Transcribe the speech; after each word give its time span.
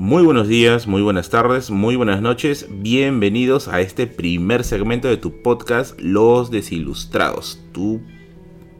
Muy 0.00 0.22
buenos 0.22 0.48
días, 0.48 0.86
muy 0.86 1.02
buenas 1.02 1.28
tardes, 1.28 1.70
muy 1.70 1.94
buenas 1.94 2.22
noches. 2.22 2.68
Bienvenidos 2.70 3.68
a 3.68 3.82
este 3.82 4.06
primer 4.06 4.64
segmento 4.64 5.08
de 5.08 5.18
tu 5.18 5.42
podcast 5.42 6.00
Los 6.00 6.50
Desilustrados, 6.50 7.60
tu 7.72 8.00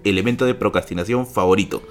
elemento 0.03 0.47
de 0.47 0.55
procrastinación 0.55 1.27
favorito. 1.27 1.83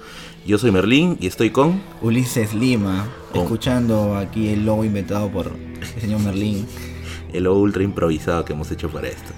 Yo 0.44 0.58
soy 0.58 0.72
Merlín 0.72 1.16
y 1.20 1.28
estoy 1.28 1.50
con 1.50 1.80
Ulises 2.02 2.54
Lima, 2.54 3.06
escuchando 3.32 4.16
aquí 4.16 4.48
el 4.48 4.66
logo 4.66 4.84
inventado 4.84 5.28
por 5.28 5.46
el 5.46 6.00
señor 6.00 6.18
Merlín. 6.22 6.66
el 7.32 7.46
ultra 7.46 7.84
improvisado 7.84 8.44
que 8.44 8.52
hemos 8.52 8.68
hecho 8.72 8.90
para 8.90 9.06
esto. 9.06 9.30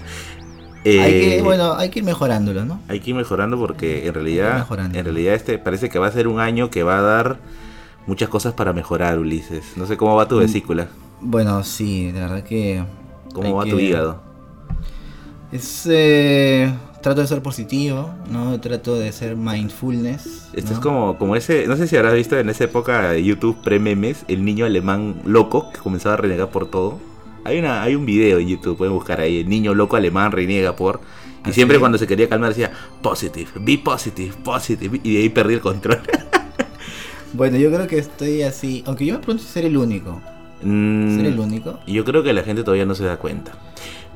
hay 0.85 0.91
Eh, 1.13 1.35
que, 1.35 1.41
bueno, 1.43 1.75
hay 1.75 1.91
que 1.91 1.99
ir 1.99 2.05
mejorándolo, 2.05 2.65
¿no? 2.65 2.81
hay 2.87 2.99
que 2.99 3.11
ir 3.11 3.15
mejorando 3.15 3.59
porque 3.59 4.07
en 4.07 4.15
realidad, 4.15 4.65
en 4.71 5.05
realidad 5.05 5.35
este 5.35 5.59
parece 5.59 5.89
que 5.89 5.99
va 5.99 6.07
a 6.07 6.11
ser 6.11 6.27
un 6.27 6.39
año 6.39 6.71
que 6.71 6.81
va 6.81 6.97
a 6.97 7.01
dar 7.03 7.39
muchas 8.07 8.29
cosas 8.29 8.53
para 8.53 8.73
mejorar, 8.73 9.19
Ulises. 9.19 9.77
No 9.77 9.85
sé 9.85 9.97
cómo 9.97 10.15
va 10.15 10.27
tu 10.27 10.35
Mm. 10.35 10.39
vesícula, 10.39 10.87
Bueno, 11.21 11.63
sí, 11.63 12.11
de 12.11 12.19
verdad 12.19 12.43
que... 12.43 12.83
cómo 13.33 13.55
va 13.55 13.63
que- 13.65 13.71
tu 13.71 13.79
hígado. 13.79 14.21
Es, 15.51 15.87
eh, 15.89 16.73
trato 17.01 17.21
de 17.21 17.27
ser 17.27 17.41
positivo, 17.43 18.09
¿no? 18.31 18.59
Trato 18.59 18.95
de 18.95 19.11
ser 19.11 19.35
mindfulness. 19.35 20.49
Esto 20.53 20.71
¿no? 20.71 20.75
es 20.77 20.79
como, 20.83 21.17
como 21.19 21.35
ese, 21.35 21.67
no 21.67 21.75
sé 21.77 21.87
si 21.87 21.95
habrás 21.95 22.15
visto 22.15 22.37
en 22.39 22.49
esa 22.49 22.63
época 22.63 23.11
de 23.11 23.23
YouTube 23.23 23.61
pre-memes, 23.63 24.25
el 24.27 24.43
niño 24.43 24.65
alemán 24.65 25.21
loco 25.25 25.71
que 25.71 25.79
comenzaba 25.79 26.15
a 26.15 26.17
renegar 26.17 26.49
por 26.49 26.69
todo. 26.71 26.97
Hay 27.45 27.59
una, 27.59 27.83
hay 27.83 27.93
un 27.95 28.05
video 28.05 28.39
en 28.39 28.47
YouTube, 28.47 28.77
pueden 28.77 28.93
buscar 28.95 29.19
ahí, 29.21 29.41
el 29.41 29.49
niño 29.49 29.75
loco 29.75 29.95
alemán 29.95 30.31
reniega 30.31 30.75
por. 30.75 31.01
Y 31.45 31.49
¿Ah, 31.49 31.53
siempre 31.53 31.77
cuando 31.77 31.97
se 31.97 32.07
quería 32.07 32.27
calmar 32.29 32.49
decía 32.49 32.71
positive, 33.01 33.49
be 33.59 33.77
positive, 33.77 34.33
positive. 34.43 34.99
Y 35.03 35.13
de 35.15 35.19
ahí 35.21 35.29
perdí 35.29 35.53
el 35.55 35.61
control. 35.61 35.99
Bueno, 37.33 37.57
yo 37.57 37.71
creo 37.71 37.87
que 37.87 37.97
estoy 37.97 38.43
así, 38.43 38.83
aunque 38.85 39.07
yo 39.07 39.15
me 39.15 39.19
pregunto 39.19 39.43
si 39.43 39.49
ser 39.49 39.65
el 39.65 39.75
único. 39.75 40.21
Mm, 40.61 41.15
¿Ser 41.17 41.25
el 41.25 41.39
único? 41.39 41.79
Yo 41.87 42.05
creo 42.05 42.21
que 42.21 42.31
la 42.31 42.43
gente 42.43 42.63
todavía 42.63 42.85
no 42.85 42.93
se 42.93 43.05
da 43.05 43.17
cuenta. 43.17 43.53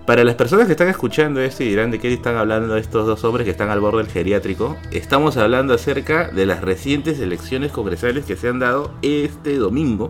Para 0.05 0.23
las 0.23 0.35
personas 0.35 0.67
que 0.67 0.71
están 0.71 0.87
escuchando 0.87 1.41
esto 1.41 1.63
y 1.63 1.67
dirán 1.67 1.91
de 1.91 1.99
qué 1.99 2.13
están 2.13 2.37
hablando 2.37 2.77
estos 2.77 3.07
dos 3.07 3.23
hombres 3.25 3.43
que 3.43 3.51
están 3.51 3.69
al 3.69 3.81
borde 3.81 4.03
del 4.03 4.11
geriátrico, 4.11 4.77
estamos 4.91 5.35
hablando 5.35 5.73
acerca 5.73 6.29
de 6.29 6.45
las 6.45 6.61
recientes 6.61 7.19
elecciones 7.19 7.71
congresales 7.71 8.23
que 8.23 8.37
se 8.37 8.47
han 8.47 8.59
dado 8.59 8.93
este 9.01 9.57
domingo, 9.57 10.07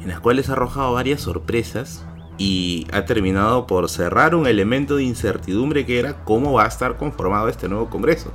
en 0.00 0.08
las 0.08 0.20
cuales 0.20 0.48
ha 0.48 0.54
arrojado 0.54 0.94
varias 0.94 1.20
sorpresas 1.20 2.04
y 2.38 2.86
ha 2.92 3.04
terminado 3.04 3.66
por 3.66 3.88
cerrar 3.88 4.34
un 4.34 4.46
elemento 4.46 4.96
de 4.96 5.04
incertidumbre 5.04 5.86
que 5.86 6.00
era 6.00 6.24
cómo 6.24 6.54
va 6.54 6.64
a 6.64 6.68
estar 6.68 6.96
conformado 6.96 7.48
este 7.48 7.68
nuevo 7.68 7.90
Congreso. 7.90 8.32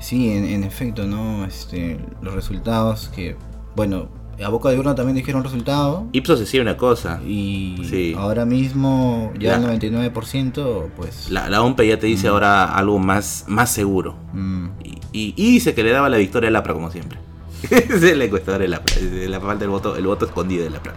Sí, 0.00 0.30
en, 0.32 0.44
en 0.46 0.64
efecto, 0.64 1.06
¿no? 1.06 1.44
Este, 1.44 1.98
los 2.22 2.34
resultados 2.34 3.10
que, 3.14 3.36
bueno, 3.76 4.08
a 4.42 4.48
boca 4.48 4.70
de 4.70 4.78
urna 4.78 4.94
también 4.94 5.16
dijeron 5.16 5.44
resultado. 5.44 6.06
Ipsos 6.12 6.40
decía 6.40 6.62
una 6.62 6.76
cosa, 6.78 7.20
Y 7.26 7.82
Sí. 7.88 8.14
ahora 8.16 8.46
mismo 8.46 9.30
ya 9.38 9.58
La- 9.58 9.72
el 9.74 9.80
99%, 9.80 10.88
pues... 10.96 11.30
la, 11.30 11.50
la 11.50 11.60
OMPE 11.62 11.86
ya 11.86 11.98
te 11.98 12.06
dice 12.06 12.28
ahora 12.28 12.64
algo 12.74 12.98
más, 12.98 13.44
más 13.48 13.70
seguro. 13.70 14.16
mm, 14.32 14.66
Y, 14.82 14.88
y- 15.12 15.34
y 15.36 15.52
dice 15.52 15.74
que 15.74 15.82
le 15.82 15.90
daba 15.90 16.08
la 16.08 16.16
victoria 16.16 16.48
al 16.48 16.56
APRA, 16.56 16.72
como 16.72 16.90
siempre. 16.90 17.18
es 17.70 18.02
el 18.02 18.22
encuestador 18.22 18.62
del 18.62 18.72
APRA. 18.72 18.96
La 19.28 19.40
falta 19.40 19.60
del 19.60 19.68
voto, 19.70 19.94
el 19.96 20.06
voto 20.06 20.24
escondido 20.24 20.64
del 20.64 20.76
APRA. 20.76 20.94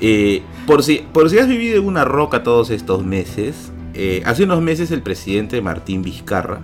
Eh, 0.00 0.42
por, 0.66 0.82
si, 0.82 1.04
por 1.12 1.30
si 1.30 1.38
has 1.38 1.46
vivido 1.46 1.78
en 1.78 1.86
una 1.86 2.04
roca 2.04 2.42
todos 2.42 2.70
estos 2.70 3.04
meses, 3.04 3.70
eh, 3.94 4.22
hace 4.26 4.42
unos 4.42 4.60
meses 4.60 4.90
el 4.90 5.02
presidente 5.02 5.62
Martín 5.62 6.02
Vizcarra 6.02 6.60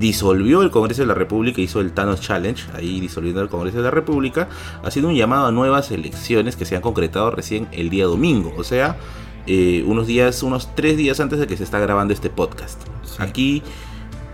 disolvió 0.00 0.62
el 0.62 0.70
Congreso 0.70 1.02
de 1.02 1.06
la 1.06 1.14
República, 1.14 1.60
hizo 1.60 1.80
el 1.80 1.92
Thanos 1.92 2.22
Challenge, 2.22 2.64
ahí 2.74 3.00
disolviendo 3.00 3.42
el 3.42 3.48
Congreso 3.48 3.76
de 3.76 3.84
la 3.84 3.90
República, 3.90 4.48
haciendo 4.82 5.10
un 5.10 5.14
llamado 5.14 5.46
a 5.46 5.52
nuevas 5.52 5.90
elecciones 5.90 6.56
que 6.56 6.64
se 6.64 6.74
han 6.74 6.82
concretado 6.82 7.30
recién 7.30 7.68
el 7.70 7.90
día 7.90 8.06
domingo, 8.06 8.54
o 8.56 8.64
sea, 8.64 8.96
eh, 9.46 9.84
unos 9.86 10.06
días, 10.06 10.42
unos 10.42 10.74
tres 10.74 10.96
días 10.96 11.20
antes 11.20 11.38
de 11.38 11.46
que 11.46 11.56
se 11.56 11.64
está 11.64 11.78
grabando 11.78 12.14
este 12.14 12.30
podcast. 12.30 12.82
Sí. 13.04 13.16
Aquí 13.18 13.62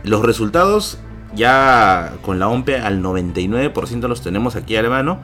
los 0.04 0.22
resultados 0.22 0.98
ya 1.34 2.14
con 2.22 2.38
la 2.38 2.48
OMPE 2.48 2.78
al 2.78 3.02
99% 3.02 4.08
los 4.08 4.22
tenemos 4.22 4.54
aquí 4.54 4.76
a 4.76 4.82
la 4.82 4.88
mano. 4.88 5.18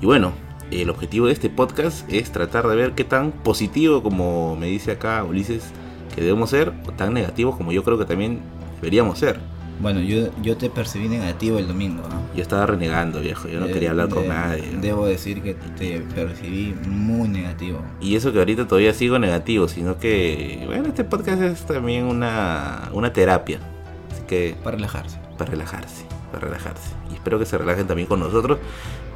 Y 0.00 0.06
bueno, 0.06 0.32
el 0.70 0.90
objetivo 0.90 1.26
de 1.26 1.32
este 1.32 1.50
podcast 1.50 2.08
es 2.12 2.30
tratar 2.30 2.68
de 2.68 2.76
ver 2.76 2.92
qué 2.92 3.02
tan 3.02 3.32
positivo, 3.32 4.02
como 4.02 4.54
me 4.54 4.66
dice 4.66 4.92
acá 4.92 5.24
Ulises, 5.24 5.72
que 6.14 6.20
debemos 6.20 6.50
ser, 6.50 6.72
o 6.86 6.92
tan 6.92 7.14
negativo 7.14 7.56
como 7.56 7.72
yo 7.72 7.82
creo 7.82 7.98
que 7.98 8.04
también 8.04 8.40
deberíamos 8.80 9.18
ser. 9.18 9.40
Bueno, 9.80 10.00
yo, 10.00 10.28
yo 10.42 10.56
te 10.56 10.70
percibí 10.70 11.08
negativo 11.08 11.58
el 11.58 11.68
domingo, 11.68 12.02
¿no? 12.08 12.18
Yo 12.34 12.42
estaba 12.42 12.66
renegando, 12.66 13.20
viejo, 13.20 13.46
yo 13.48 13.60
no 13.60 13.66
quería 13.68 13.90
hablar 13.90 14.08
con 14.08 14.22
de- 14.24 14.28
nadie. 14.28 14.62
Debo 14.80 15.06
decir 15.06 15.40
que 15.42 15.54
te 15.54 16.00
percibí 16.14 16.74
muy 16.88 17.28
negativo. 17.28 17.80
Y 18.00 18.16
eso 18.16 18.32
que 18.32 18.38
ahorita 18.40 18.66
todavía 18.66 18.92
sigo 18.92 19.18
negativo, 19.20 19.68
sino 19.68 19.98
que, 19.98 20.62
bueno, 20.66 20.88
este 20.88 21.04
podcast 21.04 21.40
es 21.42 21.64
también 21.64 22.04
una, 22.06 22.88
una 22.92 23.12
terapia. 23.12 23.60
Así 24.12 24.22
que 24.26 24.56
Para 24.64 24.76
relajarse. 24.76 25.16
para 25.38 25.50
relajarse, 25.52 26.04
para 26.32 26.46
relajarse. 26.46 26.90
Y 27.10 27.14
espero 27.14 27.38
que 27.38 27.46
se 27.46 27.56
relajen 27.56 27.86
también 27.86 28.08
con 28.08 28.18
nosotros 28.20 28.58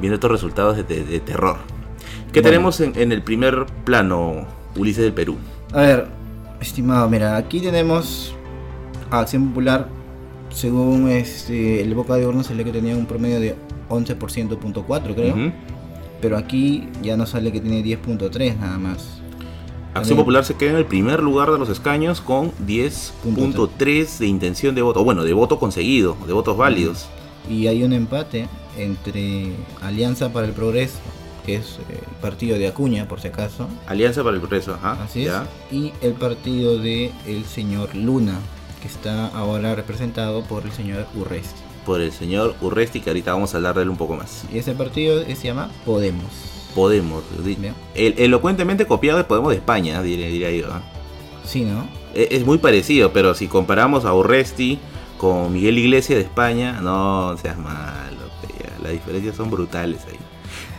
viendo 0.01 0.15
estos 0.15 0.31
resultados 0.31 0.77
de, 0.77 0.85
de- 0.85 1.05
de 1.05 1.19
terror. 1.21 1.57
¿Qué 2.33 2.41
Bueno. 2.41 2.49
tenemos 2.51 2.81
en, 2.81 2.93
en 2.97 3.11
el 3.13 3.23
primer 3.23 3.67
plano, 3.85 4.47
Ulises 4.77 5.03
del 5.03 5.13
Perú? 5.13 5.37
A 5.73 5.81
ver, 5.81 6.07
estimado, 6.61 7.09
mira, 7.09 7.37
aquí 7.37 7.61
tenemos 7.61 8.35
a 9.11 9.21
Acción 9.21 9.49
Popular. 9.49 9.89
Según 10.53 11.09
este, 11.11 11.81
el 11.83 11.95
boca 11.95 12.15
de 12.17 12.27
urna 12.27 12.45
salió 12.45 12.65
que 12.65 12.73
tenía 12.73 12.97
un 12.97 13.07
promedio 13.07 13.41
de 13.41 13.57
11.4 13.89 15.15
creo. 15.15 15.31
Ujú. 15.35 15.53
Pero 16.21 16.37
aquí 16.37 16.89
ya 17.03 17.17
no 17.17 17.27
sale 17.27 17.51
que 17.53 17.61
tiene 17.61 17.83
10.3 17.83 18.57
nada 18.59 18.79
más. 18.79 18.99
Acción 18.99 19.93
También- 19.95 20.17
Popular 20.19 20.45
se 20.45 20.55
queda 20.55 20.71
en 20.71 20.77
el 20.77 20.87
primer 20.87 21.23
lugar 21.23 21.51
de 21.51 21.59
los 21.59 21.69
escaños 21.69 22.21
con 22.21 22.53
10.3 22.67 24.19
de 24.19 24.27
intención 24.27 24.75
de 24.75 24.83
voto, 24.83 25.05
bueno, 25.05 25.25
de 25.25 25.33
voto 25.33 25.59
conseguido, 25.59 26.17
de 26.27 26.33
votos 26.33 26.57
válidos. 26.57 27.07
Y 27.51 27.67
hay 27.67 27.83
un 27.83 27.93
empate 27.93 28.49
entre 28.79 29.53
Alianza 29.83 30.33
para 30.33 30.47
el 30.47 30.53
Progreso, 30.53 30.99
que 31.45 31.57
es 31.57 31.79
eh, 31.91 31.99
el 32.09 32.17
partido 32.23 32.57
de 32.57 32.69
Acuña, 32.69 33.07
por 33.09 33.21
si 33.21 33.29
acaso. 33.29 33.67
Alianza 33.87 34.23
para 34.23 34.37
el 34.37 34.41
Progreso, 34.41 34.75
ajá. 34.75 35.03
Así 35.03 35.25
ya. 35.25 35.43
es. 35.71 35.77
Y 35.77 35.93
el 36.01 36.13
partido 36.13 36.79
de 36.79 37.11
el 37.27 37.45
señor 37.45 37.95
Luna, 37.95 38.39
que 38.83 38.89
está 38.89 39.29
ahora 39.29 39.75
representado 39.75 40.43
por 40.43 40.65
el 40.65 40.73
señor 40.73 41.07
Urresti. 41.15 41.61
Por 41.87 42.01
el 42.01 42.13
señor 42.13 42.55
Urresti, 42.61 43.01
que 43.01 43.11
ahorita 43.11 43.33
vamos 43.33 43.55
a 43.55 43.57
hablar 43.57 43.75
de 43.77 43.83
él 43.83 43.89
un 43.89 43.97
poco 43.97 44.17
más. 44.17 44.45
Y 44.53 44.59
ese 44.59 44.73
partido 44.75 45.25
se 45.25 45.35
llama 45.35 45.71
Podemos. 45.87 46.25
Podemos, 46.75 47.23
el, 47.95 48.15
elocuentemente 48.19 48.87
copiado 48.87 49.19
de 49.19 49.25
Podemos 49.25 49.51
de 49.51 49.57
España, 49.57 50.03
diría, 50.03 50.27
diría 50.29 50.51
yo. 50.51 50.69
Sí, 51.45 51.65
¿no? 51.65 51.87
E- 52.15 52.29
Es 52.33 52.47
muy 52.47 52.59
parecido, 52.59 53.13
pero 53.13 53.35
si 53.35 53.47
comparamos 53.47 54.05
a 54.05 54.15
Urresti 54.15 54.79
con 55.19 55.53
Miguel 55.53 55.79
Iglesias 55.79 56.19
de 56.19 56.25
España, 56.25 56.81
no 56.81 57.37
seas 57.37 57.59
malo. 57.59 58.23
Las 58.83 58.93
diferencias 58.93 59.37
son 59.37 59.51
brutales 59.51 60.01
ahí. 60.09 60.17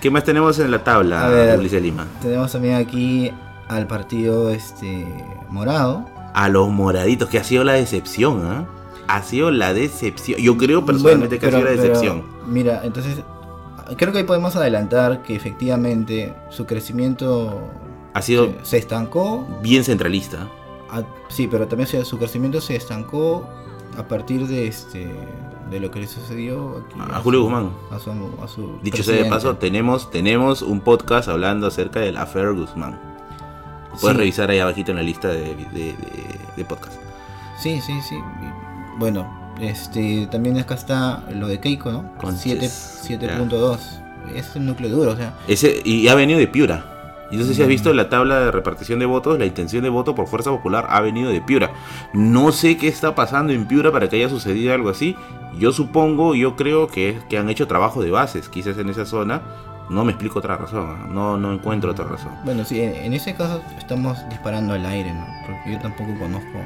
¿Qué 0.01 0.09
más 0.11 0.23
tenemos 0.25 0.59
en 0.59 0.71
la 0.71 0.83
tabla, 0.83 1.29
ver. 1.29 1.57
Ulises 1.59 1.81
Lima? 1.81 2.05
Tenemos 2.21 2.51
también 2.51 2.75
aquí 2.75 3.31
al 3.69 3.87
partido 3.87 4.49
este 4.49 5.05
morado. 5.49 6.05
A 6.33 6.49
los 6.49 6.69
moraditos, 6.69 7.29
que 7.29 7.37
ha 7.37 7.43
sido 7.43 7.63
la 7.63 7.73
decepción, 7.73 8.45
¿ah? 8.45 8.65
Ha 9.07 9.21
sido 9.23 9.51
la 9.51 9.73
decepción. 9.73 10.39
Yo 10.39 10.57
creo 10.57 10.85
personalmente 10.85 11.37
Bueno, 11.37 11.39
que 11.39 11.45
ha 11.47 11.59
sido 11.59 11.61
la 11.63 11.69
pero, 11.75 11.81
decepción. 11.93 12.23
Mira, 12.47 12.81
entonces 12.83 13.21
creo 13.97 14.11
que 14.13 14.19
ahí 14.19 14.23
podemos 14.23 14.55
adelantar 14.55 15.21
que 15.23 15.35
efectivamente 15.35 16.33
su 16.49 16.65
crecimiento 16.65 17.61
Ha 18.13 18.21
sido 18.21 18.45
se, 18.63 18.65
se 18.65 18.77
estancó. 18.77 19.45
bien 19.61 19.83
centralista. 19.83 20.47
a- 20.89 21.03
sí, 21.29 21.47
pero 21.47 21.67
también 21.67 21.87
se- 21.87 22.05
su 22.05 22.17
crecimiento 22.19 22.61
se 22.61 22.75
estancó 22.75 23.47
a 23.97 24.03
partir 24.07 24.47
de 24.47 24.67
este 24.67 25.11
de 25.71 25.79
lo 25.79 25.89
que 25.89 25.99
le 26.01 26.07
sucedió 26.07 26.83
aquí 26.85 26.99
A 26.99 27.19
Julio 27.19 27.39
su- 27.39 27.43
Guzmán. 27.45 27.69
A 27.91 27.97
su, 27.99 28.11
a 28.43 28.47
su 28.47 28.79
Dicho 28.83 28.97
sea 29.03 29.13
de 29.15 29.21
presidente. 29.21 29.29
paso, 29.29 29.55
tenemos, 29.57 30.11
tenemos 30.11 30.61
un 30.61 30.81
podcast 30.81 31.29
hablando 31.29 31.65
acerca 31.67 31.99
del 31.99 32.17
Afer 32.17 32.53
Guzmán. 32.53 32.99
Puedes 34.01 34.15
Sí. 34.15 34.19
revisar 34.19 34.49
ahí 34.49 34.59
abajito 34.59 34.91
en 34.91 34.97
la 34.97 35.03
lista 35.03 35.27
de, 35.29 35.55
de, 36.55 36.65
podcast. 36.65 36.95
Sí, 37.59 37.79
sí, 37.81 37.93
sí. 38.07 38.15
Bueno, 38.97 39.53
este 39.61 40.27
también 40.27 40.57
acá 40.59 40.75
está 40.75 41.23
lo 41.31 41.47
de 41.47 41.59
Keiko, 41.59 41.91
¿no? 41.91 42.15
Conches, 42.17 42.99
Siete- 43.01 43.27
7.2. 43.27 43.77
Es 44.35 44.55
el 44.55 44.65
núcleo 44.65 44.89
duro, 44.89 45.11
o 45.11 45.15
sea. 45.15 45.33
Ese, 45.47 45.81
y 45.83 46.07
ha 46.07 46.15
venido 46.15 46.39
de 46.39 46.47
Piura. 46.47 46.85
Y 47.31 47.37
no 47.37 47.45
sé 47.45 47.55
si 47.55 47.61
has 47.63 47.67
visto 47.67 47.91
la 47.93 48.09
tabla 48.09 48.39
de 48.41 48.51
repartición 48.51 48.99
de 48.99 49.05
votos, 49.07 49.39
la 49.39 49.45
intención 49.47 49.81
de 49.83 49.89
voto 49.89 50.13
por 50.13 50.27
Fuerza 50.27 50.51
Popular 50.51 50.85
ha 50.89 51.01
venido 51.01 51.31
de 51.31 51.41
Piura. 51.41 51.71
No 52.13 52.51
sé 52.51 52.77
qué 52.77 52.87
está 52.87 53.15
pasando 53.15 53.53
en 53.53 53.65
Piura 53.67 53.91
para 53.91 54.07
que 54.07 54.17
haya 54.17 54.29
sucedido 54.29 54.71
algo 54.73 54.89
así. 54.89 55.15
Yo 55.57 55.71
supongo, 55.71 56.35
yo 56.35 56.55
creo 56.55 56.87
que, 56.87 57.19
que 57.29 57.37
han 57.39 57.49
hecho 57.49 57.67
trabajo 57.67 58.03
de 58.03 58.11
bases, 58.11 58.49
quizás 58.49 58.77
en 58.77 58.89
esa 58.89 59.05
zona. 59.05 59.41
No 59.93 60.03
me 60.03 60.11
explico 60.11 60.39
otra 60.39 60.57
razón, 60.57 60.89
¿eh? 60.91 61.07
no, 61.11 61.37
no 61.37 61.53
encuentro 61.53 61.91
otra 61.91 62.05
razón. 62.05 62.31
Bueno, 62.43 62.65
sí, 62.65 62.81
en, 62.81 63.13
ese 63.13 63.35
caso 63.35 63.61
estamos 63.77 64.17
disparando 64.29 64.73
al 64.73 64.85
aire, 64.85 65.13
¿no? 65.13 65.25
Porque 65.45 65.71
yo 65.73 65.79
tampoco 65.79 66.17
conozco 66.19 66.59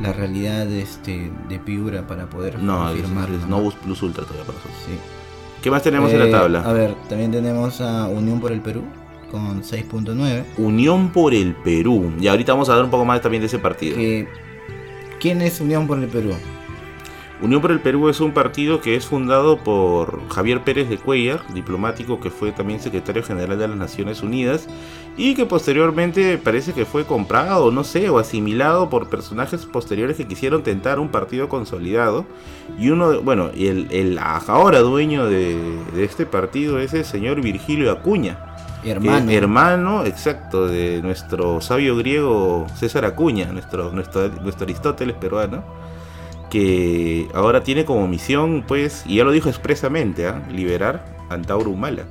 la 0.00 0.12
realidad 0.12 0.66
de, 0.66 0.82
este, 0.82 1.30
de 1.48 1.58
Piura 1.58 2.06
para 2.06 2.26
poder 2.26 2.58
No, 2.60 2.90
es 2.90 3.08
Novus 3.48 3.74
Plus 3.74 4.02
Ultra 4.02 4.24
todavía 4.24 4.44
para 4.44 4.58
nosotros. 4.58 4.78
Sí. 4.86 4.98
¿Qué 5.62 5.70
más 5.70 5.82
tenemos 5.82 6.12
en 6.12 6.18
la 6.20 6.26
Eh, 6.26 6.30
tabla? 6.30 6.60
A 6.60 6.72
ver, 6.72 6.94
también 7.08 7.32
tenemos 7.32 7.80
a 7.80 8.06
Unión 8.08 8.40
por 8.40 8.52
el 8.52 8.60
Perú 8.60 8.82
con 9.30 9.62
6.9. 9.64 10.44
Unión 10.58 11.08
por 11.08 11.34
el 11.34 11.54
Perú. 11.54 12.12
Y 12.20 12.28
ahorita 12.28 12.52
vamos 12.52 12.68
a 12.68 12.74
dar 12.76 12.84
un 12.84 12.90
poco 12.90 13.04
más 13.04 13.20
también 13.20 13.40
de 13.40 13.46
ese 13.46 13.58
partido. 13.58 13.96
Que- 13.96 14.28
¿Quién 15.18 15.40
es 15.42 15.60
Unión 15.60 15.86
por 15.86 15.98
el 15.98 16.06
Perú? 16.08 16.34
Unión 17.42 17.60
por 17.60 17.70
el 17.70 17.80
Perú 17.80 18.08
es 18.08 18.20
un 18.20 18.32
partido 18.32 18.80
que 18.80 18.96
es 18.96 19.04
fundado 19.04 19.58
por 19.58 20.26
Javier 20.30 20.64
Pérez 20.64 20.88
de 20.88 20.96
Cuellar, 20.96 21.42
diplomático 21.52 22.18
que 22.18 22.30
fue 22.30 22.50
también 22.50 22.80
secretario 22.80 23.22
general 23.22 23.58
de 23.58 23.68
las 23.68 23.76
Naciones 23.76 24.22
Unidas 24.22 24.68
y 25.18 25.34
que 25.34 25.44
posteriormente 25.44 26.38
parece 26.38 26.72
que 26.72 26.86
fue 26.86 27.04
comprado, 27.04 27.70
no 27.70 27.84
sé, 27.84 28.08
o 28.08 28.18
asimilado 28.18 28.88
por 28.88 29.10
personajes 29.10 29.66
posteriores 29.66 30.16
que 30.16 30.26
quisieron 30.26 30.62
tentar 30.62 30.98
un 30.98 31.10
partido 31.10 31.50
consolidado. 31.50 32.24
Y 32.78 32.88
uno, 32.88 33.20
bueno, 33.20 33.50
y 33.54 33.66
el, 33.66 33.88
el 33.90 34.18
ahora 34.18 34.80
dueño 34.80 35.26
de, 35.26 35.58
de 35.94 36.04
este 36.04 36.24
partido 36.24 36.80
es 36.80 36.94
el 36.94 37.04
señor 37.04 37.42
Virgilio 37.42 37.92
Acuña. 37.92 38.38
Hermano. 38.84 39.30
hermano, 39.32 40.04
exacto, 40.04 40.68
de 40.68 41.02
nuestro 41.02 41.60
sabio 41.60 41.96
griego 41.96 42.66
César 42.76 43.04
Acuña, 43.04 43.46
nuestro, 43.52 43.90
nuestro, 43.90 44.28
nuestro 44.28 44.64
Aristóteles 44.64 45.16
peruano, 45.16 45.64
que 46.50 47.28
ahora 47.34 47.62
tiene 47.62 47.84
como 47.84 48.06
misión, 48.08 48.64
pues, 48.66 49.04
y 49.06 49.16
ya 49.16 49.24
lo 49.24 49.32
dijo 49.32 49.48
expresamente, 49.48 50.26
¿ah? 50.28 50.42
liberar 50.50 51.04
a 51.28 51.34
Antauro 51.34 51.70
Humala. 51.70 52.04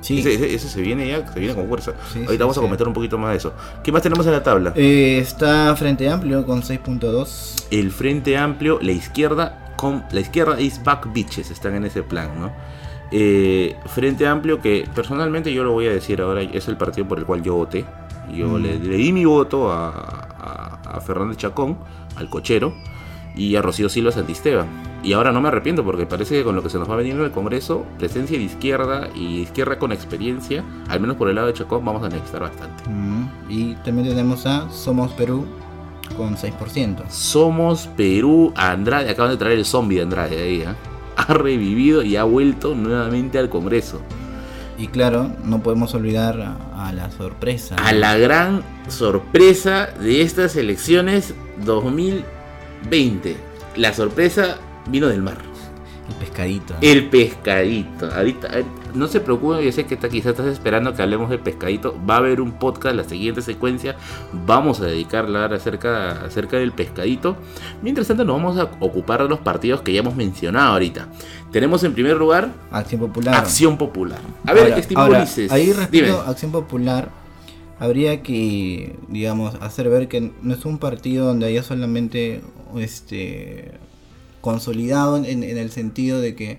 Sí. 0.00 0.20
Ese, 0.20 0.34
ese- 0.34 0.54
ese 0.54 0.68
se 0.68 0.80
viene 0.80 1.08
ya, 1.08 1.26
se 1.26 1.40
viene 1.40 1.54
con 1.54 1.66
fuerza. 1.68 1.92
Sí, 2.12 2.18
Ahorita 2.20 2.32
sí, 2.32 2.38
vamos 2.38 2.58
a 2.58 2.60
comentar 2.60 2.86
un 2.86 2.94
poquito 2.94 3.18
más 3.18 3.30
de 3.32 3.38
eso. 3.38 3.52
¿Qué 3.82 3.90
más 3.90 4.00
tenemos 4.02 4.24
en 4.26 4.32
la 4.32 4.42
tabla? 4.44 4.72
Eh, 4.76 5.18
está 5.20 5.74
Frente 5.76 6.08
Amplio 6.08 6.46
con 6.46 6.62
6.2. 6.62 7.66
El 7.72 7.90
Frente 7.90 8.36
Amplio, 8.36 8.78
la 8.80 8.92
izquierda, 8.92 9.72
con, 9.76 10.04
la 10.12 10.20
izquierda 10.20 10.60
is 10.60 10.82
back 10.84 11.12
bitches, 11.12 11.50
están 11.50 11.74
en 11.74 11.84
ese 11.84 12.02
plan, 12.04 12.30
¿no? 12.40 12.52
Eh, 13.10 13.74
Frente 13.86 14.26
Amplio, 14.26 14.60
que 14.60 14.86
personalmente 14.94 15.52
yo 15.52 15.64
lo 15.64 15.72
voy 15.72 15.86
a 15.88 15.90
decir 15.92 16.20
ahora, 16.20 16.42
es 16.42 16.68
el 16.68 16.76
partido 16.76 17.08
por 17.08 17.18
el 17.18 17.24
cual 17.24 17.42
yo 17.42 17.54
voté. 17.56 17.84
Yo 18.32 18.46
Mm. 18.48 18.62
le, 18.62 18.78
le 18.78 18.96
di 18.96 19.12
mi 19.12 19.24
voto 19.24 19.72
a, 19.72 19.88
a, 19.88 20.80
a 20.96 21.00
Fernández 21.00 21.38
Chacón, 21.38 21.76
al 22.16 22.28
cochero, 22.30 22.72
y 23.36 23.56
a 23.56 23.62
Rocío 23.62 23.88
Silva 23.88 24.12
Santisteban. 24.12 24.66
Y 25.02 25.12
ahora 25.12 25.30
no 25.30 25.40
me 25.40 25.48
arrepiento 25.48 25.84
porque 25.84 26.06
parece 26.06 26.34
que 26.34 26.44
con 26.44 26.56
lo 26.56 26.62
que 26.62 26.70
se 26.70 26.78
nos 26.78 26.88
va 26.90 26.94
a 26.94 26.96
venir 26.96 27.14
en 27.14 27.20
el 27.22 27.30
Congreso, 27.30 27.86
presencia 27.98 28.36
de 28.36 28.44
izquierda 28.44 29.08
y 29.14 29.40
izquierda 29.40 29.78
con 29.78 29.92
experiencia, 29.92 30.64
al 30.88 31.00
menos 31.00 31.16
por 31.16 31.28
el 31.28 31.36
lado 31.36 31.46
de 31.46 31.52
Chacón, 31.54 31.84
vamos 31.84 32.02
a 32.02 32.08
necesitar 32.08 32.40
bastante. 32.42 32.82
Mm, 32.88 33.28
Y 33.48 33.74
también 33.84 34.08
tenemos 34.08 34.44
a 34.46 34.68
Somos 34.70 35.12
Perú 35.12 35.46
con 36.16 36.36
6%. 36.36 37.08
Somos 37.10 37.86
Perú, 37.96 38.52
Andrade, 38.56 39.10
acaban 39.10 39.30
de 39.30 39.36
traer 39.36 39.58
el 39.58 39.64
zombie 39.64 39.96
de 39.98 40.02
Andrade 40.02 40.36
de 40.36 40.42
ahí, 40.42 40.60
¿eh? 40.62 40.74
ha 41.16 41.34
revivido 41.34 42.02
y 42.02 42.16
ha 42.16 42.24
vuelto 42.24 42.74
nuevamente 42.74 43.38
al 43.38 43.48
Congreso. 43.48 44.00
Y 44.78 44.86
claro, 44.88 45.30
no 45.44 45.60
podemos 45.62 45.94
olvidar 45.94 46.40
a, 46.40 46.88
a 46.88 46.92
la 46.92 47.10
sorpresa. 47.10 47.74
A 47.76 47.92
la 47.92 48.16
gran 48.16 48.62
sorpresa 48.88 49.88
de 50.00 50.22
estas 50.22 50.54
elecciones 50.56 51.34
2020. 51.64 52.37
La 53.76 53.92
sorpresa 53.92 54.56
vino 54.88 55.06
del 55.08 55.22
mar. 55.22 55.38
El 56.08 56.14
pescadito. 56.14 56.74
El 56.80 57.08
pescadito. 57.10 58.06
Ahorita, 58.10 58.48
ahorita- 58.48 58.68
no 58.94 59.06
se 59.08 59.20
preocupen, 59.20 59.60
yo 59.60 59.70
sé 59.70 59.84
que 59.84 59.92
está- 59.94 60.08
quizás 60.08 60.30
estás 60.30 60.46
esperando 60.46 60.94
que 60.94 61.02
hablemos 61.02 61.28
del 61.28 61.40
pescadito. 61.40 61.94
Va 62.08 62.14
a 62.14 62.16
haber 62.18 62.40
un 62.40 62.52
podcast, 62.52 62.96
la 62.96 63.04
siguiente 63.04 63.42
secuencia. 63.42 63.94
Vamos 64.46 64.80
a 64.80 64.86
dedicarla 64.86 65.44
acerca, 65.44 66.12
acerca 66.24 66.56
del 66.56 66.72
pescadito. 66.72 67.36
Mientras 67.82 68.08
tanto, 68.08 68.24
nos 68.24 68.36
vamos 68.36 68.56
a 68.58 68.70
ocupar 68.80 69.22
de 69.22 69.28
los 69.28 69.40
partidos 69.40 69.82
que 69.82 69.92
ya 69.92 70.00
hemos 70.00 70.16
mencionado 70.16 70.72
ahorita. 70.72 71.08
Tenemos 71.52 71.84
en 71.84 71.92
primer 71.92 72.16
lugar 72.16 72.48
Acción 72.72 73.00
Popular. 73.02 73.34
Acción 73.34 73.76
Popular. 73.76 74.18
A 74.46 74.54
ver, 74.54 74.62
Ahora- 74.62 74.76
ahora, 74.96 75.18
Ahí 75.50 75.66
dime. 75.66 75.76
respecto 75.76 76.20
a 76.22 76.30
Acción 76.30 76.50
Popular, 76.52 77.10
habría 77.78 78.22
que, 78.22 78.96
digamos, 79.08 79.54
hacer 79.60 79.88
ver 79.88 80.08
que 80.08 80.32
no 80.42 80.54
es 80.54 80.64
un 80.64 80.78
partido 80.78 81.26
donde 81.26 81.46
haya 81.46 81.62
solamente 81.62 82.40
este 82.76 83.72
consolidado 84.40 85.16
en, 85.16 85.42
en 85.42 85.58
el 85.58 85.70
sentido 85.70 86.20
de 86.20 86.34
que 86.34 86.58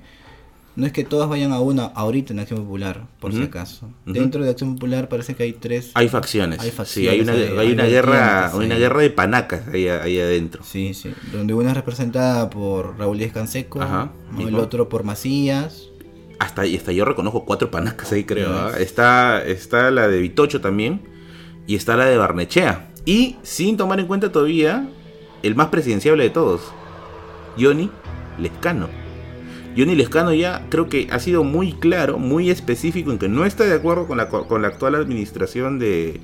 no 0.76 0.86
es 0.86 0.94
que 0.94 1.04
todos 1.04 1.28
vayan 1.28 1.52
a 1.52 1.60
una 1.60 1.86
ahorita 1.86 2.32
en 2.32 2.40
Acción 2.40 2.62
Popular, 2.64 3.06
por 3.20 3.34
si 3.34 3.42
acaso. 3.44 3.90
Dentro 4.06 4.44
de 4.44 4.52
Acción 4.52 4.76
Popular 4.76 5.10
parece 5.10 5.36
que 5.36 5.44
hay 5.44 5.52
tres. 5.52 5.92
Hay 5.96 6.08
facciones. 6.08 6.60
Hay 6.62 6.72
sí, 6.86 7.08
hay 7.10 7.20
una, 7.20 7.34
facciones, 7.34 7.52
hay- 7.52 7.58
hay 7.60 7.68
hay 7.68 7.74
una 7.74 7.86
guerra, 7.86 8.42
vertientes 8.44 8.66
una 8.66 8.76
guerra 8.78 9.02
de 9.02 9.10
panacas 9.10 9.68
ahí, 9.74 9.88
ahí 9.90 10.20
adentro. 10.20 10.64
Sí, 10.64 10.94
sí. 10.94 11.12
Donde 11.34 11.54
una 11.54 11.72
es 11.72 11.76
representada 11.76 12.50
por 12.50 12.98
Raúl 12.98 13.18
Díaz 13.18 13.34
Canseco, 13.34 13.80
el 14.40 14.56
otro 14.56 14.88
por 14.88 15.04
Macías. 15.04 15.89
Hasta, 16.40 16.66
yo 16.66 17.06
reconozco 17.06 17.46
cuatro 17.46 17.70
panacas 17.70 18.12
ahí, 18.12 18.24
creo. 18.24 18.50
¿ah? 18.58 18.72
Está, 18.80 19.44
está 19.46 19.92
la 19.92 20.08
de 20.08 20.20
Vitocho 20.20 20.62
también. 20.62 21.02
Y 21.68 21.76
está 21.76 21.96
la 21.96 22.06
de 22.06 22.18
Barnechea. 22.18 22.90
Y 23.06 23.36
sin 23.44 23.78
tomar 23.78 24.00
en 24.00 24.08
cuenta 24.08 24.32
todavía 24.32 24.88
el 25.44 25.56
más 25.56 25.68
presidenciable 25.68 26.24
de 26.24 26.30
todos, 26.32 26.62
Johnny 27.60 27.90
Lescano. 28.40 28.88
Johnny 29.78 29.96
Lescano 29.96 30.34
ya 30.34 30.66
creo 30.70 30.90
que 30.90 31.08
ha 31.12 31.20
sido 31.20 31.44
muy 31.44 31.74
claro, 31.74 32.18
muy 32.18 32.50
específico 32.50 33.12
en 33.12 33.20
que 33.20 33.30
no 33.30 33.46
está 33.46 33.66
de 33.66 33.74
acuerdo 33.76 34.08
con 34.08 34.18
la, 34.18 34.28
co- 34.30 34.48
con 34.48 34.62
la 34.64 34.70
actual 34.70 34.96
administración 34.96 35.78
de, 35.80 36.20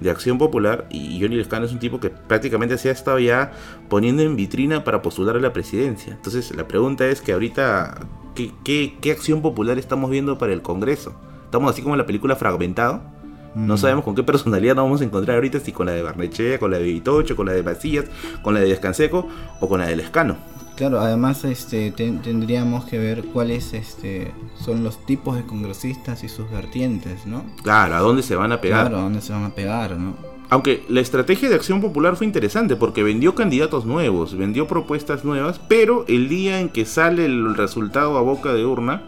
de 0.00 0.10
Acción 0.10 0.38
Popular. 0.38 0.86
Y 0.90 1.20
Johnny 1.20 1.36
Lescano 1.36 1.66
es 1.66 1.72
un 1.72 1.78
tipo 1.78 2.00
que 2.00 2.10
prácticamente 2.10 2.78
se 2.78 2.88
ha 2.88 2.92
estado 2.92 3.18
ya 3.18 3.52
poniendo 3.88 4.22
en 4.22 4.36
vitrina 4.36 4.84
para 4.84 5.02
postular 5.02 5.36
a 5.36 5.40
la 5.40 5.52
presidencia. 5.52 6.12
Entonces 6.14 6.54
la 6.54 6.66
pregunta 6.68 7.06
es 7.06 7.20
que 7.20 7.32
ahorita, 7.32 8.00
¿qué, 8.34 8.52
qué, 8.64 8.96
qué 9.00 9.12
acción 9.12 9.42
popular 9.42 9.78
estamos 9.78 10.10
viendo 10.10 10.38
para 10.38 10.52
el 10.52 10.62
Congreso? 10.62 11.14
Estamos 11.44 11.70
así 11.72 11.82
como 11.82 11.94
en 11.94 11.98
la 11.98 12.06
película 12.06 12.36
Fragmentado. 12.36 13.02
No 13.54 13.74
Mm. 13.74 13.78
sabemos 13.78 14.04
con 14.04 14.14
qué 14.14 14.22
personalidad 14.22 14.74
nos 14.76 14.84
vamos 14.84 15.00
a 15.00 15.04
encontrar 15.04 15.36
ahorita, 15.36 15.58
si 15.58 15.72
con 15.72 15.86
la 15.86 15.92
de 15.92 16.02
Barnechea, 16.02 16.58
con 16.58 16.70
la 16.70 16.76
de 16.78 16.84
Vitocho, 16.84 17.34
con 17.34 17.46
la 17.46 17.52
de 17.52 17.62
Macías, 17.62 18.04
con 18.42 18.52
la 18.54 18.60
de 18.60 18.68
Descanseco 18.68 19.26
o 19.60 19.68
con 19.68 19.80
la 19.80 19.86
de 19.86 19.96
Lescano. 19.96 20.36
Claro, 20.78 21.00
además 21.00 21.44
este 21.44 21.90
ten- 21.90 22.22
tendríamos 22.22 22.84
que 22.84 22.98
ver 22.98 23.24
cuáles 23.24 23.74
este 23.74 24.32
son 24.64 24.84
los 24.84 25.04
tipos 25.06 25.36
de 25.36 25.42
congresistas 25.44 26.22
y 26.22 26.28
sus 26.28 26.48
vertientes, 26.50 27.26
¿no? 27.26 27.42
Claro, 27.64 27.96
¿a 27.96 27.98
dónde 27.98 28.22
se 28.22 28.36
van 28.36 28.52
a 28.52 28.60
pegar? 28.60 28.82
Claro, 28.86 28.98
a 28.98 29.02
dónde 29.02 29.20
se 29.20 29.32
van 29.32 29.42
a 29.44 29.50
pegar, 29.50 29.96
¿no? 29.98 30.14
Aunque 30.50 30.84
la 30.88 31.00
estrategia 31.00 31.48
de 31.48 31.56
Acción 31.56 31.80
Popular 31.80 32.14
fue 32.16 32.26
interesante 32.26 32.76
porque 32.76 33.02
vendió 33.02 33.34
candidatos 33.34 33.84
nuevos, 33.84 34.36
vendió 34.38 34.66
propuestas 34.68 35.24
nuevas, 35.24 35.60
pero 35.68 36.04
el 36.08 36.28
día 36.28 36.60
en 36.60 36.68
que 36.70 36.86
sale 36.86 37.26
el 37.26 37.54
resultado 37.56 38.16
a 38.16 38.22
boca 38.22 38.54
de 38.54 38.64
urna, 38.64 39.02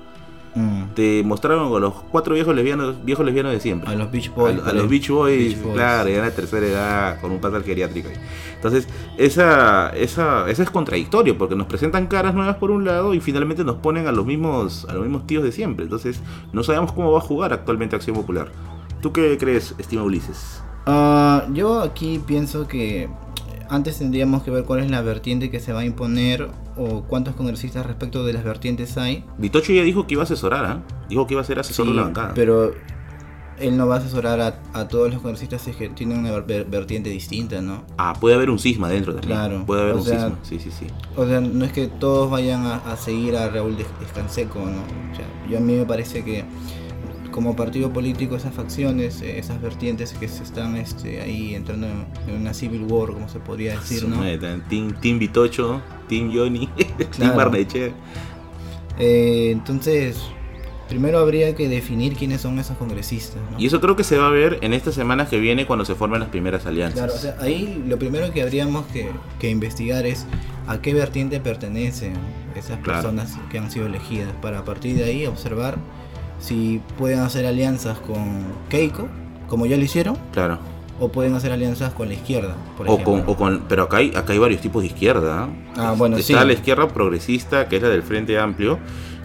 Mm. 0.55 0.95
te 0.95 1.23
mostraron 1.23 1.73
a 1.75 1.79
los 1.79 1.95
cuatro 2.11 2.35
viejos 2.35 2.55
lesbianos, 2.55 3.05
viejos 3.05 3.25
lesbianos 3.25 3.53
de 3.53 3.61
siempre. 3.61 3.89
A 3.89 3.95
los 3.95 4.11
Beach 4.11 4.35
Boys. 4.35 4.59
a 4.65 4.73
los 4.73 4.83
ahí. 4.83 4.89
Beach 4.89 5.09
Boys, 5.09 5.39
Beach 5.39 5.63
Boys. 5.63 5.75
claro, 5.75 6.09
ya 6.09 6.17
en 6.17 6.23
la 6.23 6.31
tercera 6.31 6.67
edad, 6.67 7.21
con 7.21 7.31
un 7.31 7.41
pasal 7.41 7.63
geriátrico 7.63 8.09
ahí. 8.09 8.17
Entonces, 8.57 8.89
esa, 9.17 9.91
esa, 9.91 10.51
esa 10.51 10.63
es 10.63 10.71
contradictorio, 10.71 11.39
porque 11.39 11.55
nos 11.55 11.67
presentan 11.67 12.09
caras 12.09 12.35
nuevas 12.35 12.57
por 12.57 12.71
un 12.71 12.85
lado 12.85 13.15
y 13.15 13.21
finalmente 13.21 13.65
nos 13.65 13.77
ponen 13.77 14.07
a 14.07 14.13
los 14.13 14.27
mismos, 14.27 14.87
a 14.89 14.95
los 14.95 15.03
mismos 15.03 15.27
tíos 15.27 15.45
de 15.45 15.53
siempre. 15.53 15.85
Entonces, 15.85 16.21
no 16.53 16.63
sabemos 16.63 16.93
cómo 16.93 17.13
va 17.13 17.19
a 17.19 17.23
jugar 17.23 17.53
actualmente 17.53 17.97
Acción 17.97 18.17
Popular. 18.17 18.49
¿Tú 19.01 19.13
qué 19.13 19.39
crees, 19.39 19.75
estima 19.79 20.03
Ulises? 20.03 20.63
Ah, 20.87 21.47
yo 21.53 21.81
aquí 21.81 22.21
pienso 22.27 22.67
que 22.67 23.09
antes 23.71 23.99
tendríamos 23.99 24.43
que 24.43 24.51
ver 24.51 24.65
cuál 24.65 24.81
es 24.81 24.91
la 24.91 25.01
vertiente 25.01 25.51
que 25.51 25.61
se 25.61 25.73
va 25.73 25.81
a 25.81 25.85
imponer 25.85 26.49
o 26.77 27.03
cuántos 27.05 27.35
congresistas 27.35 27.87
respecto 27.87 28.25
de 28.25 28.33
las 28.33 28.45
vertientes 28.45 28.99
hay. 28.99 29.25
Vitocho 29.39 29.73
ya 29.73 29.83
dijo 29.83 30.07
que 30.07 30.15
iba 30.15 30.23
a 30.23 30.25
asesorar, 30.25 30.65
¿ah? 30.67 30.83
Dijo 31.09 31.27
que 31.27 31.35
iba 31.35 31.41
a 31.41 31.45
ser 31.45 31.59
asesor 31.59 31.87
de 31.87 31.95
la 31.95 32.03
bancada. 32.03 32.33
pero 32.35 32.73
él 33.59 33.77
no 33.77 33.87
va 33.87 33.97
a 33.97 33.99
asesorar 33.99 34.41
a, 34.41 34.59
a 34.73 34.89
todos 34.89 35.13
los 35.13 35.21
congresistas 35.21 35.61
si 35.61 35.71
es 35.71 35.77
que 35.77 35.91
tienen 35.91 36.19
una 36.21 36.31
ver- 36.41 36.65
vertiente 36.65 37.11
distinta, 37.11 37.61
¿no? 37.61 37.85
Ah, 37.99 38.15
puede 38.19 38.35
haber 38.35 38.49
un 38.49 38.59
cisma 38.59 38.89
dentro 38.89 39.13
también. 39.15 39.37
Claro, 39.39 39.67
Puede 39.67 39.83
haber 39.83 39.95
un 39.97 40.03
sea, 40.03 40.15
cisma, 40.21 40.39
sí, 40.43 40.59
sí, 40.59 40.71
sí. 40.71 40.87
O 41.15 41.27
sea, 41.27 41.41
no 41.41 41.65
es 41.67 41.73
que 41.73 41.87
todos 41.87 42.31
vayan 42.31 42.65
a, 42.65 42.77
a 42.77 42.97
seguir 42.97 43.37
a 43.37 43.49
Raúl 43.51 43.77
Des- 43.77 43.87
Descanseco, 44.01 44.61
¿no? 44.61 44.81
O 45.13 45.15
sea, 45.15 45.27
yo 45.49 45.59
a 45.59 45.61
mí 45.61 45.75
me 45.75 45.85
parece 45.85 46.25
que 46.25 46.45
como 47.31 47.57
partido 47.57 47.93
político 47.93 48.37
esas 48.37 48.55
facciones, 48.55 49.21
eh, 49.23 49.39
esas 49.39 49.61
vertientes 49.61 50.13
que 50.15 50.29
se 50.29 50.43
están 50.43 50.77
este, 50.77 51.21
ahí 51.21 51.55
entrando 51.55 51.87
en, 51.87 52.07
en 52.29 52.41
una 52.41 52.53
civil 52.55 52.85
war, 52.89 53.13
como 53.13 53.29
se 53.29 53.39
podría 53.41 53.79
decir, 53.79 54.01
Su 54.01 54.09
¿no? 54.09 54.21
Team, 54.69 54.95
team 55.01 55.19
Vitocho, 55.19 55.81
Team 56.09 56.31
Johnny, 56.35 56.67
Team 56.77 57.09
Claro. 57.11 57.37
Barnechea. 57.37 57.91
Eh, 58.99 59.51
entonces, 59.53 60.19
primero 60.89 61.19
habría 61.19 61.55
que 61.55 61.69
definir 61.69 62.15
quiénes 62.17 62.41
son 62.43 62.59
esos 62.59 62.77
congresistas, 62.77 63.41
¿no? 63.51 63.59
Y 63.59 63.67
eso 63.67 63.81
creo 63.81 63.97
que 63.97 64.05
se 64.05 64.19
va 64.19 64.27
a 64.29 64.31
ver 64.31 64.59
en 64.63 64.73
estas 64.75 64.95
semanas 64.95 65.29
que 65.29 65.39
viene 65.39 65.67
cuando 65.67 65.85
se 65.85 65.95
formen 65.95 66.21
las 66.21 66.29
primeras 66.29 66.67
alianzas. 66.67 66.99
Claro, 66.99 67.15
o 67.15 67.19
sea, 67.19 67.37
ahí 67.41 67.83
lo 67.87 67.99
primero 67.99 68.31
que 68.33 68.43
habríamos 68.43 68.87
que, 68.87 69.09
que 69.39 69.49
investigar 69.51 70.05
es 70.07 70.27
a 70.67 70.81
qué 70.83 70.93
vertiente 70.93 71.41
pertenecen 71.41 72.13
esas 72.55 72.79
Claro. 72.81 73.03
personas 73.03 73.39
que 73.51 73.59
han 73.59 73.71
sido 73.71 73.87
elegidas, 73.87 74.33
para 74.43 74.59
a 74.59 74.65
partir 74.65 74.97
de 74.97 75.05
ahí 75.05 75.27
observar 75.27 75.79
si 76.41 76.81
pueden 76.99 77.21
hacer 77.21 77.47
alianzas 77.47 77.99
con 77.99 78.45
Keiko, 78.69 79.09
como 79.49 79.67
ya 79.67 79.77
lo 79.77 79.85
hicieron, 79.85 80.17
Claro. 80.33 80.59
o 80.99 81.09
pueden 81.09 81.35
hacer 81.35 81.53
alianzas 81.53 81.93
con 81.95 82.09
la 82.09 82.15
izquierda, 82.15 82.55
por 82.77 82.89
O 82.89 82.95
ejemplo. 82.95 83.13
con, 83.25 83.35
o 83.35 83.37
con, 83.37 83.63
pero 83.69 83.85
acá 83.85 83.99
hay, 83.99 84.09
acá 84.15 84.33
hay 84.33 84.39
varios 84.39 84.61
tipos 84.61 84.83
de 84.83 84.89
izquierda. 84.89 85.45
¿ah? 85.45 85.49
Ah, 85.77 85.95
bueno, 85.97 86.17
Está 86.17 86.41
sí. 86.41 86.47
la 86.47 86.53
izquierda 86.53 86.89
progresista, 86.89 87.69
que 87.69 87.77
es 87.77 87.83
la 87.83 87.89
del 87.89 88.03
Frente 88.03 88.39
Amplio, 88.39 88.79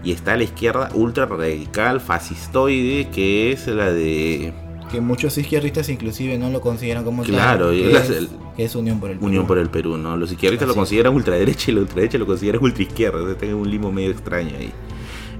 y 0.03 0.11
está 0.11 0.35
la 0.37 0.43
izquierda 0.43 0.89
ultra 0.93 1.25
radical, 1.25 1.99
fascistoide, 1.99 3.09
que 3.09 3.51
es 3.51 3.67
la 3.67 3.91
de... 3.91 4.53
Que 4.91 5.01
muchos 5.01 5.35
izquierdistas 5.37 5.89
inclusive 5.89 6.37
no 6.37 6.49
lo 6.51 6.61
consideran 6.61 7.03
como 7.03 7.23
claro, 7.23 7.67
tal, 7.69 7.75
que, 7.75 7.91
es, 7.97 8.09
es, 8.11 8.27
que 8.55 8.65
es 8.65 8.75
Unión 8.75 8.99
por 8.99 9.09
el 9.09 9.17
Perú. 9.17 9.27
Unión 9.27 9.47
por 9.47 9.57
el 9.57 9.69
Perú, 9.69 9.97
¿no? 9.97 10.15
Los 10.15 10.31
izquierdistas 10.31 10.67
Así 10.69 10.75
lo 10.75 10.79
consideran 10.79 11.13
ultraderecha 11.15 11.71
y 11.71 11.73
la 11.73 11.81
ultraderecha 11.81 12.17
lo 12.19 12.27
consideran 12.27 12.61
ultraizquierda. 12.63 13.23
O 13.23 13.25
sea, 13.25 13.35
tienen 13.35 13.57
un 13.57 13.69
limo 13.69 13.91
medio 13.91 14.11
extraño 14.11 14.51
ahí. 14.59 14.71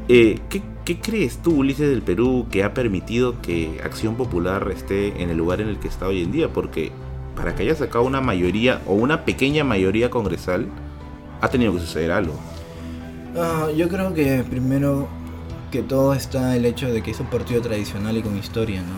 Eh, 0.08 0.40
¿qué, 0.50 0.62
qué 0.86 1.00
crees 1.00 1.38
tú, 1.42 1.58
Ulises 1.58 1.90
del 1.90 2.02
Perú, 2.02 2.46
que 2.52 2.64
ha 2.64 2.74
permitido 2.74 3.42
que 3.42 3.80
Acción 3.84 4.16
Popular 4.16 4.70
esté 4.76 5.22
en 5.22 5.30
el 5.30 5.38
lugar 5.38 5.62
en 5.62 5.68
el 5.70 5.78
que 5.80 5.88
está 5.88 6.08
hoy 6.08 6.22
en 6.22 6.32
día? 6.32 6.50
Porque 6.54 6.92
para 7.36 7.56
que 7.56 7.64
haya 7.64 7.76
sacado 7.76 8.06
una 8.06 8.22
mayoría 8.22 8.82
o 8.86 8.94
una 8.94 9.26
pequeña 9.26 9.64
mayoría 9.64 10.10
congresal, 10.10 10.68
ha 11.42 11.50
tenido 11.50 11.74
que 11.74 11.80
suceder 11.80 12.12
algo. 12.12 12.34
Ah, 13.38 13.68
yo 13.76 13.90
creo 13.90 14.14
que 14.14 14.44
primero 14.50 15.08
que 15.72 15.82
todo 15.82 16.14
está 16.14 16.56
el 16.56 16.66
hecho 16.66 16.88
de 16.92 17.02
que 17.04 17.12
es 17.12 17.20
un 17.20 17.26
partido 17.28 17.62
tradicional 17.62 18.16
y 18.16 18.22
con 18.22 18.38
historia, 18.38 18.82
¿no? 18.82 18.96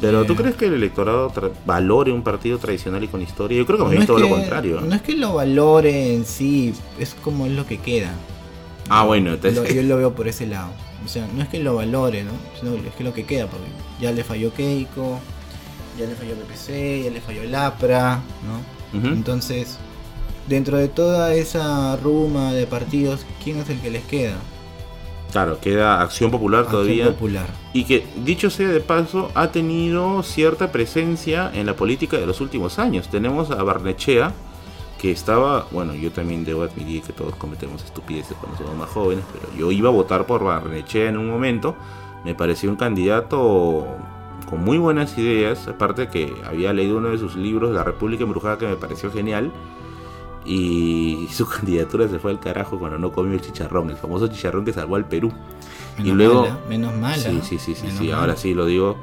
Pero 0.00 0.24
¿tú 0.24 0.34
Eh. 0.34 0.36
crees 0.36 0.56
que 0.56 0.66
el 0.66 0.74
electorado 0.74 1.32
valore 1.64 2.12
un 2.12 2.22
partido 2.22 2.58
tradicional 2.58 3.02
y 3.04 3.08
con 3.08 3.22
historia? 3.22 3.56
Yo 3.56 3.64
creo 3.64 3.78
que 3.88 3.94
No 3.94 4.00
es 4.00 4.06
todo 4.06 4.18
lo 4.18 4.28
contrario. 4.28 4.80
No 4.82 4.94
es 4.94 5.00
que 5.00 5.14
lo 5.16 5.34
valore 5.34 6.14
en 6.14 6.26
sí, 6.26 6.74
es 6.98 7.14
como 7.22 7.46
es 7.46 7.52
lo 7.52 7.64
que 7.64 7.78
queda. 7.78 8.12
Ah, 8.88 9.04
bueno, 9.04 9.36
Lo- 9.42 9.64
yo 9.64 9.82
lo 9.82 9.96
veo 9.96 10.14
por 10.14 10.28
ese 10.28 10.46
lado. 10.46 10.70
O 11.04 11.08
sea, 11.08 11.26
no 11.34 11.42
es 11.42 11.48
que 11.48 11.58
lo 11.58 11.74
valore, 11.76 12.22
¿no? 12.24 12.32
Sino 12.58 12.74
es 12.76 12.94
que 12.94 13.04
lo 13.04 13.12
que 13.12 13.24
queda, 13.24 13.46
porque 13.46 13.66
ya 14.00 14.12
le 14.12 14.24
falló 14.24 14.52
Keiko, 14.52 15.18
ya 15.98 16.06
le 16.06 16.14
falló 16.14 16.34
PPC, 16.34 17.04
ya 17.04 17.10
le 17.10 17.20
falló 17.20 17.42
el 17.42 17.54
APRA, 17.54 18.20
¿no? 18.46 18.74
Entonces, 19.12 19.78
dentro 20.48 20.76
de 20.78 20.88
toda 20.88 21.34
esa 21.34 21.96
ruma 21.96 22.52
de 22.52 22.66
partidos, 22.66 23.26
¿quién 23.42 23.58
es 23.58 23.68
el 23.68 23.80
que 23.80 23.90
les 23.90 24.04
queda? 24.04 24.36
Claro, 25.32 25.58
queda 25.60 26.00
Acción 26.00 26.30
Popular 26.30 26.60
Acción 26.60 26.82
todavía. 26.82 27.06
Popular. 27.06 27.46
Y 27.72 27.84
que, 27.84 28.06
dicho 28.24 28.50
sea 28.50 28.68
de 28.68 28.78
paso, 28.80 29.32
ha 29.34 29.48
tenido 29.50 30.22
cierta 30.22 30.70
presencia 30.70 31.50
en 31.52 31.66
la 31.66 31.74
política 31.74 32.18
de 32.18 32.26
los 32.26 32.40
últimos 32.40 32.78
años. 32.78 33.08
Tenemos 33.08 33.50
a 33.50 33.60
Barnechea, 33.64 34.32
que 35.04 35.10
estaba, 35.10 35.66
bueno, 35.70 35.94
yo 35.94 36.10
también 36.10 36.46
debo 36.46 36.62
admitir 36.62 37.02
que 37.02 37.12
todos 37.12 37.36
cometemos 37.36 37.84
estupideces 37.84 38.34
cuando 38.38 38.56
somos 38.56 38.74
más 38.74 38.88
jóvenes, 38.88 39.22
pero 39.34 39.54
yo 39.54 39.70
iba 39.70 39.90
a 39.90 39.92
votar 39.92 40.24
por 40.24 40.42
Barnechea 40.42 41.10
en 41.10 41.18
un 41.18 41.28
momento. 41.28 41.76
Me 42.24 42.34
pareció 42.34 42.70
un 42.70 42.76
candidato 42.76 43.86
con 44.48 44.64
muy 44.64 44.78
buenas 44.78 45.18
ideas, 45.18 45.68
aparte 45.68 46.08
que 46.08 46.32
había 46.46 46.72
leído 46.72 46.96
uno 46.96 47.10
de 47.10 47.18
sus 47.18 47.36
libros, 47.36 47.74
La 47.74 47.84
República 47.84 48.24
Embrujada, 48.24 48.56
que 48.56 48.66
me 48.66 48.76
pareció 48.76 49.12
genial. 49.12 49.52
Y 50.46 51.28
su 51.34 51.46
candidatura 51.46 52.08
se 52.08 52.18
fue 52.18 52.30
al 52.30 52.40
carajo 52.40 52.78
cuando 52.78 52.96
no 52.98 53.12
comió 53.12 53.34
el 53.34 53.42
chicharrón, 53.42 53.90
el 53.90 53.96
famoso 53.98 54.28
chicharrón 54.28 54.64
que 54.64 54.72
salvó 54.72 54.96
al 54.96 55.04
Perú. 55.04 55.34
Menos 55.98 56.08
y 56.08 56.12
luego- 56.14 56.40
mala, 56.44 56.58
menos 56.66 56.94
mala. 56.96 57.16
Sí, 57.18 57.40
sí, 57.42 57.58
sí, 57.58 57.74
sí, 57.74 57.90
sí. 57.90 58.10
Ahora 58.10 58.36
sí 58.36 58.54
lo 58.54 58.64
digo 58.64 58.96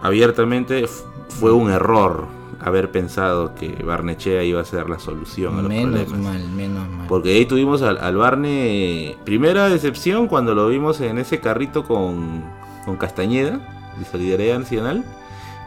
abiertamente. 0.00 0.86
Fue 1.28 1.50
un 1.50 1.72
error 1.72 2.28
haber 2.60 2.90
pensado 2.90 3.54
que 3.54 3.82
Barnechea 3.82 4.42
iba 4.44 4.60
a 4.60 4.64
ser 4.64 4.88
la 4.88 4.98
solución 4.98 5.58
a 5.58 5.62
los 5.62 5.68
Menos 5.68 6.02
problemas. 6.04 6.34
mal, 6.34 6.48
menos 6.50 6.88
mal. 6.88 7.06
Porque 7.08 7.30
ahí 7.30 7.46
tuvimos 7.46 7.82
al, 7.82 7.98
al 7.98 8.16
Barne. 8.16 9.16
Primera 9.24 9.68
decepción 9.68 10.28
cuando 10.28 10.54
lo 10.54 10.68
vimos 10.68 11.00
en 11.00 11.18
ese 11.18 11.40
carrito 11.40 11.84
con, 11.84 12.42
con 12.84 12.96
Castañeda, 12.96 13.60
de 13.98 14.04
Solidaridad 14.04 14.58
Nacional. 14.58 15.04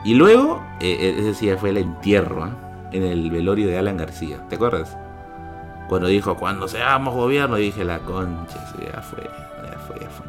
Y 0.03 0.13
luego, 0.13 0.63
eh, 0.79 0.97
eh, 0.99 1.15
ese 1.19 1.33
sí 1.33 1.45
ya 1.47 1.57
fue 1.57 1.69
el 1.71 1.77
entierro, 1.77 2.43
¿ah? 2.43 2.51
en 2.91 3.03
el 3.03 3.31
velorio 3.31 3.67
de 3.67 3.77
Alan 3.77 3.97
García. 3.97 4.37
¿Te 4.49 4.55
acuerdas? 4.55 4.95
Cuando 5.89 6.07
dijo, 6.07 6.35
cuando 6.35 6.67
seamos 6.67 7.13
gobierno, 7.13 7.55
dije, 7.57 7.83
la 7.83 7.99
concha, 7.99 8.57
ya 8.93 9.01
fue, 9.01 9.23
ya 9.23 9.77
fue, 9.79 9.99
ya 9.99 10.09
fue. 10.09 10.25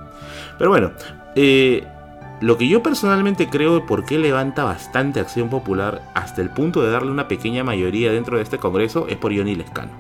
Pero 0.59 0.71
bueno, 0.71 0.91
eh, 1.35 1.87
lo 2.41 2.59
que 2.59 2.69
yo 2.69 2.83
personalmente 2.83 3.49
creo 3.49 3.75
de 3.75 3.81
por 3.81 4.05
qué 4.05 4.19
levanta 4.19 4.65
bastante 4.65 5.21
acción 5.21 5.49
popular 5.49 6.03
hasta 6.15 6.43
el 6.43 6.51
punto 6.51 6.83
de 6.83 6.91
darle 6.91 7.11
una 7.11 7.29
pequeña 7.29 7.65
mayoría 7.65 8.13
dentro 8.13 8.37
de 8.37 8.43
este 8.43 8.59
Congreso 8.59 9.07
es 9.09 9.17
por 9.17 9.35
Johnny 9.35 9.55
Lescano. 9.55 9.93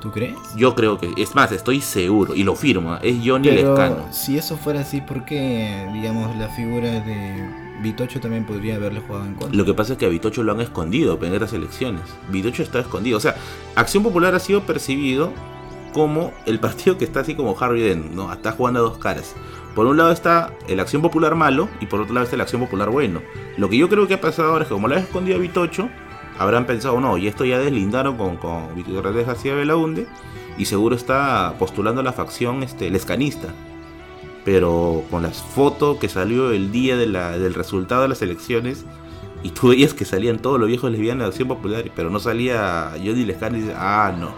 ¿Tú 0.00 0.10
crees? 0.10 0.36
Yo 0.56 0.74
creo 0.74 0.98
que, 0.98 1.12
es 1.18 1.34
más, 1.34 1.52
estoy 1.52 1.80
seguro, 1.80 2.34
y 2.34 2.42
lo 2.42 2.56
firmo, 2.56 2.96
es 3.02 3.16
Johnny 3.24 3.48
Pero 3.48 3.76
Lescano. 3.76 4.12
si 4.12 4.38
eso 4.38 4.56
fuera 4.56 4.80
así, 4.80 5.00
¿por 5.02 5.24
qué, 5.24 5.86
digamos, 5.92 6.34
la 6.36 6.48
figura 6.48 7.00
de 7.00 7.44
Vitocho 7.82 8.18
también 8.20 8.46
podría 8.46 8.76
haberle 8.76 9.00
jugado 9.00 9.26
en 9.26 9.34
contra? 9.34 9.56
Lo 9.56 9.64
que 9.64 9.74
pasa 9.74 9.92
es 9.92 9.98
que 9.98 10.06
a 10.06 10.08
Vitocho 10.08 10.42
lo 10.42 10.52
han 10.52 10.60
escondido 10.62 11.18
en 11.20 11.34
estas 11.34 11.52
elecciones. 11.52 12.02
Vitocho 12.30 12.62
está 12.62 12.80
escondido. 12.80 13.18
O 13.18 13.20
sea, 13.20 13.36
Acción 13.74 14.02
Popular 14.02 14.34
ha 14.34 14.38
sido 14.38 14.62
percibido 14.62 15.32
como 15.92 16.32
el 16.46 16.58
partido 16.60 16.96
que 16.98 17.04
está 17.04 17.20
así 17.20 17.34
como 17.34 17.56
Harvey 17.58 17.82
Dent, 17.82 18.12
¿no? 18.12 18.32
Está 18.32 18.52
jugando 18.52 18.80
a 18.80 18.82
dos 18.82 18.98
caras. 18.98 19.34
Por 19.74 19.86
un 19.86 19.96
lado 19.96 20.10
está 20.10 20.52
el 20.68 20.80
Acción 20.80 21.00
Popular 21.02 21.34
malo 21.36 21.68
y 21.80 21.86
por 21.86 22.00
otro 22.00 22.14
lado 22.14 22.24
está 22.24 22.36
el 22.36 22.40
Acción 22.42 22.60
Popular 22.62 22.90
bueno. 22.90 23.20
Lo 23.56 23.68
que 23.68 23.76
yo 23.76 23.88
creo 23.88 24.08
que 24.08 24.14
ha 24.14 24.20
pasado 24.20 24.50
ahora 24.50 24.62
es 24.64 24.68
que 24.68 24.74
como 24.74 24.88
lo 24.88 24.96
han 24.96 25.02
escondido 25.02 25.36
a 25.36 25.40
Vitocho, 25.40 25.88
habrán 26.38 26.66
pensado, 26.66 27.00
no, 27.00 27.18
y 27.18 27.28
esto 27.28 27.44
ya 27.44 27.58
deslindaron 27.58 28.16
con, 28.16 28.36
con 28.36 28.68
García 29.26 29.54
Belaunde 29.54 30.06
y 30.58 30.64
seguro 30.64 30.96
está 30.96 31.54
postulando 31.58 32.02
la 32.02 32.12
facción 32.12 32.62
este, 32.62 32.90
lescanista. 32.90 33.48
Pero 34.44 35.04
con 35.10 35.22
las 35.22 35.42
fotos 35.42 35.98
que 35.98 36.08
salió 36.08 36.50
el 36.50 36.72
día 36.72 36.96
de 36.96 37.06
la- 37.06 37.38
del 37.38 37.54
resultado 37.54 38.02
de 38.02 38.08
las 38.08 38.22
elecciones, 38.22 38.84
y 39.42 39.50
tú 39.50 39.68
veías 39.68 39.94
que 39.94 40.04
salían 40.04 40.38
todos 40.38 40.58
los 40.58 40.68
viejos 40.68 40.90
lesbianos 40.90 41.24
de 41.24 41.28
Acción 41.28 41.48
Popular, 41.48 41.84
pero 41.94 42.10
no 42.10 42.18
salía 42.20 42.90
Johnny 42.96 43.24
Lescano 43.24 43.56
y 43.56 43.60
dice, 43.60 43.74
ah, 43.76 44.12
no, 44.18 44.32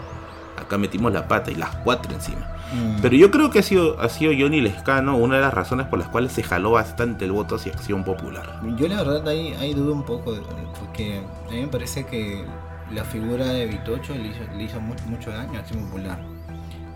acá 0.63 0.77
metimos 0.77 1.13
la 1.13 1.27
pata 1.27 1.51
y 1.51 1.55
las 1.55 1.75
cuatro 1.77 2.11
encima. 2.13 2.47
Mm. 2.73 3.01
Pero 3.01 3.15
yo 3.15 3.29
creo 3.31 3.49
que 3.51 3.59
ha 3.59 3.63
sido, 3.63 3.99
ha 4.01 4.09
sido 4.09 4.31
Johnny 4.37 4.59
Lescano 4.61 5.15
una 5.17 5.35
de 5.35 5.41
las 5.41 5.53
razones 5.53 5.87
por 5.87 5.99
las 5.99 6.07
cuales 6.07 6.31
se 6.31 6.41
jaló 6.43 6.71
bastante 6.71 7.25
el 7.25 7.31
voto 7.31 7.55
hacia 7.55 7.71
Acción 7.73 8.03
Popular. 8.03 8.59
Yo 8.77 8.87
la 8.87 8.97
verdad 9.03 9.27
ahí, 9.27 9.53
ahí 9.59 9.73
dudo 9.73 9.93
un 9.93 10.03
poco, 10.03 10.33
porque 10.79 11.21
a 11.47 11.51
mí 11.51 11.61
me 11.61 11.67
parece 11.67 12.05
que 12.05 12.43
la 12.91 13.03
figura 13.03 13.45
de 13.45 13.65
Vitocho 13.67 14.13
le 14.15 14.27
hizo, 14.29 14.39
le 14.57 14.63
hizo 14.63 14.79
mu- 14.81 14.95
mucho 15.07 15.29
daño 15.31 15.57
a 15.57 15.59
Acción 15.61 15.85
Popular. 15.85 16.19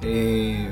Eh, 0.02 0.70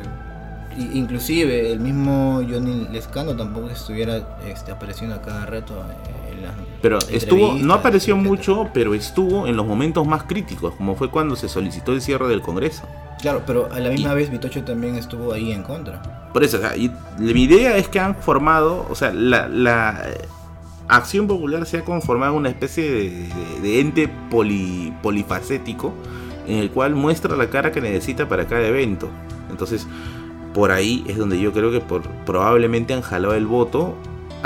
inclusive 0.93 1.71
el 1.71 1.79
mismo 1.79 2.41
Johnny 2.49 2.87
Lescano 2.91 3.35
tampoco 3.35 3.69
estuviera 3.69 4.37
este, 4.45 4.71
apareciendo 4.71 5.15
a 5.15 5.21
cada 5.21 5.45
rato 5.45 5.73
eh, 5.79 6.24
Pero 6.81 6.99
estuvo, 7.09 7.53
no 7.53 7.73
apareció 7.73 8.15
etcétera. 8.15 8.35
mucho, 8.35 8.69
pero 8.73 8.93
estuvo 8.93 9.47
en 9.47 9.55
los 9.57 9.65
momentos 9.65 10.05
más 10.05 10.23
críticos, 10.23 10.73
como 10.75 10.95
fue 10.95 11.09
cuando 11.09 11.35
se 11.35 11.49
solicitó 11.49 11.93
el 11.93 12.01
cierre 12.01 12.27
del 12.27 12.41
Congreso. 12.41 12.83
Claro, 13.21 13.41
pero 13.47 13.69
a 13.71 13.79
la 13.79 13.89
misma 13.89 14.13
vez 14.13 14.29
Vitocho 14.29 14.63
también 14.63 14.95
estuvo 14.95 15.31
ahí 15.33 15.51
en 15.51 15.63
contra. 15.63 16.29
Por 16.31 16.43
eso, 16.43 16.57
o 16.57 16.59
sea, 16.59 16.75
y 16.77 16.91
mi 17.17 17.43
idea 17.43 17.77
es 17.77 17.87
que 17.87 17.99
han 17.99 18.15
formado, 18.15 18.85
o 18.89 18.93
sea, 18.95 19.11
la, 19.13 19.47
la, 19.47 20.03
Acción 20.87 21.25
Popular 21.25 21.65
se 21.65 21.77
ha 21.79 21.81
conformado 21.85 22.33
en 22.33 22.39
una 22.39 22.49
especie 22.49 22.83
de, 22.91 23.09
de- 23.09 23.61
de 23.61 23.79
ente 23.79 24.09
poli- 24.29 24.93
polifacético 25.01 25.93
en 26.45 26.57
el 26.59 26.69
cual 26.69 26.93
muestra 26.93 27.35
la 27.35 27.49
cara 27.49 27.71
que 27.71 27.81
necesita 27.81 28.27
para 28.29 28.45
cada 28.45 28.61
evento. 28.67 29.09
Entonces, 29.49 29.87
por 30.53 30.71
ahí 30.71 31.03
es 31.07 31.17
donde 31.17 31.39
yo 31.39 31.51
creo 31.53 31.71
que 31.71 31.79
por, 31.79 32.03
probablemente 32.25 32.93
han 32.93 33.01
jalado 33.01 33.33
el 33.33 33.47
voto 33.47 33.95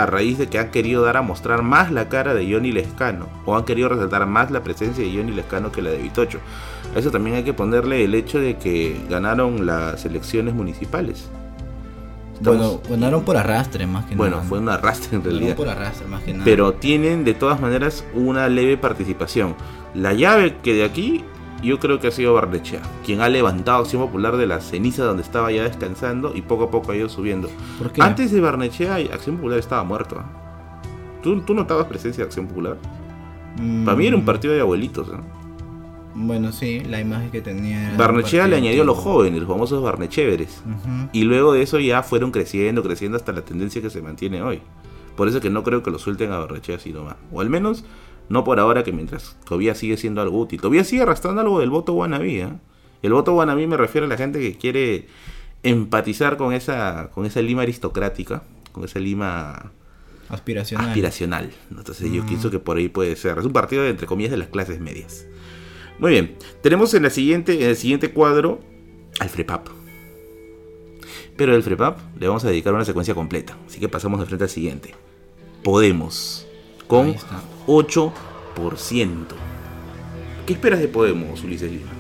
a 0.02 0.06
raíz 0.06 0.38
de 0.38 0.48
que 0.48 0.60
han 0.60 0.72
querido 0.72 1.04
dar 1.04 1.18
a 1.18 1.22
mostrar 1.22 1.62
más 1.62 1.92
la 1.92 2.08
cara 2.10 2.34
de 2.34 2.52
Johnny 2.52 2.72
Lescano 2.72 3.28
o 3.46 3.56
han 3.56 3.66
querido 3.66 3.90
resaltar 3.90 4.26
más 4.26 4.50
la 4.52 4.64
presencia 4.64 5.04
de 5.04 5.12
Johnny 5.16 5.32
Lescano 5.32 5.72
que 5.72 5.82
la 5.82 5.90
de 5.92 5.98
Vitocho. 5.98 6.40
A 6.96 7.00
eso 7.00 7.12
también 7.12 7.36
hay 7.36 7.44
que 7.44 7.54
ponerle 7.54 8.04
el 8.06 8.16
hecho 8.16 8.40
de 8.40 8.58
que 8.58 9.00
ganaron 9.10 9.66
las 9.66 10.06
elecciones 10.06 10.54
municipales. 10.54 11.30
Estamos- 12.36 12.60
Bueno, 12.60 12.82
ganaron 12.90 13.24
por 13.24 13.36
arrastre 13.36 13.86
más 13.86 14.06
que 14.06 14.16
bueno, 14.16 14.32
nada. 14.38 14.44
¿no? 14.44 14.50
fue 14.50 14.60
un 14.60 14.70
arrastre 14.70 15.18
en 15.18 15.22
Ganaron 15.24 15.40
realidad. 15.40 15.56
por 15.58 15.68
arrastre 15.70 16.08
más 16.08 16.24
que 16.24 16.32
nada. 16.34 16.46
Pero 16.46 16.74
tienen 16.74 17.26
de 17.26 17.34
todas 17.34 17.60
maneras 17.60 18.06
una 18.14 18.48
leve 18.48 18.78
participación. 18.78 19.56
La 19.94 20.14
llave 20.14 20.56
que 20.64 20.74
de 20.74 20.86
aquí 20.86 21.26
yo 21.62 21.80
creo 21.80 22.00
que 22.00 22.08
ha 22.08 22.12
sido 22.12 22.34
Barnechea, 22.34 22.82
quien 23.06 23.22
ha 23.22 23.30
levantado 23.30 23.82
Acción 23.82 24.02
Popular 24.02 24.38
de 24.38 24.48
la 24.48 24.62
ceniza 24.62 25.04
donde 25.04 25.24
estaba 25.24 25.52
ya 25.52 25.64
descansando 25.64 26.34
y 26.36 26.42
poco 26.42 26.66
a 26.66 26.72
poco 26.72 26.92
ha 26.92 26.96
ido 26.96 27.10
subiendo. 27.10 27.50
¿Por 27.78 27.92
qué? 27.92 28.02
Antes 28.02 28.32
de 28.32 28.42
Barnechea, 28.42 28.96
Acción 29.14 29.38
Popular 29.38 29.60
estaba 29.60 29.84
muerto. 29.84 30.18
¿ah? 30.20 30.26
¿Tú, 31.22 31.42
tú 31.42 31.54
notabas 31.54 31.86
presencia 31.88 32.24
de 32.24 32.28
Acción 32.28 32.48
Popular? 32.48 32.78
Mm, 33.60 33.86
Para 33.86 33.98
mí 33.98 34.08
era 34.08 34.16
un 34.16 34.26
partido 34.26 34.54
de 34.54 34.62
abuelitos. 34.62 35.08
¿no? 35.10 35.40
Bueno, 36.16 36.52
sí, 36.52 36.82
la 36.82 37.00
imagen 37.00 37.30
que 37.30 37.42
tenía. 37.42 37.94
Barnechea 37.98 38.48
le 38.48 38.56
añadió 38.58 38.82
a 38.82 38.86
los 38.86 38.98
jóvenes, 38.98 39.40
los 39.40 39.50
famosos 39.50 39.82
Barnecheveres. 39.84 40.64
Y 41.14 41.24
luego 41.24 41.54
de 41.54 41.62
eso 41.62 41.80
ya 41.80 42.04
fueron 42.04 42.32
creciendo, 42.32 42.84
creciendo 42.84 43.18
hasta 43.18 43.32
la 43.32 43.42
tendencia 43.42 43.82
que 43.82 43.90
se 43.90 44.02
mantiene 44.02 44.42
hoy. 44.42 44.62
Por 45.16 45.28
eso 45.28 45.42
que 45.42 45.50
no 45.50 45.64
creo 45.64 45.84
que 45.84 45.92
lo 45.92 46.00
suelten 46.00 46.32
a 46.32 46.40
Barrechea 46.40 46.78
así 46.78 46.94
nomás. 46.94 47.16
O 47.32 47.42
al 47.42 47.50
menos 47.50 47.84
no 48.30 48.44
por 48.44 48.60
ahora 48.60 48.84
que 48.84 48.92
mientras 48.92 49.38
todavía 49.46 49.76
sigue 49.76 49.98
siendo 49.98 50.22
algo 50.22 50.40
útil. 50.40 50.62
Todavía 50.62 50.84
sigue 50.84 51.02
arrastrando 51.02 51.42
algo 51.42 51.60
del 51.60 51.70
voto 51.70 51.94
wannabe. 51.94 52.42
¿eh? 52.42 52.50
El 53.02 53.14
voto 53.14 53.34
wannabe 53.34 53.66
me 53.68 53.78
refiero 53.78 54.06
a 54.06 54.10
la 54.10 54.18
gente 54.18 54.40
que 54.40 54.58
quiere 54.58 55.08
empatizar 55.64 56.38
con 56.38 56.54
esa, 56.54 57.10
con 57.14 57.26
esa 57.26 57.42
lima 57.42 57.64
aristocrática, 57.64 58.44
con 58.72 58.84
esa 58.86 59.00
lima 59.00 59.72
Aspiracional. 60.30 60.88
aspiracional. 60.88 61.52
Entonces 61.72 62.12
yo 62.12 62.24
Mm. 62.24 62.28
pienso 62.28 62.52
que 62.52 62.60
por 62.60 62.78
ahí 62.78 62.88
puede 62.88 63.16
ser. 63.16 63.38
Es 63.40 63.46
un 63.46 63.52
partido 63.54 63.84
de, 63.84 63.90
entre 63.90 64.06
comillas 64.08 64.32
de 64.32 64.38
las 64.38 64.48
clases 64.50 64.80
medias. 64.80 65.26
Muy 65.98 66.12
bien. 66.12 66.36
Tenemos 66.62 66.94
en, 66.94 67.04
la 67.04 67.10
siguiente, 67.10 67.62
en 67.64 67.70
el 67.72 67.76
siguiente 67.76 68.12
cuadro 68.12 68.60
al 69.20 69.28
FREPAP. 69.30 69.68
Pero 71.36 71.56
el 71.56 71.64
FREPAP 71.64 71.98
le 72.20 72.28
vamos 72.28 72.44
a 72.46 72.50
dedicar 72.50 72.74
una 72.74 72.86
secuencia 72.86 73.14
completa. 73.16 73.58
Así 73.68 73.80
que 73.80 73.90
pasamos 73.90 74.20
de 74.20 74.26
frente 74.26 74.44
al 74.46 74.50
siguiente. 74.50 74.94
Podemos. 75.64 76.46
Con 76.90 77.06
Ahí 77.06 77.12
está. 77.12 77.40
8%. 77.68 78.12
¿Qué 80.48 80.54
esperas 80.54 80.80
de 80.80 80.88
Podemos, 80.88 81.44
Ulises 81.44 81.72
Lima? 81.72 81.92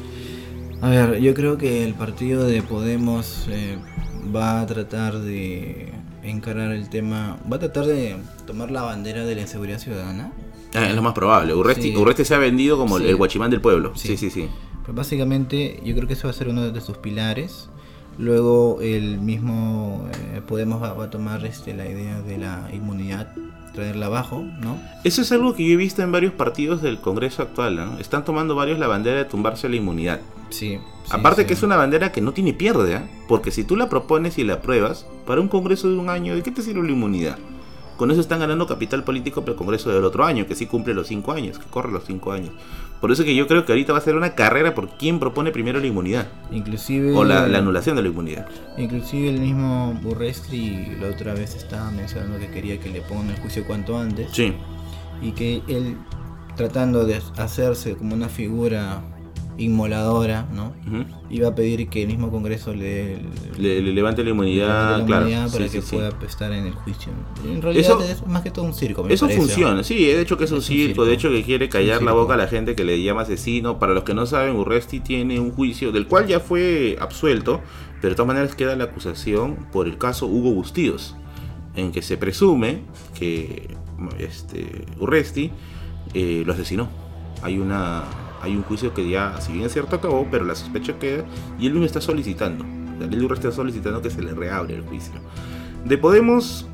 A 0.81 0.89
ver, 0.89 1.19
yo 1.21 1.35
creo 1.35 1.59
que 1.59 1.83
el 1.85 1.93
partido 1.93 2.43
de 2.47 2.63
Podemos 2.63 3.45
eh, 3.51 3.77
va 4.35 4.61
a 4.61 4.65
tratar 4.65 5.19
de 5.19 5.93
encarar 6.23 6.71
el 6.71 6.89
tema, 6.89 7.37
va 7.51 7.57
a 7.57 7.59
tratar 7.59 7.85
de 7.85 8.17
tomar 8.47 8.71
la 8.71 8.81
bandera 8.81 9.25
de 9.25 9.35
la 9.35 9.41
inseguridad 9.41 9.77
ciudadana. 9.77 10.31
Ah, 10.73 10.87
es 10.89 10.95
lo 10.95 11.03
más 11.03 11.13
probable. 11.13 11.53
Urresti, 11.53 11.91
Sí. 11.91 11.95
Urresti 11.95 12.25
se 12.25 12.33
ha 12.33 12.39
vendido 12.39 12.75
como 12.79 12.97
el- 12.97 13.03
Sí. 13.03 13.09
el 13.09 13.15
guachimán 13.15 13.51
del 13.51 13.61
pueblo. 13.61 13.91
Sí, 13.95 14.07
Sí. 14.09 14.17
sí, 14.17 14.29
sí. 14.31 14.49
Pues 14.85 14.95
básicamente 14.97 15.79
yo 15.85 15.93
creo 15.95 16.07
que 16.07 16.13
eso 16.13 16.23
va 16.27 16.31
a 16.31 16.33
ser 16.33 16.47
uno 16.49 16.71
de 16.71 16.81
sus 16.81 16.97
pilares. 16.97 17.69
Luego 18.17 18.79
el 18.81 19.19
mismo 19.19 20.09
eh, 20.33 20.41
Podemos 20.47 20.81
va, 20.81 20.93
va 20.93 21.05
a 21.05 21.09
tomar 21.11 21.45
este, 21.45 21.75
la 21.75 21.87
idea 21.87 22.21
de 22.21 22.39
la 22.39 22.69
inmunidad, 22.73 23.33
traerla 23.79 24.07
abajo, 24.07 24.43
¿no? 24.59 24.77
Eso 25.03 25.21
es 25.21 25.31
algo 25.31 25.55
que 25.55 25.65
yo 25.65 25.73
he 25.73 25.77
visto 25.77 26.01
en 26.01 26.11
varios 26.11 26.33
partidos 26.33 26.81
del 26.81 26.99
Congreso 26.99 27.41
actual. 27.41 27.77
¿no? 27.77 27.97
Están 27.97 28.25
tomando 28.25 28.53
varios 28.55 28.77
la 28.77 28.87
bandera 28.87 29.17
de 29.17 29.25
tumbarse 29.25 29.69
la 29.69 29.77
inmunidad. 29.77 30.19
Sí. 30.49 30.79
sí, 31.03 31.11
Aparte 31.11 31.43
sí. 31.43 31.47
que 31.47 31.53
es 31.53 31.63
una 31.63 31.77
bandera 31.77 32.11
que 32.11 32.21
no 32.21 32.33
tiene 32.33 32.53
pierde, 32.53 32.95
¿ah? 32.95 33.07
porque 33.27 33.51
si 33.51 33.63
tú 33.63 33.75
la 33.75 33.87
propones 33.87 34.37
y 34.37 34.43
la 34.43 34.55
apruebas, 34.55 35.07
para 35.25 35.39
un 35.39 35.47
Congreso 35.47 35.89
de 35.89 35.97
un 35.97 36.09
año, 36.09 36.35
¿de 36.35 36.43
qué 36.43 36.51
te 36.51 36.61
sirve 36.61 36.83
la 36.83 36.91
inmunidad? 36.91 37.37
Con 37.97 38.11
eso 38.11 38.21
están 38.21 38.39
ganando 38.39 38.67
capital 38.67 39.03
político 39.03 39.41
para 39.41 39.53
el 39.53 39.57
Congreso 39.57 39.89
del 39.91 40.03
otro 40.03 40.25
año, 40.25 40.45
que 40.47 40.55
sí 40.55 40.65
cumple 40.65 40.93
los 40.93 41.07
cinco 41.07 41.31
años, 41.31 41.59
que 41.59 41.65
corre 41.69 41.91
los 41.91 42.05
cinco 42.05 42.31
años. 42.31 42.51
Por 43.01 43.11
eso 43.11 43.23
que 43.23 43.33
yo 43.35 43.47
creo 43.47 43.65
que 43.65 43.71
ahorita 43.71 43.93
va 43.93 43.99
a 43.99 44.01
ser 44.01 44.15
una 44.15 44.35
carrera 44.35 44.75
por 44.75 44.89
quién 44.97 45.19
propone 45.19 45.51
primero 45.51 45.79
la 45.79 45.87
inmunidad. 45.87 46.27
Inclusive, 46.51 47.15
O 47.15 47.23
la, 47.23 47.47
la 47.47 47.59
anulación 47.59 47.95
de 47.95 48.01
la 48.03 48.09
inmunidad. 48.09 48.47
inclusive 48.77 49.29
el 49.29 49.39
mismo 49.39 49.97
Burrestri 50.01 50.97
la 50.99 51.07
otra 51.07 51.33
vez 51.33 51.55
estaba 51.55 51.89
mencionando 51.91 52.37
que 52.39 52.49
quería 52.49 52.79
que 52.79 52.89
le 52.89 53.01
pongan 53.01 53.29
el 53.29 53.37
juicio 53.39 53.65
cuanto 53.65 53.97
antes. 53.97 54.29
Sí. 54.33 54.53
y 55.21 55.31
que 55.31 55.61
él 55.67 55.97
tratando 56.55 57.05
de 57.05 57.21
hacerse 57.37 57.95
como 57.95 58.15
una 58.15 58.27
figura 58.29 59.01
inmoladora, 59.59 60.47
¿no? 60.53 60.73
Iba 61.29 61.49
a 61.49 61.55
pedir 61.55 61.89
que 61.89 62.01
el 62.03 62.07
mismo 62.07 62.31
Congreso 62.31 62.73
le, 62.73 63.17
le, 63.57 63.81
le 63.81 63.93
levante 63.93 64.23
la 64.23 64.31
inmunidad, 64.31 65.05
claro. 65.05 65.27
para 65.29 65.49
Sí, 65.49 65.57
que 65.63 65.69
sí, 65.69 65.81
sí. 65.81 65.95
pueda 65.97 66.09
estar 66.25 66.51
en 66.51 66.65
el 66.65 66.73
juicio. 66.73 67.11
En 67.45 67.61
realidad 67.61 67.97
Eso- 67.99 68.03
es 68.03 68.25
más 68.25 68.41
que 68.41 68.51
todo 68.51 68.65
un 68.65 68.73
circo, 68.73 69.03
me 69.03 69.13
Eso 69.13 69.25
parece. 69.27 69.41
funciona, 69.41 69.83
sí, 69.83 70.05
de 70.05 70.21
hecho 70.21 70.37
que 70.37 70.45
es 70.45 70.51
un 70.51 70.59
Es 70.59 70.63
un 70.69 70.75
circo, 70.75 70.87
circo. 70.87 71.05
de 71.05 71.13
hecho 71.13 71.29
que 71.29 71.43
quiere 71.43 71.69
callar 71.69 72.01
la 72.01 72.13
boca 72.13 72.33
a 72.33 72.37
la 72.37 72.47
gente 72.47 72.73
que 72.75 72.83
le 72.85 73.01
llama 73.03 73.21
asesino. 73.21 73.77
Para 73.79 73.93
los 73.93 74.03
que 74.03 74.13
no 74.13 74.25
saben, 74.25 74.55
Urresti 74.55 75.01
tiene 75.01 75.39
un 75.39 75.51
juicio 75.51 75.91
del 75.91 76.07
cual 76.07 76.25
ya 76.27 76.39
fue 76.39 76.97
absuelto, 76.99 77.61
pero 78.01 78.11
de 78.11 78.15
todas 78.15 78.27
maneras 78.27 78.55
queda 78.55 78.75
la 78.77 78.85
acusación 78.85 79.67
por 79.71 79.87
el 79.87 79.97
caso 79.97 80.25
Hugo 80.25 80.51
Bustíos, 80.53 81.15
en 81.75 81.91
que 81.91 82.01
se 82.01 82.15
presume 82.17 82.79
que 83.13 83.75
este, 84.19 84.85
Urresti 84.99 85.51
eh, 86.13 86.43
lo 86.45 86.53
asesinó. 86.53 86.87
Hay 87.41 87.57
una 87.57 88.03
hay 88.41 88.55
un 88.55 88.63
juicio 88.63 88.93
que 88.93 89.09
ya, 89.09 89.39
si 89.41 89.53
bien 89.53 89.65
es 89.65 89.73
cierto, 89.73 89.95
acabó, 89.97 90.27
pero 90.29 90.45
la 90.45 90.55
sospecha 90.55 90.97
queda 90.99 91.23
y 91.59 91.65
él 91.67 91.73
mismo 91.73 91.85
está 91.85 92.01
solicitando. 92.01 92.65
La 92.99 93.05
ley 93.07 93.19
de 93.19 93.25
Urresti 93.25 93.47
está 93.47 93.55
solicitando 93.57 94.01
que 94.01 94.09
se 94.09 94.21
le 94.21 94.33
reabre 94.33 94.75
el 94.75 94.81
juicio. 94.83 95.13
De 95.85 95.97
Podemos, 95.97 96.67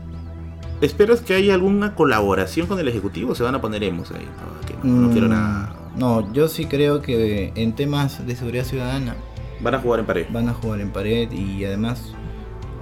¿Esperas 0.82 1.22
que 1.22 1.34
haya 1.34 1.54
alguna 1.54 1.96
colaboración 1.96 2.68
con 2.68 2.80
el 2.80 2.88
Ejecutivo? 2.90 3.34
Se 3.34 3.44
van 3.44 3.56
a 3.56 3.62
poner 3.62 3.84
emos 3.84 4.12
ahí. 4.12 4.26
No, 4.26 4.68
que 4.68 4.88
no, 4.88 5.02
no 5.08 5.12
quiero 5.12 5.28
Mm, 5.28 5.32
nada. 5.32 5.76
No, 5.96 6.34
yo 6.34 6.50
sí 6.50 6.66
creo 6.66 7.02
que 7.02 7.54
en 7.56 7.74
temas 7.76 8.26
de 8.28 8.36
seguridad 8.36 8.66
ciudadana 8.66 9.16
Van 9.62 9.74
a 9.76 9.80
jugar 9.80 10.02
en 10.02 10.06
pared. 10.06 10.26
van 10.30 10.50
a 10.50 10.54
jugar 10.54 10.82
en 10.82 10.92
pared 10.92 11.32
y 11.32 11.64
además 11.64 12.12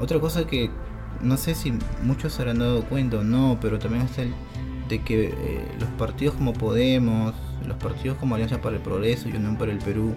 otra 0.01 0.19
cosa 0.19 0.47
que 0.47 0.71
no 1.21 1.37
sé 1.37 1.53
si 1.53 1.71
muchos 2.01 2.33
se 2.33 2.41
habrán 2.41 2.57
dado 2.59 2.83
cuenta 2.85 3.17
o 3.19 3.23
no, 3.23 3.59
pero 3.61 3.77
también 3.77 4.05
está 4.05 4.23
el 4.23 4.33
de 4.89 5.01
que 5.03 5.25
eh, 5.27 5.65
los 5.79 5.89
partidos 5.91 6.33
como 6.35 6.53
Podemos, 6.53 7.35
los 7.67 7.77
partidos 7.77 8.17
como 8.17 8.35
Alianza 8.35 8.61
para 8.61 8.75
el 8.75 8.81
Progreso 8.81 9.29
y 9.29 9.33
Unión 9.33 9.57
para 9.57 9.71
el 9.71 9.79
Perú, 9.79 10.15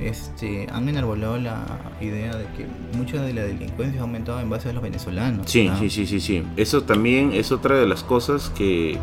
este, 0.00 0.66
han 0.70 0.88
enarbolado 0.88 1.38
la 1.38 1.64
idea 2.00 2.34
de 2.36 2.44
que 2.56 2.66
mucha 2.96 3.22
de 3.22 3.32
la 3.32 3.42
delincuencia 3.42 4.00
ha 4.00 4.04
aumentado 4.04 4.40
en 4.40 4.50
base 4.50 4.70
a 4.70 4.72
los 4.72 4.82
venezolanos. 4.82 5.50
Sí, 5.50 5.68
¿no? 5.68 5.78
sí, 5.78 5.90
sí, 5.90 6.06
sí, 6.06 6.20
sí. 6.20 6.42
Eso 6.56 6.82
también 6.82 7.32
es 7.32 7.52
otra 7.52 7.76
de 7.76 7.86
las 7.86 8.02
cosas 8.02 8.50
que, 8.50 8.98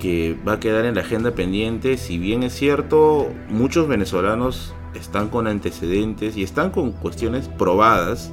que 0.00 0.36
va 0.46 0.54
a 0.54 0.60
quedar 0.60 0.84
en 0.84 0.94
la 0.94 1.02
agenda 1.02 1.32
pendiente. 1.32 1.96
Si 1.96 2.18
bien 2.18 2.42
es 2.42 2.54
cierto, 2.54 3.28
muchos 3.48 3.88
venezolanos 3.88 4.74
están 4.94 5.28
con 5.28 5.46
antecedentes 5.46 6.36
y 6.36 6.42
están 6.42 6.70
con 6.70 6.92
cuestiones 6.92 7.48
probadas 7.48 8.32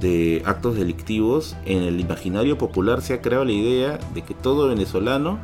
de 0.00 0.42
actos 0.44 0.76
delictivos, 0.76 1.56
en 1.64 1.82
el 1.82 2.00
imaginario 2.00 2.58
popular 2.58 3.00
se 3.00 3.14
ha 3.14 3.22
creado 3.22 3.44
la 3.44 3.52
idea 3.52 3.98
de 4.12 4.22
que 4.22 4.34
todo 4.34 4.68
venezolano 4.68 5.38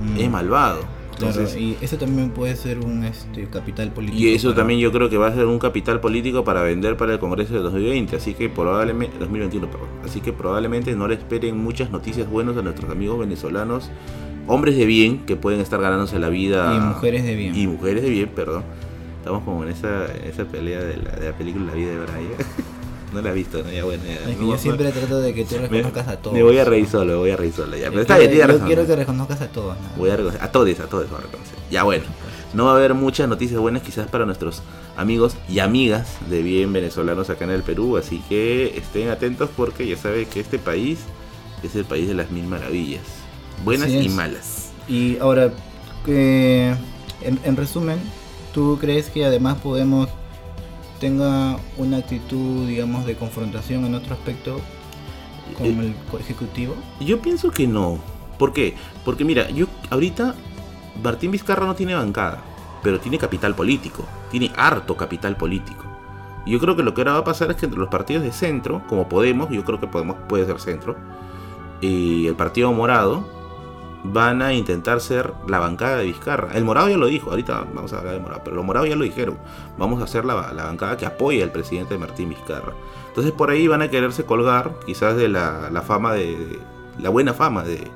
Mm, 0.00 0.18
es 0.18 0.30
malvado. 0.30 0.80
Claro, 1.20 1.34
Entonces, 1.40 1.60
y 1.60 1.76
eso 1.80 1.96
también 1.96 2.30
puede 2.30 2.56
ser 2.56 2.78
un 2.80 3.04
este, 3.04 3.44
capital 3.48 3.92
político. 3.92 4.18
Y 4.18 4.34
eso 4.34 4.48
para- 4.48 4.58
también 4.62 4.80
yo 4.80 4.90
creo 4.92 5.08
que 5.08 5.16
va 5.16 5.28
a 5.28 5.34
ser 5.34 5.46
un 5.46 5.58
capital 5.58 6.00
político 6.00 6.44
para 6.44 6.62
vender 6.62 6.96
para 6.96 7.12
el 7.14 7.18
Congreso 7.18 7.54
de 7.54 7.60
2020, 7.60 8.16
así 8.16 8.34
que 8.34 8.48
probablemente 8.48 9.16
2021, 9.18 9.70
perdón. 9.70 9.88
Así 10.04 10.20
que 10.20 10.32
probablemente 10.32 10.94
no 10.96 11.06
le 11.08 11.14
esperen 11.14 11.56
muchas 11.58 11.90
noticias 11.90 12.28
buenas 12.28 12.56
a 12.56 12.62
nuestros 12.62 12.90
amigos 12.90 13.18
venezolanos, 13.18 13.90
hombres 14.46 14.76
de 14.76 14.86
bien 14.86 15.18
que 15.26 15.36
pueden 15.36 15.60
estar 15.60 15.80
ganándose 15.80 16.18
la 16.18 16.28
vida 16.28 16.74
Y 16.76 16.80
mujeres 16.80 17.24
de 17.24 17.34
bien. 17.36 17.54
y 17.54 17.66
mujeres 17.66 18.02
de 18.02 18.10
bien, 18.10 18.28
perdón. 18.34 18.64
Estamos 19.18 19.42
como 19.44 19.62
en 19.64 19.68
esa, 19.70 20.06
esa 20.26 20.44
pelea 20.46 20.80
de 20.80 20.96
la, 20.96 21.10
de 21.12 21.26
la 21.30 21.36
película 21.36 21.66
La 21.66 21.74
vida 21.74 21.90
de 21.90 21.96
Brian. 21.98 22.32
No 23.12 23.22
la 23.22 23.30
he 23.30 23.34
visto, 23.34 23.62
no, 23.62 23.70
ya 23.70 23.84
bueno. 23.84 24.02
ya, 24.04 24.14
Es 24.14 24.36
que 24.36 24.42
no, 24.42 24.52
yo 24.52 24.58
siempre 24.58 24.90
trato 24.92 25.20
de 25.20 25.34
que 25.34 25.44
tú 25.44 25.56
me, 25.56 25.68
reconozcas 25.68 26.08
a 26.08 26.16
todos. 26.16 26.34
me 26.34 26.42
voy 26.42 26.58
a 26.58 26.64
reír 26.64 26.88
solo, 26.88 27.18
voy 27.18 27.30
a 27.30 27.36
reír 27.36 27.52
solo 27.52 27.76
ya. 27.76 27.88
Pero 27.90 28.02
está 28.02 28.18
bien, 28.18 28.32
yo 28.32 28.46
razón. 28.46 28.66
quiero 28.66 28.86
que 28.86 28.96
reconozcas 28.96 29.40
a 29.40 29.48
todos. 29.48 29.76
¿no? 29.76 29.96
Voy 29.96 30.10
a 30.10 30.16
reconocer, 30.16 30.42
a 30.42 30.52
todos, 30.52 30.80
a 30.80 30.86
todos 30.86 31.10
voy 31.10 31.18
a 31.18 31.22
reconocer. 31.22 31.58
Ya 31.70 31.82
bueno, 31.82 32.04
no 32.52 32.66
va 32.66 32.72
a 32.72 32.76
haber 32.76 32.94
muchas 32.94 33.28
noticias 33.28 33.60
buenas 33.60 33.82
quizás 33.82 34.08
para 34.08 34.26
nuestros 34.26 34.62
amigos 34.96 35.36
y 35.48 35.60
amigas 35.60 36.18
de 36.28 36.42
bien 36.42 36.72
venezolanos 36.72 37.30
acá 37.30 37.44
en 37.44 37.50
el 37.50 37.62
Perú, 37.62 37.96
así 37.96 38.22
que 38.28 38.76
estén 38.76 39.08
atentos 39.08 39.50
porque 39.56 39.86
ya 39.86 39.96
saben 39.96 40.26
que 40.26 40.40
este 40.40 40.58
país 40.58 41.00
es 41.62 41.76
el 41.76 41.84
país 41.84 42.08
de 42.08 42.14
las 42.14 42.30
mil 42.30 42.46
maravillas, 42.46 43.02
buenas 43.64 43.90
y 43.90 44.08
malas. 44.08 44.70
Y 44.88 45.18
ahora, 45.18 45.52
que, 46.04 46.74
en, 47.22 47.38
en 47.44 47.56
resumen, 47.56 47.98
¿tú 48.52 48.78
crees 48.80 49.10
que 49.10 49.24
además 49.24 49.58
podemos 49.62 50.08
tenga 51.00 51.58
una 51.78 51.96
actitud, 51.96 52.68
digamos, 52.68 53.06
de 53.06 53.16
confrontación 53.16 53.84
en 53.86 53.94
otro 53.94 54.14
aspecto 54.14 54.60
con 55.56 55.66
Eh, 55.66 55.94
el 56.12 56.20
ejecutivo? 56.20 56.76
Yo 57.00 57.20
pienso 57.20 57.50
que 57.50 57.66
no. 57.66 57.98
¿Por 58.38 58.52
qué? 58.52 58.76
Porque 59.04 59.24
mira, 59.24 59.50
yo 59.50 59.66
ahorita 59.90 60.34
Martín 61.02 61.32
Vizcarra 61.32 61.66
no 61.66 61.74
tiene 61.74 61.94
bancada, 61.94 62.42
pero 62.82 63.00
tiene 63.00 63.18
capital 63.18 63.54
político, 63.54 64.04
tiene 64.30 64.52
harto 64.56 64.96
capital 64.96 65.36
político. 65.36 65.84
Yo 66.46 66.58
creo 66.58 66.76
que 66.76 66.82
lo 66.82 66.94
que 66.94 67.00
ahora 67.02 67.12
va 67.14 67.18
a 67.18 67.24
pasar 67.24 67.50
es 67.50 67.56
que 67.56 67.66
entre 67.66 67.80
los 67.80 67.88
partidos 67.88 68.22
de 68.22 68.32
centro, 68.32 68.82
como 68.86 69.08
Podemos, 69.08 69.50
yo 69.50 69.64
creo 69.64 69.80
que 69.80 69.86
Podemos 69.86 70.16
puede 70.28 70.46
ser 70.46 70.60
centro, 70.60 70.96
y 71.80 72.26
el 72.26 72.34
Partido 72.34 72.72
Morado, 72.72 73.26
van 74.02 74.40
a 74.42 74.54
intentar 74.54 75.00
ser 75.00 75.32
la 75.46 75.58
bancada 75.58 75.98
de 75.98 76.04
Vizcarra. 76.04 76.52
El 76.54 76.64
Morado 76.64 76.88
ya 76.88 76.96
lo 76.96 77.06
dijo, 77.06 77.30
ahorita 77.30 77.66
vamos 77.74 77.92
a 77.92 77.98
hablar 77.98 78.14
del 78.14 78.22
Morado, 78.22 78.40
pero 78.44 78.56
los 78.56 78.64
Morados 78.64 78.88
ya 78.88 78.96
lo 78.96 79.04
dijeron, 79.04 79.36
vamos 79.78 80.02
a 80.02 80.06
ser 80.06 80.24
la, 80.24 80.52
la 80.54 80.64
bancada 80.64 80.96
que 80.96 81.06
apoya 81.06 81.44
al 81.44 81.52
presidente 81.52 81.98
Martín 81.98 82.30
Vizcarra. 82.30 82.72
Entonces 83.08 83.32
por 83.32 83.50
ahí 83.50 83.66
van 83.68 83.82
a 83.82 83.88
quererse 83.88 84.24
colgar 84.24 84.72
quizás 84.86 85.16
de 85.16 85.28
la, 85.28 85.68
la 85.70 85.82
fama 85.82 86.14
de, 86.14 86.36
de- 86.36 86.58
la 86.98 87.08
buena 87.10 87.32
fama 87.34 87.62
de 87.62 87.88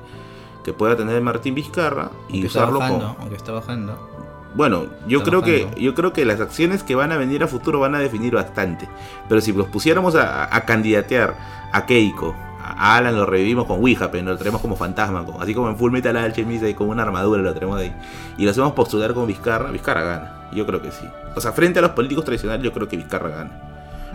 que 0.63 0.73
pueda 0.73 0.95
tener 0.95 1.21
Martín 1.21 1.53
Vizcarra 1.55 2.09
y 2.29 2.33
Aunque 2.33 2.47
está 2.47 2.59
usarlo 2.61 2.79
bajando, 2.79 3.07
como 3.07 3.19
aunque 3.19 3.35
está 3.35 3.51
bajando. 3.51 4.09
bueno, 4.55 4.85
yo 5.07 5.19
Está 5.19 5.29
creo 5.29 5.41
que 5.43 5.67
yo 5.79 5.93
creo 5.93 6.11
que 6.13 6.25
las 6.25 6.41
acciones 6.41 6.81
que 6.83 6.95
van 6.95 7.11
a 7.11 7.17
venir 7.17 7.43
a 7.43 7.47
futuro 7.47 7.79
van 7.79 7.93
a 7.95 7.99
definir 7.99 8.33
bastante. 8.35 8.89
Pero 9.29 9.41
si 9.41 9.53
los 9.53 9.67
pusiéramos 9.67 10.15
a, 10.15 10.55
a 10.55 10.65
candidatear 10.65 11.35
a 11.71 11.85
Keiko, 11.85 12.35
a 12.77 12.97
Alan 12.97 13.15
lo 13.15 13.25
revivimos 13.25 13.65
con 13.65 13.79
Ouija, 13.79 14.11
pero 14.11 14.23
lo 14.25 14.37
traemos 14.37 14.61
como 14.61 14.75
fantasma, 14.75 15.23
como- 15.25 15.41
así 15.41 15.53
como 15.53 15.69
en 15.69 15.77
Full 15.77 15.91
Metal 15.91 16.15
Alchemist, 16.17 16.63
ahí 16.63 16.73
con 16.73 16.89
una 16.89 17.03
armadura 17.03 17.41
lo 17.41 17.53
traemos 17.53 17.77
de 17.79 17.85
ahí. 17.85 17.95
Y 18.37 18.45
lo 18.45 18.51
hacemos 18.51 18.73
postular 18.73 19.13
con 19.13 19.27
Vizcarra, 19.27 19.71
Vizcarra 19.71 20.01
gana. 20.03 20.31
Yo 20.53 20.65
creo 20.65 20.81
que 20.81 20.91
sí. 20.91 21.05
O 21.35 21.41
sea, 21.41 21.51
frente 21.51 21.79
a 21.79 21.81
los 21.81 21.91
políticos 21.91 22.25
tradicionales, 22.25 22.63
yo 22.63 22.71
creo 22.73 22.87
que 22.87 22.97
Vizcarra 22.97 23.29
gana. 23.29 23.51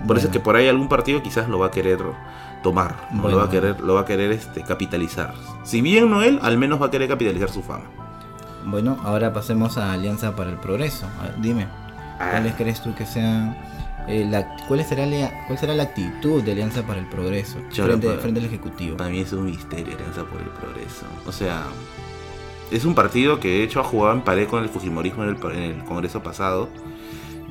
Por 0.06 0.16
eso 0.16 0.28
es 0.28 0.32
que 0.32 0.40
por 0.40 0.56
ahí 0.56 0.66
algún 0.68 0.88
partido 0.88 1.22
quizás 1.22 1.48
lo 1.48 1.58
va 1.58 1.66
a 1.66 1.70
querer 1.70 1.98
tomar, 2.62 2.94
o 3.22 3.28
lo 3.28 3.36
va 3.36 3.44
a 3.44 3.50
querer, 3.50 3.80
lo 3.80 3.94
va 3.94 4.00
a 4.00 4.04
querer 4.06 4.32
este, 4.32 4.62
capitalizar. 4.62 5.32
Si 5.62 5.82
bien 5.82 6.10
no 6.10 6.22
él, 6.22 6.38
al 6.42 6.56
menos 6.56 6.80
va 6.80 6.86
a 6.86 6.90
querer 6.90 7.08
capitalizar 7.08 7.50
su 7.50 7.62
fama. 7.62 7.84
Bueno, 8.64 8.98
ahora 9.04 9.32
pasemos 9.32 9.76
a 9.78 9.92
Alianza 9.92 10.36
para 10.36 10.50
el 10.50 10.56
Progreso. 10.56 11.06
A 11.20 11.24
ver, 11.24 11.34
dime, 11.40 11.66
Ah. 12.18 12.28
¿cuáles 12.32 12.54
crees 12.54 12.80
tú 12.82 12.94
que 12.94 13.06
sean... 13.06 13.56
eh, 14.08 14.26
la, 14.28 14.56
¿cuál, 14.66 14.84
será 14.84 15.06
la, 15.06 15.46
¿Cuál 15.46 15.58
será 15.58 15.74
la 15.74 15.84
actitud 15.84 16.42
de 16.42 16.52
Alianza 16.52 16.82
para 16.82 16.98
el 17.00 17.06
Progreso 17.06 17.58
Yo 17.72 17.84
frente, 17.84 18.08
al 18.08 18.44
Ejecutivo? 18.44 18.96
Para 18.96 19.10
mí 19.10 19.20
es 19.20 19.32
un 19.32 19.46
misterio 19.46 19.94
Alianza 19.96 20.24
por 20.24 20.40
el 20.40 20.48
Progreso. 20.48 21.06
O 21.26 21.32
sea, 21.32 21.64
es 22.70 22.84
un 22.84 22.94
partido 22.94 23.40
que 23.40 23.48
de 23.48 23.62
hecho 23.64 23.80
ha 23.80 23.84
jugado 23.84 24.14
en 24.14 24.22
pared 24.22 24.46
con 24.48 24.62
el 24.62 24.68
Fujimorismo 24.68 25.24
en 25.24 25.30
el, 25.30 25.52
en 25.56 25.62
el 25.80 25.84
Congreso 25.84 26.22
pasado. 26.22 26.68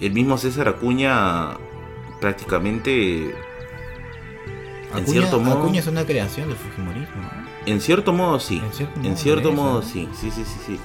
El 0.01 0.13
mismo 0.13 0.37
César 0.37 0.67
Acuña 0.67 1.57
prácticamente 2.21 3.23
En 3.25 3.33
Acuña, 4.91 5.05
cierto 5.05 5.39
modo- 5.39 5.59
Acuña 5.59 5.79
es 5.79 5.87
una 5.87 6.05
creación 6.05 6.47
del 6.49 6.57
Fujimorismo. 6.57 7.21
¿no? 7.21 7.49
En 7.65 7.81
cierto 7.81 8.13
modo 8.13 8.39
sí. 8.39 8.61
En 8.65 8.71
cierto 8.73 8.99
En 8.99 9.03
modo, 9.07 9.17
cierto 9.17 9.49
eso, 9.49 9.61
modo 9.61 9.81
sí. 9.81 10.07
Sí, 10.13 10.31
sí, 10.31 10.43
sí, 10.45 10.59
sí. 10.65 10.79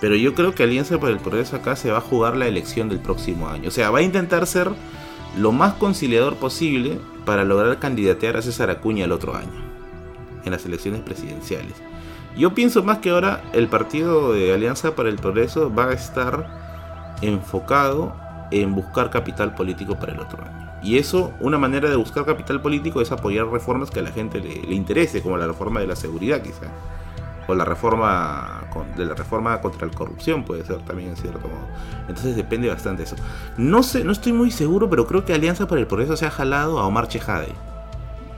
Pero 0.00 0.14
yo 0.14 0.34
creo 0.34 0.54
que 0.54 0.62
Alianza 0.62 0.98
para 0.98 1.12
el 1.12 1.18
Progreso 1.18 1.56
acá 1.56 1.76
se 1.76 1.90
va 1.90 1.98
a 1.98 2.00
jugar 2.00 2.36
la 2.36 2.46
elección 2.46 2.88
del 2.88 3.00
próximo 3.00 3.48
año. 3.48 3.68
O 3.68 3.70
sea, 3.72 3.90
va 3.90 3.98
a 3.98 4.02
intentar 4.02 4.46
ser 4.46 4.70
lo 5.38 5.52
más 5.52 5.74
conciliador 5.74 6.36
posible 6.36 6.98
para 7.24 7.44
lograr 7.44 7.78
candidatear 7.78 8.36
a 8.36 8.42
César 8.42 8.70
Acuña 8.70 9.04
el 9.04 9.12
otro 9.12 9.36
año. 9.36 9.70
En 10.44 10.52
las 10.52 10.64
elecciones 10.64 11.02
presidenciales. 11.02 11.74
Yo 12.36 12.54
pienso 12.54 12.82
más 12.82 12.98
que 12.98 13.10
ahora 13.10 13.42
el 13.52 13.68
partido 13.68 14.32
de 14.32 14.54
Alianza 14.54 14.94
para 14.94 15.08
el 15.08 15.16
Progreso 15.16 15.72
va 15.74 15.86
a 15.86 15.92
estar 15.92 17.18
enfocado 17.22 18.14
en 18.50 18.74
buscar 18.74 19.10
capital 19.10 19.54
político 19.54 19.96
para 19.96 20.12
el 20.12 20.20
otro 20.20 20.44
año. 20.44 20.70
Y 20.82 20.96
eso, 20.96 21.32
una 21.40 21.58
manera 21.58 21.90
de 21.90 21.96
buscar 21.96 22.24
capital 22.24 22.62
político 22.62 23.00
es 23.00 23.12
apoyar 23.12 23.46
reformas 23.48 23.90
que 23.90 24.00
a 24.00 24.02
la 24.02 24.12
gente 24.12 24.40
le, 24.40 24.62
le 24.62 24.74
interese, 24.74 25.22
como 25.22 25.36
la 25.36 25.46
reforma 25.46 25.80
de 25.80 25.86
la 25.86 25.96
seguridad 25.96 26.40
quizá. 26.42 26.68
O 27.50 27.54
la 27.54 27.64
reforma 27.64 28.62
con- 28.72 28.94
de 28.96 29.04
la 29.04 29.14
reforma 29.14 29.60
contra 29.60 29.86
la 29.86 29.92
corrupción 29.92 30.44
puede 30.44 30.64
ser 30.64 30.78
también 30.78 31.10
en 31.10 31.16
cierto 31.16 31.40
modo. 31.40 31.66
Entonces 32.08 32.36
depende 32.36 32.68
bastante 32.68 33.02
de 33.02 33.06
eso. 33.08 33.16
No 33.56 33.82
sé, 33.82 34.04
no 34.04 34.12
estoy 34.12 34.32
muy 34.32 34.50
seguro, 34.50 34.88
pero 34.88 35.06
creo 35.06 35.24
que 35.24 35.34
Alianza 35.34 35.66
para 35.66 35.80
el 35.80 35.86
Progreso 35.86 36.16
se 36.16 36.26
ha 36.26 36.30
jalado 36.30 36.78
a 36.78 36.86
Omar 36.86 37.08
Chejade. 37.08 37.48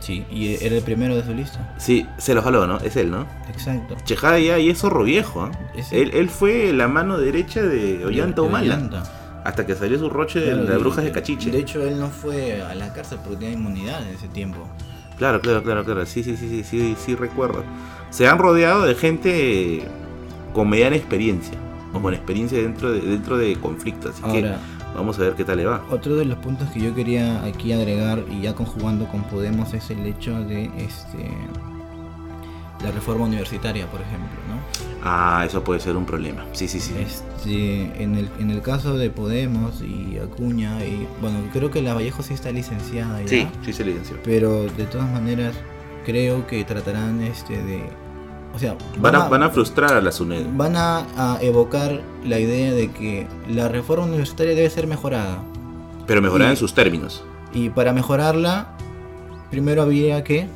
Sí, 0.00 0.24
y 0.30 0.54
era 0.64 0.74
el 0.76 0.82
primero 0.82 1.14
de 1.14 1.22
su 1.24 1.32
lista. 1.32 1.74
Sí, 1.78 2.08
se 2.18 2.34
lo 2.34 2.42
jaló, 2.42 2.66
¿no? 2.66 2.78
Es 2.78 2.96
él, 2.96 3.10
¿no? 3.10 3.24
Exacto. 3.48 3.96
Chejade 4.04 4.44
ya 4.44 4.58
y 4.58 4.68
es 4.70 4.78
zorro 4.78 5.04
viejo. 5.04 5.48
¿eh? 5.76 5.84
Él, 5.92 6.10
él 6.14 6.28
fue 6.28 6.72
la 6.72 6.88
mano 6.88 7.18
derecha 7.18 7.62
de 7.62 8.04
Ollanta 8.04 8.40
De- 8.40 8.42
de 8.42 8.48
Humala. 8.48 8.74
Ollanta. 8.74 9.02
Hasta 9.44 9.64
que 9.66 9.74
salió 9.76 9.98
su 9.98 10.08
roche 10.10 10.40
de 10.40 10.54
las 10.56 10.78
brujas 10.80 11.04
de 11.04 11.12
Cachiche. 11.12 11.50
De 11.50 11.58
hecho, 11.58 11.82
él 11.86 11.98
no 12.00 12.08
fue 12.08 12.62
a 12.62 12.74
la 12.74 12.92
cárcel 12.92 13.18
porque 13.22 13.38
tenía 13.40 13.54
inmunidad 13.54 14.02
en 14.06 14.14
ese 14.14 14.28
tiempo. 14.28 14.66
Claro, 15.18 15.40
claro, 15.40 15.62
claro, 15.62 15.84
claro. 15.84 16.04
Sí, 16.06 16.24
sí, 16.24 16.36
sí, 16.36 16.48
sí, 16.48 16.64
sí, 16.64 16.96
sí, 16.98 17.14
recuerdo. 17.14 17.62
Se 18.12 18.28
han 18.28 18.38
rodeado 18.38 18.82
de 18.84 18.94
gente 18.94 19.82
con 20.52 20.68
mediana 20.68 20.94
experiencia. 20.96 21.58
O 21.92 22.00
con 22.00 22.14
experiencia 22.14 22.62
dentro 22.62 22.92
de, 22.92 23.00
dentro 23.00 23.36
de 23.36 23.56
conflictos. 23.56 24.12
Así 24.22 24.22
Ahora, 24.24 24.58
que 24.92 24.96
vamos 24.96 25.18
a 25.18 25.22
ver 25.22 25.34
qué 25.34 25.44
tal 25.44 25.56
le 25.58 25.64
va. 25.66 25.82
otro 25.90 26.16
de 26.16 26.24
los 26.24 26.38
puntos 26.38 26.70
que 26.70 26.80
yo 26.80 26.94
quería 26.94 27.44
aquí 27.44 27.72
agregar 27.72 28.22
y 28.30 28.42
ya 28.42 28.54
conjugando 28.54 29.06
con 29.08 29.24
Podemos 29.24 29.74
es 29.74 29.90
el 29.90 30.06
hecho 30.06 30.38
de 30.44 30.66
este 30.78 31.28
la 32.82 32.90
reforma 32.90 33.26
universitaria, 33.26 33.86
por 33.86 34.00
ejemplo, 34.00 34.28
¿no? 34.48 34.56
Ah, 35.04 35.44
eso 35.46 35.62
puede 35.62 35.78
ser 35.78 35.96
un 35.96 36.04
problema. 36.04 36.44
Sí, 36.52 36.66
sí, 36.66 36.80
sí. 36.80 36.92
Este, 36.98 38.02
en 38.02 38.16
el, 38.16 38.28
en 38.40 38.50
el 38.50 38.60
caso 38.60 38.98
de 38.98 39.08
Podemos 39.08 39.80
y 39.82 40.18
Acuña 40.18 40.84
y 40.84 41.06
bueno, 41.20 41.38
creo 41.52 41.70
que 41.70 41.80
la 41.80 41.94
Vallejo 41.94 42.22
sí 42.24 42.34
está 42.34 42.50
licenciada 42.50 43.20
ya. 43.22 43.28
Sí, 43.28 43.46
sí 43.64 43.72
se 43.72 43.84
licenció. 43.84 44.16
pero 44.24 44.64
de 44.64 44.84
todas 44.86 45.08
maneras 45.12 45.54
creo 46.04 46.46
que 46.48 46.64
tratarán 46.64 47.22
este 47.22 47.62
de 47.62 47.84
o 48.54 48.58
sea 48.58 48.76
Van 48.98 49.14
a, 49.14 49.28
van 49.28 49.42
a 49.42 49.50
frustrar 49.50 49.94
a 49.94 50.00
la 50.00 50.12
SUNED. 50.12 50.46
van 50.56 50.76
a, 50.76 51.06
a 51.16 51.38
evocar 51.42 52.00
la 52.24 52.38
idea 52.38 52.72
de 52.72 52.90
que 52.90 53.26
la 53.48 53.68
reforma 53.68 54.04
universitaria 54.06 54.54
debe 54.54 54.68
ser 54.70 54.86
mejorada 54.86 55.42
Pero 56.06 56.20
mejorar 56.22 56.48
y- 56.48 56.50
en 56.52 56.56
sus 56.56 56.74
términos. 56.74 57.24
y 57.54 57.70
para 57.70 57.92
mejorarla 57.92 58.68
primero 59.50 59.82
habría 59.82 60.22
que 60.24 60.48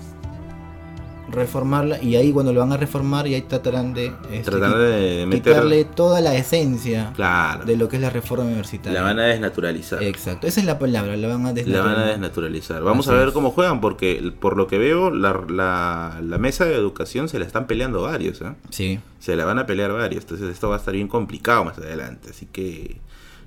reformarla 1.30 2.00
y 2.02 2.14
ahí 2.16 2.32
cuando 2.32 2.52
lo 2.52 2.60
van 2.60 2.72
a 2.72 2.76
reformar 2.76 3.26
y 3.26 3.34
ahí 3.34 3.42
tratarán 3.42 3.94
de 3.94 4.12
este, 4.30 4.50
Tratar 4.50 4.78
de 4.78 5.26
meter. 5.26 5.42
quitarle 5.54 5.84
toda 5.84 6.20
la 6.20 6.34
esencia 6.36 7.12
Claro. 7.16 7.64
de 7.64 7.76
lo 7.76 7.88
que 7.88 7.96
es 7.96 8.02
la 8.02 8.10
reforma 8.10 8.44
universitaria 8.44 9.00
La 9.00 9.04
van 9.06 9.18
a 9.18 9.24
desnaturalizar. 9.24 10.02
exacto 10.02 10.46
esa 10.46 10.60
es 10.60 10.66
la 10.66 10.78
palabra 10.78 11.16
la 11.16 11.28
van 11.28 11.46
a 11.46 11.52
La 11.52 11.80
van 11.82 11.96
a 11.98 12.06
desnaturalizar. 12.06 12.82
Vamos 12.82 13.08
Así 13.08 13.16
a 13.16 13.18
ver 13.18 13.28
es. 13.28 13.34
cómo 13.34 13.50
juegan, 13.50 13.80
porque 13.80 14.32
por 14.40 14.56
lo 14.56 14.66
que 14.68 14.78
veo, 14.78 15.10
la, 15.10 15.42
la, 15.48 16.20
la 16.22 16.38
mesa 16.38 16.64
de 16.64 16.74
educación 16.76 17.28
se 17.28 17.38
la 17.38 17.44
están 17.44 17.66
peleando 17.66 18.02
varios. 18.02 18.40
¿eh? 18.42 18.52
sí 18.70 19.00
Se 19.18 19.34
la 19.36 19.44
van 19.44 19.58
a 19.58 19.66
pelear 19.66 19.92
varios. 19.92 20.22
Entonces 20.24 20.48
esto 20.50 20.68
va 20.68 20.76
a 20.76 20.78
estar 20.78 20.94
bien 20.94 21.08
complicado 21.08 21.64
más 21.64 21.76
adelante. 21.78 22.30
Así 22.30 22.46
que 22.46 22.96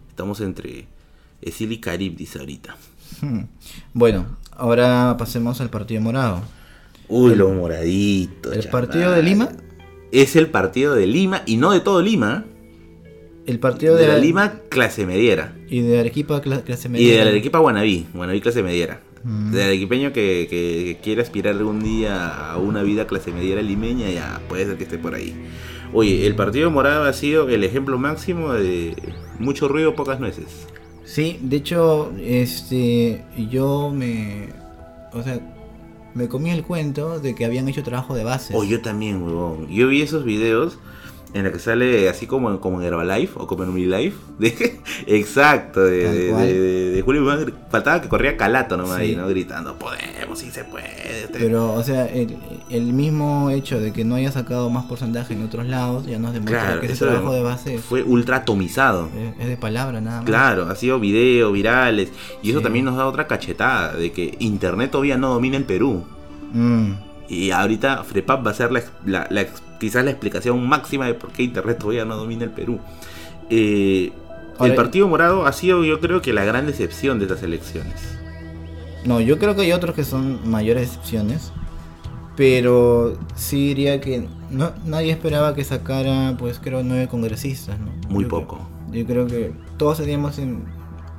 estamos 0.09 0.41
entre 0.41 0.87
Esil 1.41 1.71
y 1.71 1.79
Carib, 1.79 2.15
dice 2.17 2.39
ahorita. 2.39 2.75
Hmm. 3.21 3.45
bueno 3.93 4.25
ahora 4.55 5.15
pasemos 5.17 5.59
al 5.61 5.69
partido 5.71 5.99
morado 6.01 6.41
Uy, 7.09 7.35
los 7.35 7.53
moraditos. 7.53 8.53
el 8.55 8.63
chaval. 8.63 8.81
partido 8.87 9.11
de 9.11 9.23
Lima 9.23 9.49
Es 10.11 10.35
el 10.35 10.47
partido 10.47 10.95
de 10.95 11.07
Lima 11.07 11.41
y 11.45 11.57
no 11.57 11.71
de 11.71 11.79
todo 11.81 12.01
Lima. 12.01 12.45
el 13.45 13.59
partido 13.59 13.95
De 13.95 14.03
de, 14.03 14.07
la 14.09 14.17
Lima 14.17 14.53
clase 14.69 15.05
mediera. 15.05 15.55
y 15.69 15.81
de 15.81 15.99
Arequipa 15.99 16.41
cla- 16.41 16.63
clase 16.63 16.87
Y 16.87 16.91
media 16.91 17.23
de 17.23 17.29
Arequipa 17.29 17.57
Guanabí. 17.59 18.05
Guanabí 18.13 18.41
clase 18.41 18.61
mediera. 18.63 19.01
Mm. 19.23 19.51
Del 19.51 19.61
arequipeño 19.63 20.13
que, 20.13 20.47
que- 20.49 20.85
que 20.95 20.97
quiere 21.03 21.21
aspirar 21.21 21.53
algún 21.55 21.83
día 21.83 22.27
a 22.51 22.57
una 22.57 22.83
vida 22.83 23.05
clase 23.07 23.31
mediera 23.31 23.61
limeña, 23.61 24.09
ya 24.09 24.39
puede 24.47 24.65
ser 24.65 24.77
que 24.77 24.83
esté 24.83 24.97
por 24.97 25.13
ahí. 25.15 25.33
Oye, 25.93 26.25
el 26.27 26.35
partido 26.35 26.69
morado 26.71 27.03
ha 27.05 27.11
sido 27.13 27.49
el 27.49 27.63
ejemplo 27.63 27.97
máximo 27.97 28.53
de 28.53 28.95
mucho 29.39 29.67
ruido, 29.67 29.95
pocas 29.95 30.19
nueces. 30.21 30.45
Sí, 31.03 31.37
de 31.41 31.57
hecho, 31.57 32.13
este, 32.21 33.23
yo 33.49 33.91
me, 33.93 34.49
o 35.11 35.21
sea, 35.23 35.39
me 36.13 36.27
comí 36.27 36.51
el 36.51 36.63
cuento 36.63 37.19
de 37.19 37.35
que 37.35 37.45
habían 37.45 37.67
hecho 37.67 37.83
trabajo 37.83 38.15
de 38.15 38.23
base. 38.23 38.55
O 38.55 38.63
yo 38.63 38.81
también, 38.81 39.21
huevón. 39.23 39.67
Yo 39.67 39.87
vi 39.87 40.01
esos 40.01 40.23
videos 40.23 40.77
en 41.33 41.43
los 41.43 41.53
que 41.53 41.59
sale 41.59 42.09
así 42.09 42.25
como, 42.25 42.59
como 42.59 42.81
en 42.81 42.87
Herbalife 42.87 43.33
o 43.37 43.45
como 43.47 43.63
en 43.63 43.69
Unilife. 43.69 44.17
De, 44.39 44.79
exacto, 45.05 45.81
de, 45.83 46.09
de, 46.11 46.91
de- 46.91 47.01
Julio 47.01 47.23
Guzmán. 47.23 47.53
Faltaba 47.69 48.01
que 48.01 48.07
corría 48.09 48.35
calato 48.37 48.77
nomás 48.77 48.97
Sí. 48.97 49.01
ahí, 49.03 49.15
¿no? 49.15 49.27
Gritando, 49.27 49.75
podemos, 49.77 50.39
sí 50.39 50.49
se 50.51 50.63
puede. 50.63 50.85
este". 51.23 51.37
Pero, 51.39 51.73
o 51.73 51.83
sea, 51.83 52.05
el, 52.07 52.37
el 52.69 52.93
mismo 52.93 53.49
hecho 53.49 53.79
de 53.79 53.91
que 53.93 54.03
no 54.05 54.15
haya 54.15 54.31
sacado 54.31 54.69
más 54.69 54.85
porcentaje 54.85 55.33
en 55.33 55.43
otros 55.43 55.65
lados 55.67 56.05
ya 56.05 56.17
nos 56.19 56.33
demuestra 56.33 56.61
Claro, 56.65 56.81
que 56.81 56.87
ese 56.87 57.05
trabajo 57.05 57.33
de 57.33 57.43
base 57.43 57.77
fue 57.79 58.01
ultra 58.03 58.37
atomizado. 58.37 59.09
es 59.39 59.47
de 59.47 59.57
palabra 59.57 60.01
nada 60.01 60.17
más. 60.21 60.25
Claro, 60.25 60.67
ha 60.69 60.75
sido 60.75 60.99
videos 60.99 61.53
virales. 61.53 62.11
Y 62.41 62.51
eso 62.51 62.61
también 62.61 62.85
nos 62.85 62.95
da 62.97 63.05
otra 63.05 63.27
cachetada 63.27 63.93
de 63.93 64.11
que 64.11 64.35
Internet 64.39 64.91
todavía 64.91 65.17
no 65.17 65.33
domina 65.33 65.57
el 65.57 65.65
Perú. 65.65 66.05
Mm, 66.53 66.93
Y 67.27 67.51
ahorita 67.51 68.03
Frepap 68.03 68.45
va 68.45 68.51
a 68.51 68.53
ser 68.55 68.71
la, 68.71 68.81
la- 69.05 69.27
la 69.29 69.45
quizás 69.79 70.03
la 70.05 70.11
explicación 70.11 70.67
máxima 70.67 71.05
de 71.07 71.13
por 71.15 71.31
qué 71.31 71.43
Internet 71.43 71.77
todavía 71.79 72.05
no 72.05 72.15
domina 72.17 72.43
el 72.43 72.51
Perú. 72.51 72.79
Eh, 73.49 74.11
Ahora- 74.57 74.71
el 74.71 74.75
Partido 74.75 75.07
Morado 75.07 75.45
ha 75.45 75.53
sido 75.53 75.83
yo 75.83 75.99
creo 75.99 76.21
que 76.21 76.33
la 76.33 76.43
gran 76.45 76.65
decepción 76.67 77.17
de 77.19 77.25
estas 77.25 77.41
elecciones. 77.43 78.17
No, 79.05 79.21
yo 79.21 79.39
creo 79.39 79.55
que 79.55 79.61
hay 79.61 79.71
otros 79.71 79.95
que 79.95 80.03
son 80.03 80.49
mayores 80.49 80.83
excepciones. 80.89 81.51
Pero 82.35 83.17
sí 83.35 83.67
diría 83.69 83.99
que 83.99 84.25
no, 84.49 84.71
nadie 84.85 85.11
esperaba 85.11 85.53
que 85.55 85.63
sacara, 85.65 86.35
pues 86.39 86.59
creo, 86.59 86.83
nueve 86.83 87.07
congresistas, 87.09 87.77
¿no? 87.79 87.91
Muy 88.09 88.23
Yo 88.23 88.29
creo- 88.29 88.41
poco. 88.47 88.69
Yo 88.91 89.05
creo 89.05 89.27
que 89.27 89.51
todos 89.77 89.97
teníamos 89.97 90.39
en, 90.39 90.63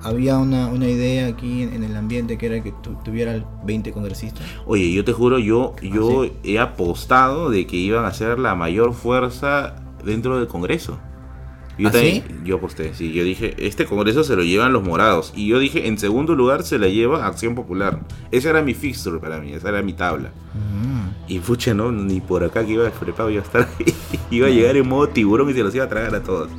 había 0.02 0.38
una, 0.38 0.68
una 0.68 0.86
idea 0.88 1.26
aquí 1.28 1.62
en, 1.62 1.74
en 1.74 1.84
el 1.84 1.96
ambiente 1.96 2.38
que 2.38 2.46
era 2.46 2.62
que 2.62 2.72
tu- 2.72 2.94
tuviera 3.04 3.44
20 3.64 3.92
congresistas. 3.92 4.44
Oye, 4.66 4.92
yo 4.92 5.04
te 5.04 5.12
juro, 5.12 5.38
yo, 5.38 5.74
yo 5.82 6.22
¿Ah, 6.22 6.26
sí? 6.26 6.32
he 6.52 6.58
apostado 6.58 7.50
de 7.50 7.66
que 7.66 7.76
iban 7.76 8.04
a 8.04 8.12
ser 8.12 8.38
la 8.38 8.54
mayor 8.54 8.94
fuerza 8.94 9.76
dentro 10.04 10.38
del 10.38 10.48
Congreso. 10.48 10.98
Yo 11.78 11.88
¿Ah, 11.88 11.92
también, 11.92 12.42
yo 12.44 12.56
aposté, 12.56 12.92
sí, 12.94 13.10
yo 13.12 13.24
dije, 13.24 13.54
este 13.66 13.86
Congreso 13.86 14.22
se 14.22 14.36
lo 14.36 14.42
llevan 14.42 14.72
los 14.72 14.82
morados. 14.82 15.32
Y 15.34 15.46
yo 15.46 15.58
dije, 15.58 15.88
en 15.88 15.96
segundo 15.98 16.34
lugar 16.34 16.62
se 16.62 16.78
la 16.78 16.88
lleva 16.88 17.26
Acción 17.26 17.54
Popular. 17.54 18.00
Esa 18.30 18.50
era 18.50 18.60
mi 18.62 18.74
fixture 18.74 19.18
para 19.18 19.38
mí, 19.40 19.52
esa 19.54 19.70
era 19.70 19.80
mi 19.82 19.94
tabla. 19.94 20.30
Y 21.26 21.38
pucha, 21.38 21.72
no, 21.72 21.92
ni 21.92 22.20
por 22.20 22.42
acá 22.44 22.66
que 22.66 22.72
iba 22.72 22.84
el 22.84 22.92
Frepado 22.92 23.30
iba 23.30 23.40
a 23.40 23.44
estar 23.44 23.62
ahí. 23.78 23.94
iba 24.30 24.48
a 24.48 24.50
llegar 24.50 24.76
en 24.76 24.88
modo 24.88 25.08
tiburón 25.08 25.48
y 25.48 25.54
se 25.54 25.62
los 25.62 25.74
iba 25.74 25.84
a 25.84 25.88
tragar 25.88 26.14
a 26.14 26.22
todos. 26.22 26.50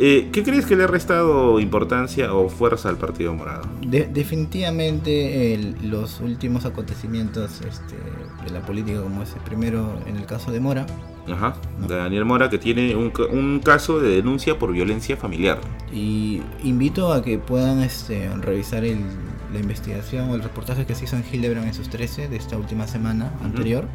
Eh, 0.00 0.28
¿Qué 0.32 0.44
crees 0.44 0.64
que 0.64 0.76
le 0.76 0.84
ha 0.84 0.86
restado 0.86 1.58
importancia 1.58 2.32
o 2.32 2.48
fuerza 2.48 2.88
al 2.88 2.98
Partido 2.98 3.34
Morado? 3.34 3.62
De- 3.80 4.06
definitivamente 4.06 5.74
los 5.82 6.20
últimos 6.20 6.64
acontecimientos 6.64 7.60
este, 7.62 7.96
de 8.44 8.50
la 8.52 8.60
política, 8.64 9.02
como 9.02 9.22
ese 9.24 9.38
primero 9.44 9.98
en 10.06 10.16
el 10.16 10.24
caso 10.26 10.52
de 10.52 10.60
Mora, 10.60 10.86
Ajá, 11.30 11.56
No. 11.78 11.88
de 11.88 11.96
Daniel 11.96 12.24
Mora 12.24 12.48
que 12.48 12.56
tiene 12.58 12.96
un 12.96 13.60
caso 13.62 14.00
de 14.00 14.08
denuncia 14.16 14.58
por 14.58 14.72
violencia 14.72 15.16
familiar. 15.16 15.58
Y 15.92 16.40
invito 16.64 17.12
a 17.12 17.22
que 17.22 17.36
puedan 17.38 17.82
este, 17.82 18.30
revisar 18.40 18.84
el- 18.84 19.04
la 19.52 19.58
investigación 19.60 20.30
o 20.30 20.34
el 20.36 20.42
reportaje 20.42 20.86
que 20.86 20.94
se 20.94 21.04
hizo 21.04 21.16
en 21.16 21.24
Hildebrand 21.30 21.66
en 21.68 21.74
sus 21.74 21.88
13 21.90 22.28
de 22.28 22.36
esta 22.36 22.56
última 22.56 22.86
semana 22.86 23.32
anterior. 23.42 23.86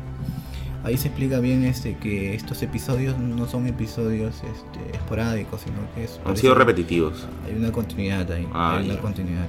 Ahí 0.84 0.98
se 0.98 1.08
explica 1.08 1.40
bien 1.40 1.64
este, 1.64 1.96
que 1.98 2.36
estos 2.36 2.62
episodios 2.62 3.18
no 3.18 3.48
son 3.48 3.68
episodios 3.68 4.36
este, 4.36 4.98
esporádicos, 4.98 5.62
sino 5.62 5.78
que 5.96 6.04
es, 6.04 6.20
Han 6.26 6.36
sido 6.36 6.56
repetitivos. 6.56 7.26
Hay 7.48 7.56
una 7.56 7.72
continuidad 7.72 8.30
ahí. 8.32 8.48
Ah, 8.54 8.78
hay 8.78 8.90
una 8.90 9.00
continuidad. 9.00 9.48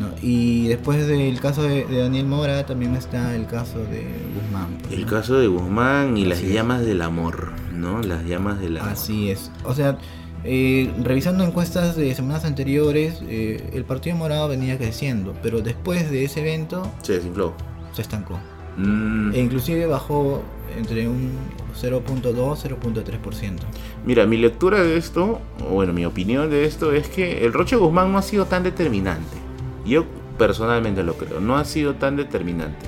No, 0.00 0.08
y 0.20 0.66
después 0.66 1.06
del 1.06 1.38
caso 1.38 1.62
de, 1.62 1.84
de 1.84 1.98
Daniel 1.98 2.26
Mora 2.26 2.66
también 2.66 2.96
está 2.96 3.36
el 3.36 3.46
caso 3.46 3.78
de 3.78 4.04
Guzmán. 4.34 4.76
pues, 4.82 4.94
El 4.94 5.02
¿no? 5.02 5.06
caso 5.06 5.38
de 5.38 5.46
Guzmán 5.46 6.16
y 6.16 6.24
las 6.24 6.40
es. 6.40 6.52
llamas 6.52 6.84
del 6.84 7.00
amor, 7.02 7.52
¿no? 7.72 8.02
Las 8.02 8.24
llamas 8.24 8.58
del 8.58 8.78
amor. 8.78 8.90
Así 8.90 9.30
es. 9.30 9.52
O 9.62 9.72
sea, 9.72 9.96
eh, 10.42 10.90
revisando 11.04 11.44
encuestas 11.44 11.94
de 11.94 12.12
semanas 12.16 12.44
anteriores, 12.44 13.22
eh, 13.28 13.70
el 13.72 13.84
Partido 13.84 14.16
Morado 14.16 14.48
venía 14.48 14.76
creciendo, 14.76 15.32
pero 15.44 15.60
después 15.60 16.10
de 16.10 16.24
ese 16.24 16.40
evento 16.40 16.90
Se 17.02 17.12
desinfló. 17.12 17.54
se 17.92 18.02
estancó. 18.02 18.40
Mm, 18.76 19.32
E 19.34 19.40
inclusive 19.40 19.86
bajó 19.86 20.42
entre 20.76 21.06
un 21.08 21.32
0.2 21.80 22.34
0.3%. 22.34 23.58
Mira, 24.04 24.26
mi 24.26 24.36
lectura 24.36 24.82
de 24.82 24.96
esto, 24.96 25.40
o 25.64 25.74
bueno, 25.74 25.92
mi 25.92 26.04
opinión 26.04 26.50
de 26.50 26.64
esto 26.64 26.92
es 26.92 27.08
que 27.08 27.44
el 27.44 27.52
Roche 27.52 27.76
Guzmán 27.76 28.12
no 28.12 28.18
ha 28.18 28.22
sido 28.22 28.46
tan 28.46 28.62
determinante. 28.62 29.36
Yo 29.84 30.04
personalmente 30.38 31.02
lo 31.02 31.14
creo, 31.14 31.40
no 31.40 31.56
ha 31.56 31.64
sido 31.64 31.94
tan 31.94 32.16
determinante. 32.16 32.86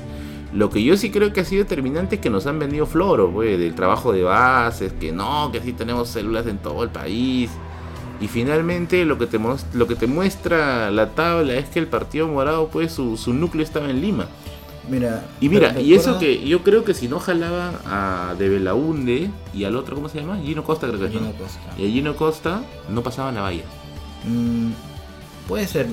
Lo 0.52 0.70
que 0.70 0.82
yo 0.82 0.96
sí 0.96 1.10
creo 1.10 1.32
que 1.32 1.40
ha 1.40 1.44
sido 1.44 1.64
determinante 1.64 2.16
es 2.16 2.20
que 2.20 2.30
nos 2.30 2.46
han 2.46 2.58
vendido 2.58 2.86
floro, 2.86 3.30
güey, 3.30 3.58
del 3.58 3.74
trabajo 3.74 4.12
de 4.12 4.22
bases, 4.22 4.92
que 4.92 5.12
no, 5.12 5.50
que 5.52 5.58
así 5.58 5.72
tenemos 5.72 6.08
células 6.08 6.46
en 6.46 6.58
todo 6.58 6.82
el 6.82 6.88
país. 6.90 7.50
Y 8.20 8.28
finalmente 8.28 9.04
lo 9.04 9.18
que 9.18 9.26
te, 9.26 9.38
lo 9.74 9.86
que 9.86 9.94
te 9.94 10.06
muestra 10.06 10.90
la 10.90 11.10
tabla 11.10 11.54
es 11.54 11.68
que 11.68 11.78
el 11.78 11.86
Partido 11.86 12.26
Morado, 12.28 12.68
pues 12.68 12.92
su, 12.92 13.16
su 13.18 13.34
núcleo 13.34 13.62
estaba 13.62 13.90
en 13.90 14.00
Lima. 14.00 14.28
Mira, 14.88 15.24
Y 15.40 15.48
mira, 15.48 15.80
y 15.80 15.94
eso 15.94 16.18
que 16.18 16.46
yo 16.46 16.62
creo 16.62 16.84
que 16.84 16.94
si 16.94 17.08
no 17.08 17.18
jalaba 17.18 17.80
a 17.86 18.34
De 18.38 18.48
Belaunde 18.48 19.30
y 19.52 19.64
al 19.64 19.74
otro, 19.76 19.96
¿cómo 19.96 20.08
se 20.08 20.20
llama? 20.20 20.38
Gino 20.38 20.62
Costa, 20.62 20.86
creo 20.86 21.00
que. 21.00 21.08
Gino 21.08 21.32
Costa. 21.32 21.60
Y 21.76 21.86
a 21.86 21.90
Gino 21.90 22.14
Costa 22.14 22.62
no 22.88 23.02
pasaban 23.02 23.34
la 23.34 23.40
valla. 23.42 23.64
Mm, 24.24 24.70
puede 25.48 25.66
ser. 25.66 25.88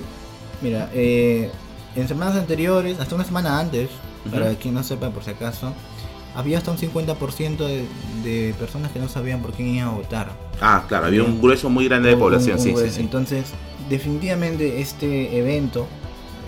Mira, 0.62 0.90
eh, 0.94 1.50
en 1.96 2.08
semanas 2.08 2.36
anteriores, 2.36 3.00
hasta 3.00 3.16
una 3.16 3.26
semana 3.26 3.60
antes, 3.60 3.90
para 4.32 4.54
quien 4.56 4.76
no 4.76 4.84
sepa 4.84 5.10
por 5.10 5.24
si 5.24 5.32
acaso, 5.32 5.74
había 6.36 6.58
hasta 6.60 6.72
un 6.72 6.78
50% 6.78 7.58
de, 7.58 7.86
de 8.24 8.54
personas 8.60 8.92
que 8.92 9.00
no 9.00 9.10
sabían 9.10 9.42
por 9.42 9.54
quién 9.54 9.70
iban 9.76 9.90
a 9.90 9.92
votar. 9.92 10.32
Ah, 10.62 10.84
claro, 10.88 11.08
había 11.08 11.24
un 11.24 11.42
grueso 11.42 11.70
muy 11.70 11.86
grande 11.88 12.10
de 12.10 12.18
población, 12.18 12.58
un- 12.58 12.64
sí, 12.64 12.70
un 12.70 12.76
sí, 12.76 12.80
grueso. 12.82 12.96
sí. 12.98 13.02
Entonces, 13.02 13.46
definitivamente 13.90 14.82
este 14.82 15.38
evento, 15.38 15.88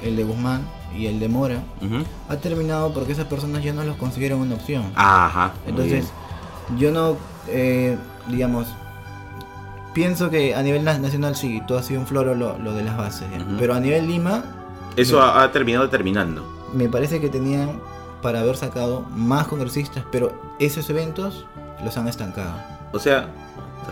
el 0.04 0.16
de 0.16 0.24
Guzmán 0.24 0.62
y 0.96 1.08
el 1.08 1.20
de 1.20 1.28
Mora, 1.30 1.64
Ujú. 1.82 2.04
ha 2.30 2.38
terminado 2.38 2.94
porque 2.94 3.12
esas 3.14 3.26
personas 3.26 3.64
ya 3.64 3.74
no 3.74 3.84
los 3.84 3.98
consideran 3.98 4.40
una 4.40 4.56
opción. 4.56 4.92
Ajá. 4.96 5.54
Entonces, 5.68 6.06
yo 6.78 6.92
no, 6.92 7.18
eh, 7.48 7.98
digamos, 8.28 8.68
pienso 9.94 10.30
que 10.30 10.56
a 10.56 10.62
nivel 10.62 10.84
na- 10.84 10.98
nacional 10.98 11.36
sí, 11.36 11.62
todo 11.68 11.78
ha 11.78 11.84
sido 11.84 12.00
un 12.02 12.08
floro 12.08 12.36
lo, 12.36 12.58
lo 12.60 12.74
de 12.74 12.84
las 12.84 12.98
bases. 12.98 13.28
¿ya? 13.32 13.38
Ujú. 13.44 13.56
Pero 13.60 13.74
a 13.76 13.80
nivel 13.80 14.08
Lima, 14.08 14.32
bien. 14.32 14.44
eso 14.98 15.22
ha, 15.22 15.44
ha 15.44 15.52
terminado 15.52 15.86
determinando. 15.86 16.44
me 16.74 16.90
parece 16.90 17.22
que 17.22 17.30
tenían 17.30 17.80
para 18.22 18.40
haber 18.42 18.58
sacado 18.58 19.02
más 19.16 19.48
congresistas, 19.48 20.04
pero 20.12 20.34
esos 20.60 20.90
eventos 20.90 21.46
los 21.84 21.96
han 21.98 22.08
estancado. 22.08 22.54
O 22.92 23.00
sea, 23.00 23.28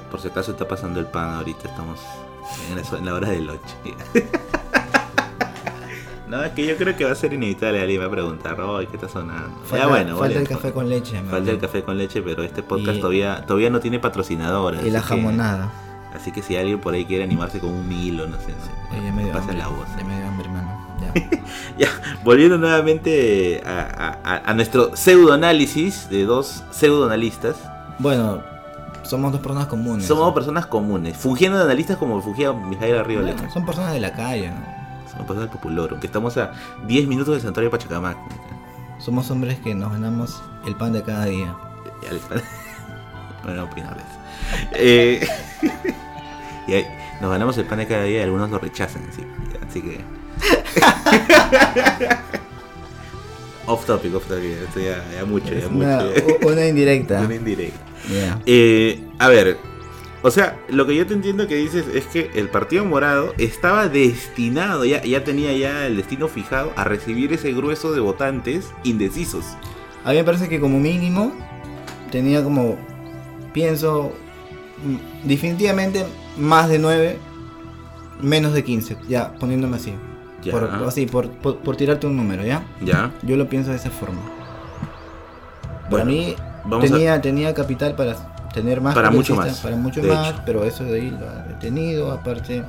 por 0.10 0.20
si 0.20 0.28
acaso 0.30 0.52
está 0.54 0.68
pasando 0.68 1.00
el 1.00 1.06
pan 1.06 1.36
ahorita, 1.36 1.68
estamos 1.70 2.00
en 2.70 2.76
la, 2.76 2.98
en 2.98 3.06
la 3.06 3.14
hora 3.14 3.30
del 3.30 3.50
8. 3.50 3.62
no, 6.38 6.44
es 6.44 6.52
que 6.52 6.66
yo 6.66 6.76
creo 6.78 6.96
que 6.96 7.06
va 7.06 7.12
a 7.12 7.16
ser 7.16 7.34
inevitable 7.34 7.82
alguien 7.82 8.02
va 8.02 8.06
a 8.06 8.12
preguntar, 8.12 8.60
oye, 8.62 8.88
¿qué 8.88 8.96
está 8.98 9.08
sonando? 9.10 9.50
Falta, 9.66 9.78
ya 9.78 9.88
bueno, 9.88 10.10
falta 10.18 10.22
vale, 10.22 10.40
el 10.42 10.48
café 10.48 10.72
con 10.72 10.90
leche. 10.90 11.22
Falta 11.30 11.52
el 11.52 11.60
café 11.60 11.84
con 11.84 11.98
leche, 11.98 12.22
pero 12.22 12.44
este 12.44 12.64
podcast 12.64 12.98
Y- 12.98 13.02
todavía, 13.02 13.44
todavía 13.46 13.70
no 13.70 13.80
tiene 13.80 14.00
patrocinadores. 14.00 14.84
Y 14.86 14.90
la 14.90 15.00
que- 15.02 15.06
jamonada. 15.08 15.72
Así 16.16 16.32
que 16.32 16.42
si 16.44 16.56
alguien 16.56 16.80
por 16.80 16.94
ahí 16.94 17.06
quiere 17.06 17.24
animarse 17.24 17.60
con 17.60 17.72
un 17.72 17.92
hilo, 17.92 18.28
no 18.28 18.38
sé, 18.38 18.54
me 19.16 19.24
dio 19.24 19.32
pasa 19.34 19.46
hambre, 19.46 19.58
la 19.58 19.68
voz. 19.68 19.88
Ya 19.98 20.04
me 20.04 20.16
dio 20.18 20.28
hambre, 20.28 20.46
hermano. 20.48 20.88
Ya. 21.02 21.14
Ya, 21.78 21.88
volviendo 22.24 22.58
nuevamente 22.58 23.62
a, 23.66 24.18
a- 24.24 24.42
a- 24.50 24.54
nuestro 24.54 24.96
pseudoanálisis 24.96 26.10
de 26.10 26.24
dos 26.26 26.64
pseudoanalistas. 26.72 27.56
bueno, 28.00 28.42
somos 29.04 29.32
dos 29.32 29.42
personas 29.42 29.66
comunes. 29.68 30.06
Somos 30.06 30.34
personas 30.34 30.66
comunes, 30.68 31.18
fungiendo 31.18 31.58
de 31.58 31.64
analistas 31.66 31.98
como 31.98 32.22
fungía 32.22 32.54
Mijail 32.54 32.96
Arriola. 32.98 33.34
Bueno, 33.34 33.52
son 33.52 33.66
personas 33.66 33.94
de 33.94 34.00
la 34.00 34.14
calle, 34.14 34.50
¿no? 34.50 34.83
Somos 35.14 35.28
personas 35.28 35.50
del 35.50 35.60
popular, 35.60 35.88
aunque 35.92 36.08
estamos 36.08 36.38
a 36.38 36.52
10 36.88 37.08
minutos 37.08 37.34
del 37.36 37.42
santuario 37.42 37.70
de 37.70 37.78
Pachacamac. 37.78 38.18
Somos 39.00 39.30
hombres 39.32 39.60
que 39.60 39.74
nos 39.76 39.92
ganamos 39.92 40.42
el 40.66 40.76
pan 40.76 40.94
de 40.94 41.02
cada 41.04 41.26
día. 41.26 41.56
Ya 42.04 42.12
les 42.14 42.22
pa- 42.24 42.36
Bueno, 43.44 43.64
opinar 43.66 43.96
de 43.96 44.02
eso. 44.02 44.20
Eh, 44.74 45.28
y 46.68 46.74
ahí, 46.74 46.86
nos 47.22 47.30
ganamos 47.32 47.58
el 47.58 47.66
pan 47.66 47.80
de 47.80 47.88
cada 47.88 48.04
día 48.04 48.20
y 48.20 48.24
algunos 48.24 48.50
lo 48.50 48.58
rechazan, 48.60 49.04
sí, 49.14 49.22
ya, 49.54 49.60
así 49.68 49.82
que... 49.82 50.02
off 53.68 53.86
topic, 53.86 54.14
off 54.16 54.26
topic, 54.28 54.46
esto 54.68 54.80
ya, 54.80 55.04
ya 55.14 55.26
mucho, 55.26 55.48
ya 55.54 55.60
Es 55.60 55.72
mucho. 55.72 55.86
una, 55.86 56.52
una 56.52 56.66
indirecta. 56.68 57.20
Una 57.22 57.36
indirecta. 57.36 57.80
Eh, 58.46 59.04
a 59.20 59.28
ver, 59.30 59.58
o 60.24 60.32
sea, 60.32 60.58
lo 60.70 60.88
que 60.88 60.96
yo 60.96 61.06
te 61.06 61.14
entiendo 61.14 61.48
que 61.48 61.56
dices 61.56 61.86
es 61.94 62.06
que 62.06 62.32
el 62.36 62.48
Partido 62.48 62.86
Morado 62.86 63.34
estaba 63.38 63.90
destinado, 63.90 64.86
ya, 64.86 65.04
ya 65.04 65.26
tenía 65.26 65.52
ya 65.52 65.86
el 65.86 65.98
destino 65.98 66.30
fijado 66.30 66.72
a 66.78 66.86
recibir 66.86 67.34
ese 67.34 67.52
grueso 67.52 67.92
de 67.92 68.00
votantes 68.00 68.72
indecisos. 68.86 69.46
A 70.06 70.12
mí 70.12 70.16
me 70.16 70.24
parece 70.24 70.48
que 70.48 70.62
como 70.62 70.80
mínimo 70.80 71.34
tenía 72.10 72.42
como, 72.42 72.78
pienso, 73.52 74.14
mm, 74.86 75.28
definitivamente 75.28 76.06
más 76.38 76.70
de 76.70 76.80
9, 76.80 77.20
menos 78.22 78.54
de 78.54 78.64
15, 78.64 78.96
ya 79.10 79.34
poniéndome 79.34 79.76
así. 79.76 79.94
Ya. 80.42 80.54
Por, 80.54 80.64
así, 80.88 81.06
por, 81.06 81.30
por, 81.32 81.58
por 81.58 81.76
tirarte 81.76 82.08
un 82.08 82.16
número, 82.16 82.46
¿ya? 82.46 82.64
Ya. 82.82 83.12
Yo 83.24 83.36
lo 83.36 83.50
pienso 83.50 83.72
de 83.72 83.76
esa 83.76 83.90
forma. 83.90 84.22
Para 85.90 86.06
mí 86.06 86.36
a... 86.64 86.80
tenía, 86.80 87.22
tenía 87.22 87.54
capital 87.54 87.96
para 87.96 88.33
tener 88.54 88.80
más 88.82 88.94
Para 88.96 89.12
mucho 89.12 89.36
más, 89.36 89.60
para 89.60 89.76
mucho 89.76 90.02
más, 90.04 90.30
hecho. 90.30 90.42
pero 90.46 90.64
eso 90.64 90.84
de 90.84 91.02
ahí 91.02 91.10
lo 91.12 91.28
ha 91.30 91.44
detenido, 91.48 92.12
aparte 92.12 92.64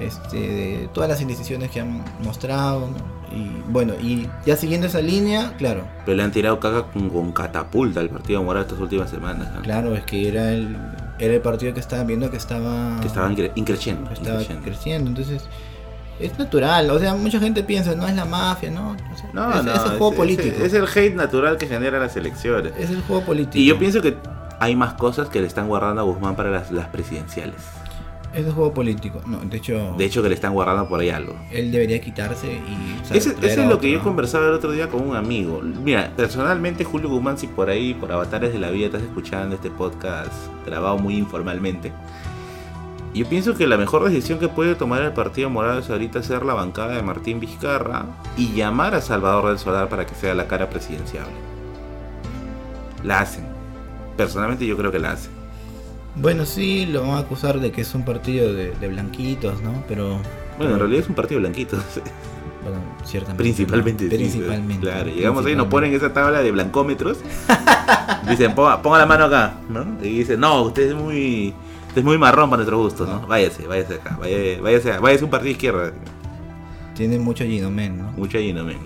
este, 0.00 0.36
de 0.36 0.88
todas 0.92 1.08
las 1.08 1.20
indecisiones 1.20 1.70
que 1.70 1.80
han 1.80 2.02
mostrado, 2.22 2.80
¿no? 2.90 3.14
Y 3.34 3.50
bueno, 3.68 3.94
y 4.00 4.28
ya 4.46 4.56
siguiendo 4.56 4.86
esa 4.86 5.00
línea, 5.00 5.54
claro, 5.56 5.84
Pero 6.04 6.16
le 6.16 6.22
han 6.22 6.30
tirado 6.30 6.60
caca 6.60 6.84
con, 6.84 7.08
con 7.10 7.32
catapulta 7.32 8.00
al 8.00 8.08
Partido 8.10 8.42
Morado 8.42 8.64
estas 8.66 8.78
últimas 8.80 9.10
semanas. 9.10 9.48
¿no? 9.54 9.62
claro, 9.62 9.94
es 9.94 10.04
que 10.04 10.28
era 10.28 10.52
el, 10.52 10.76
era 11.18 11.34
el 11.34 11.40
partido 11.40 11.72
que 11.74 11.80
estaban 11.80 12.06
viendo 12.06 12.30
que 12.30 12.36
estaba, 12.36 13.00
Que 13.00 13.06
estaban 13.08 13.34
incre- 13.36 13.52
increciendo. 13.54 14.10
estaba 14.12 14.40
increciendo. 14.42 14.64
creciendo, 14.64 15.10
entonces 15.10 15.42
es 16.20 16.38
natural, 16.38 16.88
o 16.90 16.98
sea, 17.00 17.14
mucha 17.16 17.40
gente 17.40 17.64
piensa, 17.64 17.96
no 17.96 18.06
es 18.06 18.14
la 18.14 18.24
mafia, 18.24 18.70
¿no? 18.70 18.90
O 18.92 19.16
sea, 19.16 19.30
No, 19.32 19.52
es, 19.58 19.64
no, 19.64 19.72
es 19.72 19.78
el 19.82 19.88
juego 19.90 20.10
es- 20.12 20.16
político. 20.16 20.64
Es, 20.64 20.72
el 20.74 20.84
hate 20.86 21.14
natural 21.16 21.56
que 21.56 21.66
genera 21.66 21.98
las 21.98 22.16
elecciones. 22.16 22.72
Es 22.78 22.90
el 22.90 23.02
juego 23.02 23.22
político. 23.24 23.58
Y 23.58 23.66
yo 23.66 23.76
pienso 23.78 24.00
que 24.00 24.16
hay 24.64 24.76
más 24.76 24.94
cosas 24.94 25.28
que 25.28 25.40
le 25.40 25.46
están 25.46 25.68
guardando 25.68 26.00
a 26.00 26.04
Guzmán 26.04 26.36
para 26.36 26.50
las, 26.50 26.70
las 26.70 26.88
presidenciales. 26.88 27.56
Es 28.32 28.44
el 28.46 28.52
juego 28.52 28.74
político. 28.74 29.20
No, 29.26 29.38
de 29.38 29.58
hecho, 29.58 29.94
De 29.96 30.04
hecho, 30.06 30.20
que 30.20 30.28
le 30.28 30.34
están 30.34 30.52
guardando 30.54 30.88
por 30.88 30.98
ahí 30.98 31.08
algo. 31.10 31.36
él 31.52 31.70
debería 31.70 32.00
quitarse 32.00 32.48
y 32.52 33.16
Ese- 33.16 33.36
a 33.40 33.46
es 33.46 33.56
lo 33.68 33.78
que 33.78 33.92
yo 33.92 34.02
conversaba 34.02 34.46
el 34.48 34.54
otro 34.54 34.72
día 34.72 34.88
con 34.88 35.08
un 35.08 35.14
amigo. 35.14 35.60
Mira, 35.62 36.10
personalmente 36.16 36.82
Julio 36.82 37.08
Guzmán, 37.08 37.38
si 37.38 37.46
por 37.46 37.70
ahí, 37.70 37.94
por 37.94 38.10
avatares 38.10 38.52
de 38.52 38.58
la 38.58 38.70
vida, 38.70 38.86
estás 38.86 39.02
escuchando 39.02 39.54
este 39.54 39.70
podcast 39.70 40.32
grabado 40.66 40.98
muy 40.98 41.14
informalmente. 41.16 41.92
Yo 43.14 43.24
pienso 43.28 43.54
que 43.54 43.68
la 43.68 43.76
mejor 43.76 44.02
decisión 44.02 44.40
que 44.40 44.48
puede 44.48 44.74
tomar 44.74 45.02
el 45.02 45.12
Partido 45.12 45.48
Morado 45.48 45.78
es 45.78 45.88
ahorita 45.88 46.20
ser 46.24 46.44
la 46.44 46.54
bancada 46.54 46.96
de 46.96 47.02
Martín 47.02 47.38
Vizcarra 47.38 48.06
y 48.36 48.52
llamar 48.54 48.96
a 48.96 49.00
Salvador 49.00 49.46
del 49.50 49.60
Solar 49.60 49.88
para 49.88 50.04
que 50.06 50.16
sea 50.16 50.34
la 50.34 50.48
cara 50.48 50.68
presidenciable. 50.68 51.30
La 53.04 53.20
hacen. 53.20 53.53
Personalmente 54.16 54.66
yo 54.66 54.76
creo 54.76 54.90
que 54.92 54.98
la 54.98 55.12
hacen. 55.12 55.30
Bueno, 56.16 56.46
sí, 56.46 56.86
lo 56.86 57.02
van 57.02 57.10
a 57.10 57.18
acusar 57.18 57.58
de 57.60 57.72
que 57.72 57.80
es 57.80 57.94
un 57.94 58.04
partido 58.04 58.52
de, 58.52 58.70
de 58.72 58.88
blanquitos, 58.88 59.60
¿no? 59.62 59.82
Pero. 59.88 60.18
Bueno, 60.58 60.74
en 60.74 60.78
realidad 60.78 61.02
es 61.02 61.08
un 61.08 61.14
partido 61.14 61.40
blanquito. 61.40 61.76
Bueno, 62.64 62.78
ciertamente. 63.04 63.42
Principalmente. 63.42 64.04
¿no? 64.04 64.10
sí, 64.10 64.16
Principalmente. 64.16 64.80
Claro, 64.86 65.10
llegamos 65.10 65.44
ahí, 65.44 65.54
nos 65.54 65.66
principalmente. 65.66 65.70
ponen 65.70 65.94
esa 65.94 66.12
tabla 66.14 66.42
de 66.42 66.50
blancómetros. 66.50 67.18
dicen, 68.30 68.54
ponga, 68.54 68.80
ponga 68.80 68.96
la 68.96 69.04
mano 69.04 69.24
acá, 69.26 69.56
¿no? 69.68 69.84
Y 70.02 70.20
dicen, 70.20 70.40
no, 70.40 70.62
usted 70.62 70.88
es 70.88 70.94
muy. 70.94 71.52
Usted 71.88 71.98
es 71.98 72.04
muy 72.04 72.16
marrón 72.16 72.48
para 72.48 72.60
nuestro 72.60 72.78
gusto, 72.78 73.04
¿no? 73.06 73.26
Váyase, 73.26 73.66
váyase 73.66 73.96
acá, 73.96 74.16
váyase, 74.18 74.60
váyase, 74.62 74.98
váyase 74.98 75.24
un 75.24 75.30
partido 75.30 75.48
de 75.48 75.52
izquierda. 75.52 75.92
Tiene 76.96 77.18
mucho 77.18 77.44
Ginomen, 77.44 77.98
¿no? 77.98 78.12
Mucho 78.12 78.38
allí 78.38 78.54
no 78.54 78.64
men. 78.64 78.78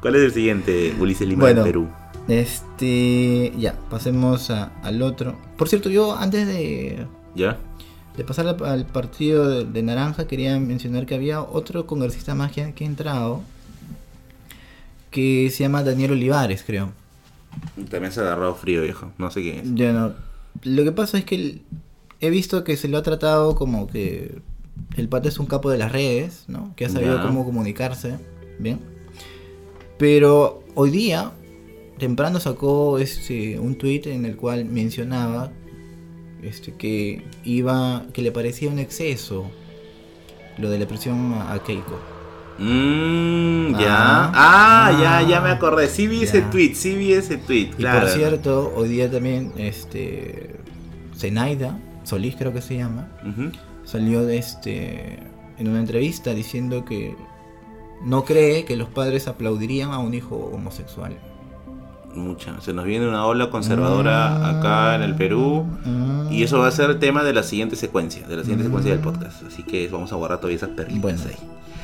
¿Cuál 0.00 0.14
es 0.14 0.22
el 0.22 0.32
siguiente, 0.32 0.94
Ulises 1.00 1.26
Lima 1.26 1.40
Bueno. 1.46 1.64
de 1.64 1.66
Perú? 1.70 1.88
Este. 2.28 3.52
Ya, 3.58 3.74
pasemos 3.90 4.50
a- 4.50 4.72
al 4.82 5.02
otro. 5.02 5.36
Por 5.56 5.68
cierto, 5.68 5.90
yo 5.90 6.16
antes 6.16 6.46
de, 6.46 7.06
¿Ya? 7.34 7.58
de 8.16 8.24
pasar 8.24 8.46
al, 8.46 8.64
al 8.64 8.86
partido 8.86 9.48
de, 9.48 9.64
de 9.64 9.82
Naranja, 9.82 10.26
quería 10.26 10.58
mencionar 10.58 11.06
que 11.06 11.14
había 11.14 11.42
otro 11.42 11.86
congresista 11.86 12.34
más 12.34 12.52
que, 12.52 12.72
que 12.72 12.84
ha 12.84 12.86
entrado. 12.86 13.42
Que 15.10 15.50
se 15.50 15.62
llama 15.64 15.84
Daniel 15.84 16.12
Olivares, 16.12 16.64
creo. 16.66 16.90
También 17.88 18.10
se 18.12 18.20
ha 18.20 18.24
agarrado 18.24 18.54
frío, 18.56 18.82
viejo. 18.82 19.12
No 19.18 19.30
sé 19.30 19.42
quién 19.42 19.58
es. 19.58 19.74
Ya 19.74 19.92
no. 19.92 20.12
Lo 20.64 20.82
que 20.82 20.92
pasa 20.92 21.18
es 21.18 21.24
que 21.24 21.60
he 22.20 22.30
visto 22.30 22.64
que 22.64 22.76
se 22.76 22.88
lo 22.88 22.98
ha 22.98 23.02
tratado 23.02 23.54
como 23.54 23.86
que 23.86 24.38
el 24.96 25.08
pata 25.08 25.28
es 25.28 25.38
un 25.38 25.46
capo 25.46 25.70
de 25.70 25.78
las 25.78 25.92
redes, 25.92 26.44
¿no? 26.48 26.72
Que 26.74 26.86
ha 26.86 26.88
sabido 26.88 27.16
Ya. 27.18 27.22
cómo 27.22 27.44
comunicarse, 27.44 28.18
¿bien? 28.58 28.80
Pero 29.98 30.64
hoy 30.74 30.90
día, 30.90 31.30
temprano 32.04 32.38
sacó 32.38 32.98
este, 32.98 33.58
un 33.58 33.76
tweet 33.76 34.02
en 34.04 34.26
el 34.26 34.36
cual 34.36 34.66
mencionaba 34.66 35.50
este, 36.42 36.72
que 36.74 37.24
iba, 37.44 38.04
que 38.12 38.20
le 38.20 38.30
parecía 38.30 38.68
un 38.68 38.78
exceso 38.78 39.50
lo 40.58 40.68
de 40.68 40.78
la 40.78 40.86
presión 40.86 41.32
a, 41.32 41.58
Keiko. 41.66 41.98
Mmm, 42.58 43.72
ya. 43.80 44.26
Ah, 44.26 44.32
Ah, 44.34 44.92
ya, 45.00 45.16
ah, 45.16 45.22
ya 45.22 45.40
me 45.40 45.48
acordé. 45.48 45.88
Sí 45.88 46.06
vi 46.06 46.24
ese 46.24 46.42
tweet, 46.42 46.74
sí 46.74 46.94
vi 46.94 47.14
ese 47.14 47.38
tweet, 47.38 47.70
Y 47.78 47.82
claro. 47.84 48.00
por 48.00 48.10
cierto, 48.10 48.72
hoy 48.76 48.90
día 48.90 49.10
también, 49.10 49.52
este, 49.56 50.56
Zenaida, 51.16 51.78
Solís 52.02 52.36
creo 52.36 52.52
que 52.52 52.60
se 52.60 52.76
llama, 52.76 53.08
salió 53.84 54.26
de 54.26 54.36
este, 54.36 55.20
en 55.58 55.68
una 55.68 55.80
entrevista 55.80 56.34
diciendo 56.34 56.84
que 56.84 57.16
no 58.04 58.26
cree 58.26 58.66
que 58.66 58.76
los 58.76 58.90
padres 58.90 59.26
aplaudirían 59.26 59.90
a 59.92 59.98
un 60.00 60.12
hijo 60.12 60.36
homosexual. 60.36 61.16
Mucha. 62.14 62.60
Se 62.60 62.72
nos 62.72 62.84
viene 62.84 63.08
una 63.08 63.26
ola 63.26 63.50
conservadora 63.50 64.48
acá 64.58 64.94
en 64.94 65.02
el 65.02 65.14
Perú. 65.14 65.66
Mm. 65.84 66.32
Y 66.32 66.42
eso 66.42 66.58
va 66.60 66.68
a 66.68 66.70
ser 66.70 66.98
tema 66.98 67.24
de 67.24 67.32
la 67.32 67.42
siguiente 67.42 67.76
secuencia, 67.76 68.26
de 68.26 68.36
la 68.36 68.42
siguiente 68.42 68.64
secuencia 68.64 68.92
del 68.92 69.00
podcast. 69.00 69.42
Así 69.46 69.62
que 69.62 69.88
vamos 69.88 70.12
a 70.12 70.16
guardar 70.16 70.38
todavía 70.38 70.56
esas 70.56 70.70
perlitas 70.70 71.02
Bueno, 71.02 71.20
ahí. 71.26 71.36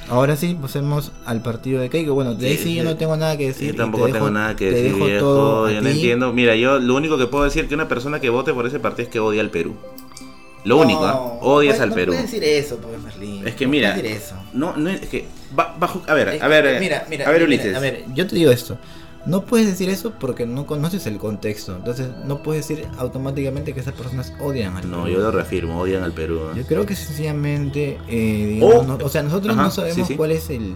Ahora 0.08 0.34
sí, 0.36 0.56
pasemos 0.60 1.12
al 1.24 1.40
partido 1.40 1.80
de 1.80 1.88
Keiko. 1.88 2.14
Bueno, 2.14 2.34
de 2.34 2.48
ahí 2.48 2.56
Sí, 2.56 2.64
sí 2.64 2.74
yo 2.74 2.82
no 2.84 2.96
tengo 2.96 3.16
nada 3.16 3.36
que 3.36 3.46
decir. 3.48 3.72
Yo 3.72 3.76
tampoco 3.76 4.06
te 4.06 4.12
tengo 4.14 4.30
nada 4.30 4.56
que 4.56 4.70
te 4.70 4.82
decir, 4.82 4.94
viejo. 5.04 5.18
todo 5.20 5.70
Yo 5.70 5.80
no 5.80 5.88
ti. 5.88 5.94
entiendo. 5.94 6.32
Mira, 6.32 6.56
yo 6.56 6.78
lo 6.80 6.96
único 6.96 7.16
que 7.16 7.26
puedo 7.26 7.44
decir 7.44 7.68
que 7.68 7.74
una 7.74 7.86
persona 7.88 8.18
que 8.20 8.28
vote 8.30 8.52
por 8.52 8.66
ese 8.66 8.80
partido 8.80 9.04
es 9.04 9.12
que 9.12 9.20
odia 9.20 9.40
al 9.40 9.50
Perú. 9.50 9.76
Lo 10.64 10.76
único. 10.78 11.06
No, 11.06 11.38
odias 11.40 11.78
no 11.78 11.84
al 11.84 11.92
Perú. 11.92 12.12
No 12.12 12.18
puedes 12.18 12.30
decir 12.32 12.44
eso, 12.44 12.76
pues, 12.78 13.00
Merlín. 13.02 13.46
Es 13.46 13.54
que 13.54 13.64
No 13.66 13.70
mira, 13.70 13.92
decir 13.94 14.06
eso. 14.06 14.34
No, 14.52 14.76
no 14.76 14.90
es 14.90 15.00
que. 15.08 15.26
bajo, 15.54 16.02
a 16.06 16.14
ver, 16.14 16.42
a 16.42 16.48
ver. 16.48 16.66
eh, 16.66 16.76
mira, 16.80 17.06
mira, 17.08 17.26
a 17.26 17.30
ver, 17.30 17.42
mira, 17.42 17.46
Ulises. 17.46 17.76
A 17.76 17.80
ver, 17.80 18.04
yo 18.14 18.26
te 18.26 18.34
digo 18.34 18.50
esto. 18.50 18.76
No 19.26 19.42
puedes 19.44 19.66
decir 19.66 19.90
eso 19.90 20.12
porque 20.18 20.46
no 20.46 20.66
conoces 20.66 21.06
el 21.06 21.18
contexto. 21.18 21.76
Entonces, 21.76 22.08
no 22.24 22.42
puedes 22.42 22.66
decir 22.66 22.86
automáticamente 22.98 23.74
que 23.74 23.80
esas 23.80 23.92
personas 23.94 24.32
odian 24.40 24.76
al 24.76 24.90
No, 24.90 25.04
Perú. 25.04 25.16
yo 25.16 25.20
lo 25.22 25.30
reafirmo, 25.30 25.78
odian 25.80 26.02
al 26.02 26.12
Perú. 26.12 26.40
Yo 26.56 26.64
creo 26.66 26.86
que 26.86 26.96
sencillamente, 26.96 27.98
eh, 28.08 28.46
digamos, 28.54 28.74
O- 28.76 28.82
no- 28.84 28.98
o 29.04 29.08
sea, 29.10 29.22
nosotros 29.22 29.54
Ajá, 29.54 29.64
no 29.64 29.70
sabemos 29.70 29.96
sí, 29.96 30.04
sí. 30.12 30.16
cuál 30.16 30.30
es 30.32 30.48
el, 30.48 30.74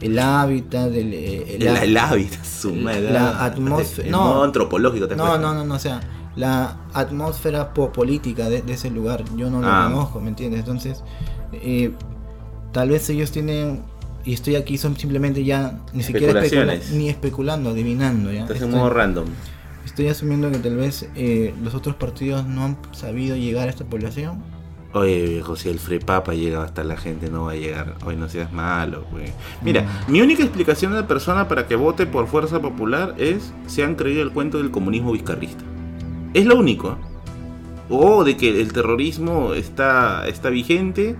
el 0.00 0.18
hábitat, 0.18 0.88
el, 0.92 1.14
eh, 1.14 1.56
El, 1.56 1.62
el 1.66 1.96
hábitat, 1.96 2.44
su 2.44 2.74
madre. 2.74 3.10
la 3.10 3.44
atmósfera- 3.46 4.10
no. 4.10 4.22
modo 4.24 4.44
antropológico 4.44 5.08
te 5.08 5.16
No, 5.16 5.24
cuesta. 5.24 5.40
no, 5.40 5.54
no, 5.54 5.64
no, 5.64 5.74
o 5.74 5.78
sea, 5.78 6.00
la 6.36 6.76
atmósfera 6.92 7.72
po- 7.72 7.92
política 7.92 8.50
de, 8.50 8.60
de 8.60 8.72
ese 8.74 8.90
lugar, 8.90 9.24
yo 9.36 9.48
no 9.48 9.60
lo 9.62 9.68
Ah. 9.68 9.88
conozco, 9.90 10.20
¿me 10.20 10.28
entiendes? 10.28 10.60
Entonces, 10.60 11.02
eh, 11.52 11.92
tal 12.72 12.90
vez 12.90 13.08
ellos 13.08 13.30
tienen, 13.30 13.82
y 14.24 14.32
estoy 14.34 14.56
aquí, 14.56 14.78
son 14.78 14.96
simplemente 14.96 15.44
ya 15.44 15.78
ni 15.92 16.02
siquiera 16.02 16.40
especula- 16.40 16.44
Especulaciones. 16.74 16.90
ni 16.92 17.08
especulando, 17.08 17.70
adivinando, 17.70 18.32
¿ya? 18.32 18.42
Estás 18.42 18.58
en 18.58 18.64
Estoy- 18.64 18.78
modo 18.78 18.90
random. 18.90 19.24
Estoy 19.84 20.08
asumiendo 20.08 20.50
que 20.50 20.58
tal 20.58 20.76
vez 20.76 21.08
eh, 21.14 21.54
los 21.62 21.74
otros 21.74 21.94
partidos 21.96 22.46
no 22.46 22.64
han 22.64 22.76
sabido 22.92 23.36
llegar 23.36 23.68
a 23.68 23.70
esta 23.70 23.84
población. 23.84 24.42
Oye, 24.94 25.26
viejo, 25.26 25.56
si 25.56 25.68
el 25.68 25.78
Frepapa 25.80 26.34
llega 26.34 26.62
hasta 26.62 26.84
la 26.84 26.96
gente, 26.96 27.28
no 27.28 27.44
va 27.46 27.52
a 27.52 27.56
llegar. 27.56 27.96
Hoy 28.06 28.14
no 28.16 28.28
seas 28.28 28.52
malo, 28.52 29.04
güey. 29.10 29.26
Mira, 29.62 29.82
Mm. 30.08 30.12
mi 30.12 30.20
única 30.20 30.42
explicación 30.44 30.92
de 30.92 31.00
la 31.00 31.06
persona 31.08 31.48
para 31.48 31.66
que 31.66 31.74
vote 31.74 32.06
por 32.06 32.28
Fuerza 32.28 32.60
Popular 32.60 33.14
es 33.18 33.52
se 33.66 33.82
han 33.82 33.96
creído 33.96 34.22
el 34.22 34.30
cuento 34.30 34.58
del 34.58 34.70
comunismo 34.70 35.10
vizcarrista. 35.12 35.64
Es 36.32 36.46
lo 36.46 36.56
único. 36.56 36.96
O 37.90 38.24
de 38.24 38.36
que 38.36 38.60
el 38.60 38.72
terrorismo 38.72 39.52
está, 39.54 40.26
está 40.28 40.48
vigente. 40.48 41.16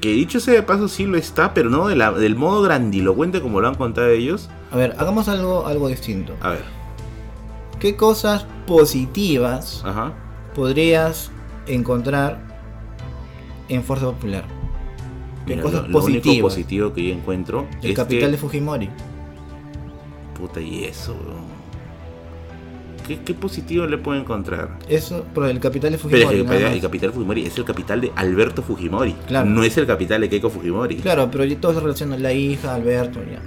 Que 0.00 0.08
dicho 0.10 0.40
sea 0.40 0.54
de 0.54 0.62
paso, 0.62 0.88
sí 0.88 1.04
lo 1.06 1.16
está, 1.16 1.54
pero 1.54 1.70
no 1.70 1.88
de 1.88 1.96
la- 1.96 2.12
del 2.12 2.36
modo 2.36 2.62
grandilocuente 2.62 3.40
como 3.40 3.60
lo 3.60 3.68
han 3.68 3.74
contado 3.76 4.08
ellos. 4.08 4.48
A 4.70 4.76
ver, 4.76 4.94
hagamos 4.98 5.28
algo, 5.28 5.66
algo 5.66 5.88
distinto. 5.88 6.34
A 6.40 6.50
ver, 6.50 6.64
¿Qué 7.80 7.94
cosas 7.96 8.46
positivas 8.66 9.82
ajá. 9.84 10.12
podrías 10.54 11.30
encontrar 11.66 12.40
en 13.68 13.82
Fuerza 13.82 14.06
Popular? 14.06 14.44
¿Qué 15.46 15.52
Mira, 15.54 15.62
cosas 15.62 15.82
lo, 15.82 15.88
lo 16.00 16.04
único 16.04 16.40
positivo 16.40 16.92
que 16.92 17.08
yo 17.08 17.14
encuentro 17.14 17.66
El 17.82 17.90
es 17.90 17.96
capital 17.96 18.32
de. 18.32 18.38
Fujimori. 18.38 18.90
Puta, 20.38 20.60
y 20.60 20.84
eso, 20.84 21.14
weón. 21.14 21.45
¿Qué, 23.06 23.20
¿Qué 23.20 23.34
positivo 23.34 23.86
le 23.86 23.98
puedo 23.98 24.18
encontrar? 24.20 24.78
Eso, 24.88 25.24
pero 25.34 25.46
el 25.46 25.60
capital 25.60 25.92
de 25.92 25.98
Pero 25.98 26.08
Fujimori. 26.28 26.40
es 26.40 26.50
que 26.50 26.56
el, 26.66 26.72
el 26.74 26.80
capital 26.80 27.12
Fujimori 27.12 27.46
es 27.46 27.56
el 27.58 27.64
capital 27.64 28.00
de 28.00 28.12
Alberto 28.16 28.62
Fujimori. 28.62 29.12
Claro. 29.28 29.48
No 29.48 29.62
es 29.62 29.76
el 29.78 29.86
capital 29.86 30.20
de 30.22 30.28
Keiko 30.28 30.50
Fujimori. 30.50 30.96
Claro, 30.96 31.28
pero 31.30 31.44
todo 31.58 31.74
se 31.74 31.80
relaciona 31.80 32.16
la 32.18 32.32
hija, 32.32 32.74
Alberto, 32.74 33.20
ya. 33.20 33.40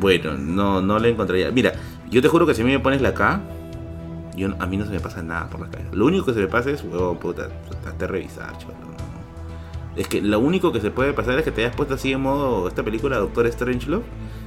Bueno, 0.00 0.34
no, 0.36 0.80
no 0.80 0.98
le 0.98 1.10
encontraría. 1.10 1.50
Mira, 1.50 1.72
yo 2.10 2.20
te 2.20 2.28
juro 2.28 2.46
que 2.46 2.54
si 2.54 2.62
a 2.62 2.64
mí 2.64 2.72
me 2.72 2.80
pones 2.80 3.00
la 3.00 3.14
K, 3.14 3.40
yo, 4.36 4.48
a 4.58 4.66
mí 4.66 4.76
no 4.76 4.84
se 4.84 4.90
me 4.90 5.00
pasa 5.00 5.22
nada 5.22 5.48
por 5.48 5.60
la 5.60 5.70
cabeza. 5.70 5.90
Lo 5.92 6.06
único 6.06 6.26
que 6.26 6.34
se 6.34 6.40
me 6.40 6.48
pasa 6.48 6.70
es, 6.70 6.82
huevón, 6.82 7.18
puta, 7.18 7.48
trataste 7.68 7.98
de 7.98 8.06
revisar, 8.06 8.58
chaval. 8.58 8.76
Es 9.96 10.08
que 10.08 10.20
lo 10.20 10.40
único 10.40 10.72
que 10.72 10.80
se 10.80 10.90
puede 10.90 11.14
pasar 11.14 11.38
es 11.38 11.44
que 11.44 11.50
te 11.50 11.62
hayas 11.64 11.74
puesto 11.74 11.94
así 11.94 12.12
en 12.12 12.20
modo 12.20 12.68
esta 12.68 12.82
película 12.82 13.16
Doctor 13.16 13.50
Strangelove, 13.50 14.04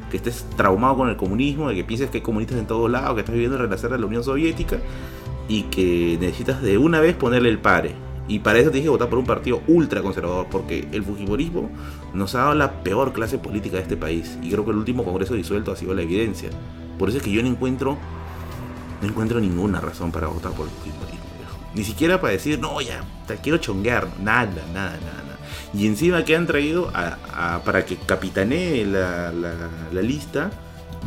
que 0.10 0.18
estés 0.18 0.46
traumado 0.56 0.98
con 0.98 1.10
el 1.10 1.16
comunismo, 1.16 1.70
de 1.70 1.76
que 1.76 1.84
pienses 1.84 2.10
que 2.10 2.18
hay 2.18 2.24
comunistas 2.24 2.58
en 2.58 2.68
todos 2.68 2.90
lados, 2.90 3.14
que 3.14 3.22
estás 3.22 3.34
viviendo 3.34 3.58
en 3.58 3.64
relación 3.64 3.94
a 3.94 3.98
la 3.98 4.06
Unión 4.06 4.24
Soviética 4.24 4.80
y 5.48 5.64
que 5.64 6.18
necesitas 6.20 6.62
de 6.62 6.78
una 6.78 7.00
vez 7.00 7.16
ponerle 7.16 7.50
el 7.50 7.60
pare. 7.60 7.96
Y 8.28 8.40
para 8.40 8.60
eso 8.60 8.70
tienes 8.70 8.86
que 8.86 8.92
votar 8.92 9.10
por 9.10 9.18
un 9.18 9.26
partido 9.26 9.62
ultra 9.68 10.04
conservador, 10.04 10.48
porque 10.52 10.88
el 10.92 11.04
Fujimorismo 11.04 11.72
nos 12.14 12.36
ha 12.36 12.40
dado 12.40 12.56
la 12.56 12.84
peor 12.84 13.12
clase 13.12 13.40
política 13.40 13.78
de 13.78 13.84
este 13.84 13.98
país. 13.98 14.38
Y 14.44 14.52
creo 14.52 14.64
que 14.64 14.72
el 14.72 14.78
último 14.78 15.04
congreso 15.04 15.34
disuelto 15.34 15.72
ha 15.72 15.76
sido 15.76 15.96
la 15.96 16.04
evidencia. 16.04 16.50
Por 17.00 17.10
eso 17.10 17.18
es 17.18 17.24
que 17.24 17.32
yo 17.32 17.42
no 17.42 17.48
encuentro, 17.48 17.98
no 19.02 19.08
encuentro 19.08 19.40
ninguna 19.40 19.82
razón 19.82 20.12
para 20.12 20.28
votar 20.28 20.52
por 20.52 20.68
el 20.68 20.72
Fujimorismo. 20.72 21.20
Ni 21.74 21.84
siquiera 21.84 22.22
para 22.22 22.34
decir, 22.34 22.60
no, 22.60 22.80
ya, 22.82 23.04
te 23.28 23.36
quiero 23.38 23.58
chonguear. 23.58 24.08
Nada, 24.22 24.64
nada, 24.74 24.98
nada. 25.04 25.29
Y 25.74 25.86
encima 25.88 26.24
que 26.26 26.36
han 26.36 26.48
traído 26.48 26.92
a- 26.94 27.18
a- 27.56 27.64
para 27.64 27.86
que 27.86 27.96
capitanee 27.98 28.86
la, 28.86 29.32
la- 29.32 29.70
la 29.92 30.02
lista 30.02 30.50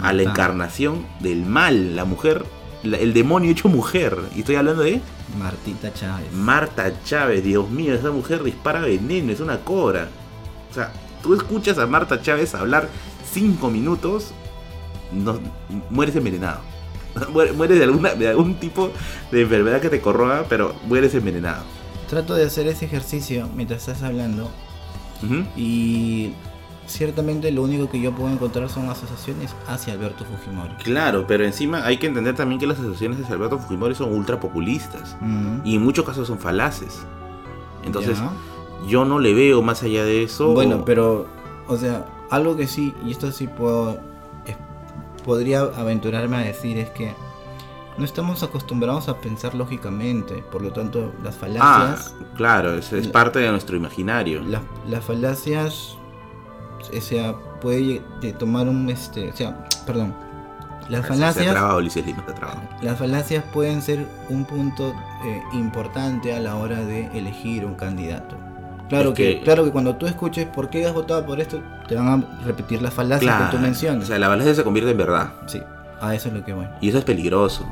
a 0.03 0.13
la 0.13 0.23
Ah. 0.23 0.27
encarnación 0.27 1.07
del 1.21 1.45
mal, 1.45 1.97
la 1.97 2.05
mujer, 2.05 2.45
la- 2.85 2.99
el 2.99 3.13
demonio 3.13 3.51
hecho 3.51 3.69
mujer. 3.69 4.17
Y 4.37 4.41
estoy 4.41 4.55
hablando 4.57 4.83
de 4.83 5.01
Martita 5.39 5.93
Chávez. 5.93 6.33
Marta 6.33 6.93
Chávez, 7.05 7.43
Dios 7.43 7.69
mío, 7.71 7.95
esa 7.95 8.11
mujer 8.11 8.43
dispara 8.45 8.81
veneno, 8.81 9.33
es 9.33 9.41
una 9.41 9.59
cobra. 9.59 10.09
O 10.71 10.75
sea, 10.75 10.93
tú 11.23 11.35
escuchas 11.35 11.79
a 11.79 11.87
Marta 11.87 12.23
Chávez 12.23 12.55
hablar 12.55 12.89
cinco 13.33 13.69
minutos, 13.71 14.33
no, 15.13 15.41
mueres 15.91 16.15
envenenado. 16.17 16.61
Muere- 17.33 17.53
Mueres 17.53 17.79
de, 17.79 17.85
alguna, 17.85 18.15
de 18.15 18.29
algún 18.29 18.55
tipo 18.55 18.91
de 19.31 19.43
enfermedad 19.43 19.81
que 19.81 19.91
te 19.91 20.01
corroa, 20.01 20.45
pero 20.49 20.75
mueres 20.87 21.15
envenenado. 21.15 21.63
Trato 22.13 22.35
de 22.35 22.45
hacer 22.45 22.67
ese 22.67 22.85
ejercicio 22.85 23.49
mientras 23.57 23.89
estás 23.89 24.03
hablando 24.03 24.51
y 25.57 26.35
ciertamente 26.87 27.51
lo 27.53 27.63
único 27.63 27.89
que 27.89 27.99
yo 28.01 28.13
puedo 28.13 28.31
encontrar 28.31 28.69
son 28.69 28.91
asociaciones 28.91 29.55
hacia 29.67 29.95
Alberto 29.95 30.27
Fujimori. 30.27 30.75
Claro, 30.83 31.27
pero 31.27 31.47
encima 31.47 31.87
hay 31.87 31.97
que 31.97 32.07
entender 32.09 32.35
también 32.35 32.61
que 32.61 32.67
las 32.67 32.79
asociaciones 32.79 33.27
de 33.27 33.33
Alberto 33.33 33.59
Fujimori 33.59 33.95
son 33.95 34.13
ultra 34.13 34.39
populistas 34.39 35.17
y 35.65 35.77
en 35.77 35.83
muchos 35.83 36.05
casos 36.05 36.29
son 36.29 36.39
falaces. 36.39 37.07
Entonces, 37.83 38.19
ya. 38.19 38.31
yo 38.87 39.07
no 39.07 39.19
le 39.19 39.33
veo 39.33 39.63
más 39.63 39.83
allá 39.83 40.05
de 40.05 40.23
eso. 40.25 40.53
Bueno, 40.53 40.85
pero, 40.85 41.27
o 41.67 41.79
sea, 41.79 42.05
algo 42.31 42.55
que 42.57 42.67
sí, 42.67 42.93
y 43.07 43.11
esto 43.13 43.33
sí 43.33 43.47
puedo, 43.47 43.99
es- 44.45 44.59
podría 45.25 45.61
aventurarme 45.63 46.37
a 46.37 46.41
decir 46.41 46.77
es 46.77 46.91
que 46.91 47.15
no 47.99 48.05
estamos 48.05 48.43
acostumbrados 48.43 49.09
a 49.09 49.19
pensar 49.19 49.55
lógicamente, 49.55 50.43
por 50.51 50.63
lo 50.63 50.73
tanto, 50.73 51.13
las 51.23 51.35
Ah, 51.35 51.39
falacias, 51.41 52.15
claro, 52.37 52.75
es, 52.75 52.93
es 52.93 53.09
parte 53.09 53.39
de 53.41 53.51
nuestro 53.51 53.77
imaginario. 53.77 54.43
las, 54.43 54.63
las 54.89 55.05
falacias, 55.05 55.97
o 56.97 57.01
sea, 57.01 57.35
puede 57.61 58.01
tomar 58.39 58.69
un, 58.69 58.89
este, 58.91 59.31
o 59.31 59.37
sea, 59.37 59.67
perdón, 59.87 60.15
las 60.89 61.03
Se 61.03 61.09
falacias, 61.09 61.47
trabado, 61.53 61.79
Ulises 61.79 62.05
Lima, 62.05 62.25
se 62.81 62.85
las 62.87 62.99
falacias 62.99 63.45
pueden 63.53 63.83
ser 63.83 64.07
un 64.31 64.45
punto 64.45 64.93
eh, 65.25 65.43
importante 65.53 66.35
a 66.35 66.41
la 66.41 66.57
hora 66.57 66.85
de 66.85 67.07
elegir 67.17 67.65
un 67.65 67.75
candidato. 67.75 68.37
Claro 68.89 69.11
Es 69.11 69.15
que, 69.15 69.39
que- 69.39 69.45
claro 69.45 69.65
que 69.65 69.71
cuando 69.71 69.97
tú 69.97 70.07
escuches 70.07 70.47
por 70.49 70.69
qué 70.71 70.85
has 70.87 70.93
votado 70.93 71.25
por 71.25 71.41
esto, 71.41 71.63
te 71.89 71.95
van 71.95 72.09
a 72.09 72.45
repetir 72.45 72.83
las 72.83 72.93
falacias 72.93 73.31
Claro, 73.35 73.51
que 73.51 73.57
tú 73.57 73.63
mencionas. 73.63 74.05
O 74.05 74.07
sea, 74.07 74.19
la 74.19 74.27
falacia 74.29 74.55
se 74.55 74.65
convierte 74.65 74.91
en 74.91 74.99
verdad. 74.99 75.33
sí, 75.47 75.63
a 76.01 76.15
eso 76.17 76.29
es 76.29 76.35
lo 76.35 76.45
que 76.45 76.53
voy. 76.53 76.67
Y 76.81 76.89
eso 76.89 76.99
es 76.99 77.05
peligroso. 77.05 77.65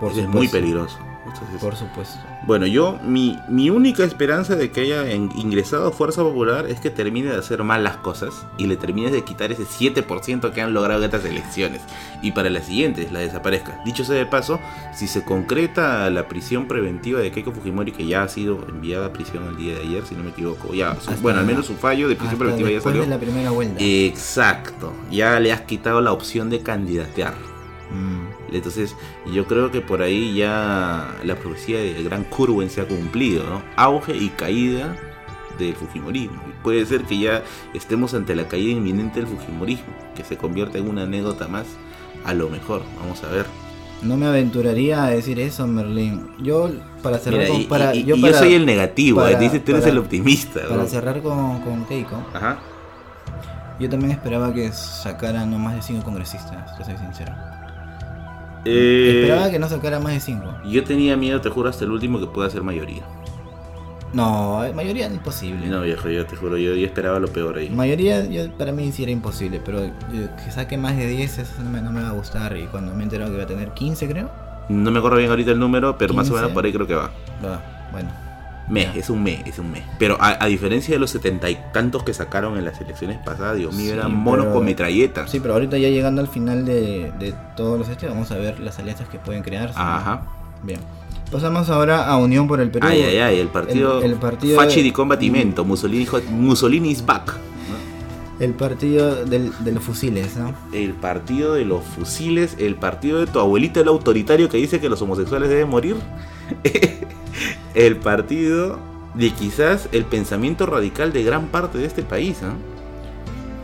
Por 0.00 0.12
es 0.12 0.28
muy 0.28 0.48
peligroso. 0.48 0.98
Entonces, 1.26 1.58
Por 1.58 1.74
supuesto. 1.74 2.18
Bueno, 2.46 2.66
yo, 2.66 2.98
mi, 3.02 3.38
mi 3.48 3.70
única 3.70 4.04
esperanza 4.04 4.56
de 4.56 4.70
que 4.70 4.82
haya 4.82 5.10
en- 5.10 5.30
ingresado 5.36 5.88
a 5.88 5.90
Fuerza 5.90 6.20
Popular 6.22 6.66
es 6.68 6.80
que 6.80 6.90
termine 6.90 7.30
de 7.30 7.38
hacer 7.38 7.62
mal 7.64 7.82
las 7.82 7.96
cosas 7.96 8.34
y 8.58 8.66
le 8.66 8.76
termine 8.76 9.10
de 9.10 9.24
quitar 9.24 9.50
ese 9.50 9.62
7% 9.64 10.52
que 10.52 10.60
han 10.60 10.74
logrado 10.74 11.00
en 11.02 11.06
estas 11.06 11.24
elecciones. 11.24 11.80
Y 12.20 12.32
para 12.32 12.50
las 12.50 12.66
siguientes 12.66 13.10
la 13.10 13.20
desaparezca. 13.20 13.80
Dicho 13.86 14.04
sea 14.04 14.16
de 14.16 14.26
paso, 14.26 14.60
si 14.94 15.06
se 15.06 15.24
concreta 15.24 16.10
la 16.10 16.28
prisión 16.28 16.68
preventiva 16.68 17.20
de 17.20 17.30
Keiko 17.32 17.52
Fujimori, 17.52 17.92
que 17.92 18.06
ya 18.06 18.22
ha 18.22 18.28
sido 18.28 18.58
enviada 18.68 19.06
a 19.06 19.12
prisión 19.14 19.44
el 19.48 19.56
día 19.56 19.76
de 19.76 19.80
ayer, 19.80 20.04
si 20.06 20.14
no 20.14 20.24
me 20.24 20.30
equivoco, 20.30 20.74
ya, 20.74 20.94
su- 21.00 21.10
bueno, 21.22 21.38
al 21.40 21.46
menos 21.46 21.64
su 21.64 21.74
fallo 21.74 22.06
de 22.06 22.16
prisión 22.16 22.38
preventiva 22.38 22.70
ya 22.70 22.82
salió. 22.82 23.00
de 23.00 23.06
la 23.08 23.18
primera 23.18 23.50
vuelta. 23.50 23.76
Exacto, 23.80 24.92
ya 25.10 25.40
le 25.40 25.52
has 25.52 25.62
quitado 25.62 26.02
la 26.02 26.12
opción 26.12 26.50
de 26.50 26.60
candidatear. 26.60 27.32
Mm, 27.90 28.33
Entonces, 28.54 28.94
yo 29.32 29.46
creo 29.46 29.70
que 29.70 29.80
por 29.80 30.02
ahí 30.02 30.34
ya 30.34 31.16
la 31.24 31.36
profecía 31.36 31.78
del 31.78 32.04
gran 32.04 32.24
Curwen 32.24 32.70
se 32.70 32.80
ha 32.80 32.88
cumplido, 32.88 33.44
¿no? 33.44 33.62
Auge 33.76 34.16
y 34.16 34.28
caída 34.30 34.96
del 35.58 35.74
Fujimorismo. 35.74 36.42
puede 36.62 36.84
ser 36.86 37.04
que 37.04 37.18
ya 37.18 37.42
estemos 37.74 38.14
ante 38.14 38.34
la 38.34 38.48
caída 38.48 38.72
inminente 38.72 39.20
del 39.20 39.28
Fujimorismo, 39.28 39.92
que 40.14 40.24
se 40.24 40.36
convierta 40.36 40.78
en 40.78 40.88
una 40.88 41.02
anécdota 41.02 41.48
más, 41.48 41.66
a 42.24 42.34
lo 42.34 42.48
mejor, 42.48 42.82
vamos 43.00 43.22
a 43.24 43.28
ver. 43.28 43.46
No 44.02 44.16
me 44.16 44.26
aventuraría 44.26 45.04
a 45.04 45.10
decir 45.10 45.40
eso, 45.40 45.66
Merlin. 45.66 46.28
Yo, 46.38 46.70
para 47.02 47.18
cerrar 47.18 47.48
con. 47.48 47.64
Para, 47.66 47.94
yo, 47.94 48.16
soy 48.34 48.54
el 48.54 48.66
negativo, 48.66 49.26
eh, 49.26 49.36
dice 49.38 49.60
tú 49.60 49.72
eres 49.72 49.86
el 49.86 49.98
optimista. 49.98 50.60
Para 50.68 50.86
cerrar 50.86 51.22
con, 51.22 51.60
con 51.60 51.84
Keiko. 51.86 52.16
Ajá. 52.34 52.58
Yo 53.80 53.88
también 53.88 54.12
esperaba 54.12 54.52
que 54.52 54.70
sacaran 54.72 55.50
no 55.50 55.58
más 55.58 55.74
de 55.74 55.82
5 55.82 56.04
congresistas, 56.04 56.76
te 56.76 56.84
soy 56.84 56.96
sincero. 56.96 57.32
Eh, 58.64 59.20
esperaba 59.22 59.50
que 59.50 59.58
no 59.58 59.68
sacara 59.68 60.00
más 60.00 60.14
de 60.14 60.20
5. 60.20 60.44
Yo 60.66 60.84
tenía 60.84 61.16
miedo, 61.16 61.40
te 61.40 61.50
juro, 61.50 61.68
hasta 61.68 61.84
el 61.84 61.90
último 61.90 62.18
que 62.18 62.26
pueda 62.26 62.48
ser 62.50 62.62
mayoría. 62.62 63.02
No, 64.12 64.64
mayoría 64.74 65.08
es 65.08 65.12
imposible. 65.12 65.66
No, 65.66 65.82
viejo, 65.82 66.08
yo 66.08 66.24
te 66.24 66.36
juro, 66.36 66.56
yo, 66.56 66.72
esperaba 66.74 67.18
lo 67.18 67.26
peor 67.26 67.58
ahí. 67.58 67.68
Mayoría 67.68 68.24
para 68.56 68.70
mí 68.70 68.92
sí 68.92 69.02
era 69.02 69.10
imposible, 69.10 69.60
pero 69.64 69.82
eh, 69.84 69.92
que 70.12 70.50
saque 70.52 70.78
más 70.78 70.96
de 70.96 71.08
10 71.08 71.38
eso 71.38 71.62
no 71.64 71.70
me, 71.70 71.82
no 71.82 71.90
me, 71.90 72.00
va 72.00 72.10
a 72.10 72.12
gustar. 72.12 72.56
Y 72.56 72.66
cuando 72.66 72.94
me 72.94 73.00
he 73.00 73.02
enterado 73.02 73.30
que 73.30 73.36
iba 73.36 73.44
a 73.44 73.48
tener 73.48 73.70
15, 73.70 74.08
creo. 74.08 74.30
No 74.68 74.90
me 74.90 74.98
acuerdo 74.98 75.18
bien 75.18 75.30
ahorita 75.30 75.50
el 75.50 75.58
número, 75.58 75.98
pero 75.98 76.14
más 76.14 76.30
o 76.30 76.34
menos 76.34 76.52
por 76.52 76.64
ahí 76.64 76.72
creo 76.72 76.86
que 76.86 76.94
va. 76.94 77.10
Va, 77.44 77.88
bueno. 77.92 78.23
Mes, 78.68 78.96
es 78.96 79.10
un 79.10 79.22
mes, 79.22 79.42
es 79.46 79.58
un 79.58 79.70
mes. 79.70 79.82
Pero 79.98 80.16
a, 80.20 80.46
diferencia 80.46 80.94
de 80.94 80.98
los 80.98 81.10
setenta 81.10 81.50
y 81.50 81.58
tantos 81.72 82.02
que 82.02 82.14
sacaron 82.14 82.56
en 82.56 82.64
las 82.64 82.80
elecciones 82.80 83.18
pasadas, 83.18 83.58
Dios 83.58 83.74
mío, 83.74 83.92
eran 83.92 84.14
monos 84.14 84.46
con 84.46 84.64
metralletas. 84.64 85.30
Sí, 85.30 85.40
pero 85.40 85.54
ahorita 85.54 85.76
ya 85.76 85.88
llegando 85.88 86.20
al 86.20 86.28
final 86.28 86.64
de, 86.64 87.12
de 87.18 87.34
todos 87.56 87.78
los 87.78 87.88
hechos, 87.88 88.10
vamos 88.10 88.30
a 88.30 88.36
ver 88.36 88.60
las 88.60 88.78
alianzas 88.78 89.08
que 89.08 89.18
pueden 89.18 89.42
crearse. 89.42 89.74
Ajá. 89.76 90.22
Bien. 90.62 90.80
Pasamos 91.30 91.68
ahora 91.68 92.06
a 92.06 92.16
Unión 92.16 92.46
por 92.46 92.60
el 92.60 92.70
Perú. 92.70 92.86
Ay, 92.88 93.02
ay, 93.02 93.18
ay, 93.18 93.38
el 93.40 93.48
partido, 93.48 94.00
el, 94.02 94.14
partido 94.14 94.56
Fachi 94.56 94.82
de 94.82 94.92
combatimento, 94.92 95.64
Mussolini, 95.64 96.06
Mussolini 96.30 96.90
is 96.90 97.04
back. 97.04 97.34
El 98.40 98.52
partido 98.52 99.24
de 99.24 99.50
los 99.72 99.82
fusiles, 99.82 100.36
¿no? 100.36 100.54
El 100.72 100.92
partido 100.92 101.54
de 101.54 101.64
los 101.64 101.84
fusiles, 101.84 102.56
el 102.58 102.74
partido 102.74 103.20
de 103.20 103.26
tu 103.26 103.38
abuelito 103.38 103.80
el 103.80 103.88
autoritario 103.88 104.48
que 104.48 104.56
dice 104.56 104.80
que 104.80 104.88
los 104.88 105.00
homosexuales 105.02 105.48
deben 105.48 105.68
morir. 105.68 105.96
el 107.74 107.96
partido 107.96 108.78
de 109.14 109.30
quizás 109.30 109.88
el 109.92 110.04
pensamiento 110.04 110.66
radical 110.66 111.12
de 111.12 111.22
gran 111.22 111.48
parte 111.48 111.78
de 111.78 111.86
este 111.86 112.02
país, 112.02 112.42
¿no? 112.42 112.54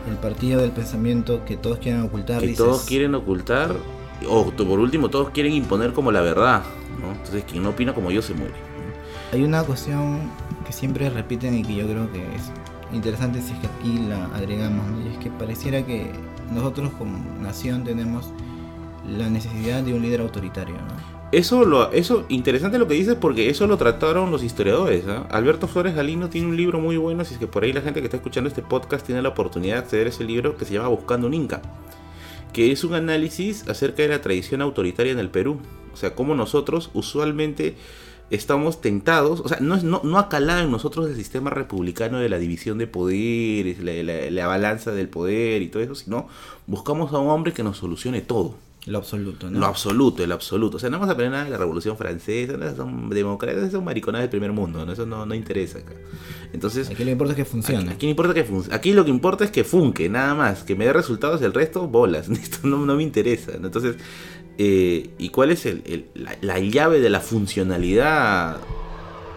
El 0.09 0.17
partido 0.17 0.61
del 0.61 0.71
pensamiento 0.71 1.45
que 1.45 1.57
todos 1.57 1.79
quieren 1.79 2.01
ocultar. 2.01 2.41
Que 2.41 2.53
todos 2.53 2.83
quieren 2.83 3.15
ocultar, 3.15 3.75
o 4.27 4.51
por 4.51 4.79
último, 4.79 5.09
todos 5.09 5.29
quieren 5.29 5.53
imponer 5.53 5.93
como 5.93 6.11
la 6.11 6.21
verdad. 6.21 6.63
Entonces 7.11 7.43
quien 7.49 7.63
no 7.63 7.69
opina 7.69 7.93
como 7.93 8.11
yo 8.11 8.21
se 8.21 8.33
muere. 8.33 8.53
Hay 9.31 9.43
una 9.43 9.63
cuestión 9.63 10.29
que 10.65 10.73
siempre 10.73 11.09
repiten 11.09 11.57
y 11.57 11.63
que 11.63 11.75
yo 11.75 11.85
creo 11.85 12.11
que 12.11 12.19
es 12.19 12.51
interesante 12.93 13.41
si 13.41 13.53
es 13.53 13.59
que 13.59 13.67
aquí 13.67 13.99
la 14.07 14.25
agregamos, 14.35 14.85
y 15.05 15.13
es 15.13 15.17
que 15.17 15.31
pareciera 15.31 15.85
que 15.85 16.11
nosotros 16.51 16.91
como 16.97 17.17
nación 17.41 17.83
tenemos 17.83 18.25
la 19.07 19.29
necesidad 19.29 19.83
de 19.83 19.93
un 19.93 20.01
líder 20.01 20.21
autoritario. 20.21 20.75
Eso, 21.31 21.63
lo, 21.63 21.91
eso, 21.93 22.25
interesante 22.27 22.77
lo 22.77 22.87
que 22.87 22.95
dices 22.95 23.15
porque 23.15 23.49
eso 23.49 23.65
lo 23.65 23.77
trataron 23.77 24.31
los 24.31 24.43
historiadores. 24.43 25.05
Alberto 25.29 25.67
Flores 25.69 25.95
Galino 25.95 26.29
tiene 26.29 26.47
un 26.47 26.57
libro 26.57 26.81
muy 26.81 26.97
bueno, 26.97 27.23
si 27.23 27.35
es 27.35 27.39
que 27.39 27.47
por 27.47 27.63
ahí 27.63 27.71
la 27.71 27.81
gente 27.81 28.01
que 28.01 28.07
está 28.07 28.17
escuchando 28.17 28.49
este 28.49 28.61
podcast 28.61 29.05
tiene 29.05 29.21
la 29.21 29.29
oportunidad 29.29 29.75
de 29.75 29.79
acceder 29.79 30.07
a 30.07 30.09
ese 30.09 30.25
libro 30.25 30.57
que 30.57 30.65
se 30.65 30.73
llama 30.73 30.89
Buscando 30.89 31.27
un 31.27 31.33
Inca, 31.33 31.61
que 32.51 32.73
es 32.73 32.83
un 32.83 32.95
análisis 32.95 33.65
acerca 33.69 34.03
de 34.03 34.09
la 34.09 34.21
tradición 34.21 34.61
autoritaria 34.61 35.13
en 35.13 35.19
el 35.19 35.29
Perú. 35.29 35.59
O 35.93 35.97
sea, 35.97 36.15
como 36.15 36.35
nosotros 36.35 36.89
usualmente 36.93 37.75
estamos 38.29 38.81
tentados, 38.81 39.39
o 39.39 39.47
sea, 39.47 39.59
no, 39.61 39.77
no, 39.77 40.01
no 40.03 40.17
ha 40.17 40.27
calado 40.27 40.61
en 40.61 40.71
nosotros 40.71 41.09
el 41.09 41.15
sistema 41.15 41.49
republicano 41.49 42.19
de 42.19 42.27
la 42.27 42.39
división 42.39 42.77
de 42.77 42.87
poderes, 42.87 43.79
la, 43.79 44.47
balanza 44.47 44.91
del 44.91 45.07
poder 45.07 45.61
y 45.61 45.69
todo 45.69 45.81
eso, 45.83 45.95
sino 45.95 46.27
buscamos 46.67 47.13
a 47.13 47.19
un 47.19 47.29
hombre 47.29 47.53
que 47.53 47.63
nos 47.63 47.77
solucione 47.77 48.19
todo. 48.19 48.55
Lo 48.87 48.97
absoluto, 48.97 49.51
¿no? 49.51 49.59
Lo 49.59 49.65
absoluto, 49.67 50.23
el 50.23 50.31
absoluto. 50.31 50.77
O 50.77 50.79
sea, 50.79 50.89
no 50.89 50.97
vamos 50.97 51.09
a 51.09 51.13
aprender 51.13 51.31
nada 51.31 51.43
de 51.45 51.51
la 51.51 51.57
Revolución 51.57 51.97
Francesa, 51.97 52.57
no 52.57 52.75
son 52.75 53.09
democracias, 53.09 53.71
son 53.71 53.83
mariconadas 53.83 54.23
del 54.23 54.31
primer 54.31 54.51
mundo, 54.51 54.83
¿no? 54.85 54.91
Eso 54.91 55.05
no, 55.05 55.25
no 55.25 55.35
interesa 55.35 55.79
acá. 55.79 55.93
Entonces... 56.51 56.89
Aquí 56.89 57.03
lo 57.03 57.05
que 57.05 57.11
importa 57.11 57.33
es 57.33 57.37
que 57.37 57.45
funcione. 57.45 57.91
Aquí, 57.91 58.09
importa 58.09 58.33
que 58.33 58.45
aquí 58.71 58.93
lo 58.93 59.05
que 59.05 59.11
importa 59.11 59.43
es 59.43 59.51
que 59.51 59.63
funque, 59.63 60.09
nada 60.09 60.33
más. 60.33 60.63
Que 60.63 60.75
me 60.75 60.85
dé 60.85 60.93
resultados, 60.93 61.43
el 61.43 61.53
resto, 61.53 61.87
bolas. 61.87 62.27
Esto 62.29 62.67
no, 62.67 62.83
no 62.85 62.95
me 62.95 63.03
interesa. 63.03 63.51
Entonces, 63.53 63.97
eh, 64.57 65.09
¿Y 65.17 65.29
cuál 65.29 65.51
es 65.51 65.67
la, 66.41 66.59
llave 66.59 66.99
de 66.99 67.09
la 67.09 67.19
funcionalidad 67.19 68.57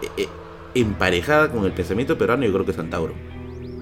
eh, 0.01 0.09
eh, 0.17 0.27
emparejada 0.75 1.51
con 1.51 1.65
el 1.65 1.71
pensamiento 1.71 2.17
peruano? 2.17 2.45
Yo 2.45 2.53
creo 2.53 2.65
que 2.65 2.71
es 2.71 2.77
Antauro. 2.77 3.15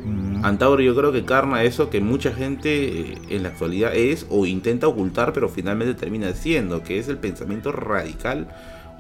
Mm. 0.03 0.43
Antauro 0.45 0.81
yo 0.81 0.95
creo 0.95 1.11
que 1.11 1.25
carna 1.25 1.63
eso 1.63 1.89
que 1.89 2.01
mucha 2.01 2.33
gente 2.33 3.17
en 3.29 3.43
la 3.43 3.49
actualidad 3.49 3.95
es 3.95 4.25
o 4.29 4.45
intenta 4.45 4.87
ocultar, 4.87 5.33
pero 5.33 5.49
finalmente 5.49 5.93
termina 5.93 6.33
siendo, 6.33 6.83
que 6.83 6.99
es 6.99 7.07
el 7.07 7.17
pensamiento 7.17 7.71
radical, 7.71 8.47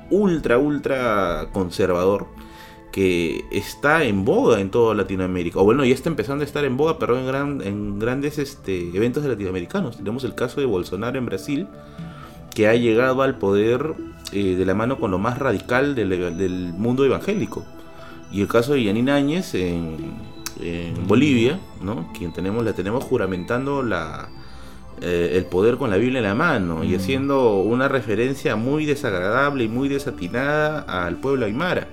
ultra, 0.09 0.57
ultra 0.57 1.47
conservador 1.51 2.27
que 2.93 3.43
está 3.51 4.03
en 4.03 4.23
boga 4.23 4.61
en 4.61 4.69
toda 4.69 4.93
Latinoamérica. 4.93 5.59
O 5.59 5.63
bueno, 5.63 5.83
ya 5.83 5.95
está 5.95 6.09
empezando 6.09 6.43
a 6.43 6.45
estar 6.45 6.63
en 6.63 6.77
boga, 6.77 6.99
pero 6.99 7.17
en, 7.17 7.25
gran, 7.25 7.61
en 7.61 7.97
grandes 7.97 8.37
este, 8.37 8.95
eventos 8.95 9.25
latinoamericanos. 9.25 9.97
Tenemos 9.97 10.23
el 10.23 10.35
caso 10.35 10.61
de 10.61 10.67
Bolsonaro 10.67 11.17
en 11.17 11.25
Brasil, 11.25 11.67
que 12.53 12.67
ha 12.67 12.75
llegado 12.75 13.23
al 13.23 13.39
poder 13.39 13.95
eh, 14.31 14.55
de 14.55 14.65
la 14.65 14.75
mano 14.75 14.99
con 14.99 15.09
lo 15.09 15.17
más 15.17 15.39
radical 15.39 15.95
del, 15.95 16.73
mundo 16.77 17.03
evangélico. 17.03 17.65
Y 18.31 18.41
el 18.41 18.47
caso 18.47 18.73
de 18.73 18.83
Yanina 18.83 19.15
Áñez 19.15 19.55
en, 19.55 20.13
Bolivia, 21.07 21.59
¿no? 21.81 22.11
quien 22.17 22.31
tenemos, 22.33 22.63
la 22.63 22.73
tenemos 22.73 23.03
juramentando 23.03 23.83
la, 23.83 24.29
eh, 25.01 25.33
el 25.35 25.45
poder 25.45 25.77
con 25.77 25.89
la 25.89 25.97
Biblia 25.97 26.19
en 26.19 26.25
la 26.25 26.35
mano 26.35 26.83
y 26.83 26.89
mm. 26.89 26.95
haciendo 26.95 27.57
una 27.57 27.87
referencia 27.87 28.55
muy 28.55 28.85
desagradable 28.85 29.65
y 29.65 29.67
muy 29.67 29.89
desatinada 29.89 30.79
al 30.81 31.17
pueblo 31.17 31.45
aymara. 31.45 31.87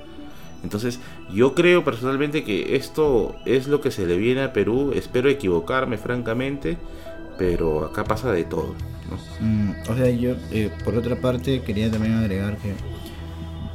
Entonces, 0.63 1.01
yo 1.33 1.55
creo 1.55 1.85
personalmente 1.85 2.45
que 2.45 2.77
esto 2.77 3.35
es 3.47 3.67
lo 3.67 3.81
que 3.81 3.91
se 3.91 4.07
le 4.07 4.17
viene 4.17 4.43
a 4.43 4.53
Perú. 4.53 4.93
Espero 4.95 5.29
equivocarme, 5.29 5.97
francamente, 5.97 6.77
pero 7.39 7.87
acá 7.87 8.05
pasa 8.05 8.31
de 8.33 8.45
todo. 8.45 8.75
Mm, 9.41 9.71
o 9.89 9.97
sea, 9.97 10.11
yo 10.11 10.37
eh, 10.53 10.71
por 10.85 10.95
otra 10.95 11.17
parte 11.17 11.63
quería 11.63 11.91
también 11.91 12.15
agregar 12.15 12.59
que 12.59 12.75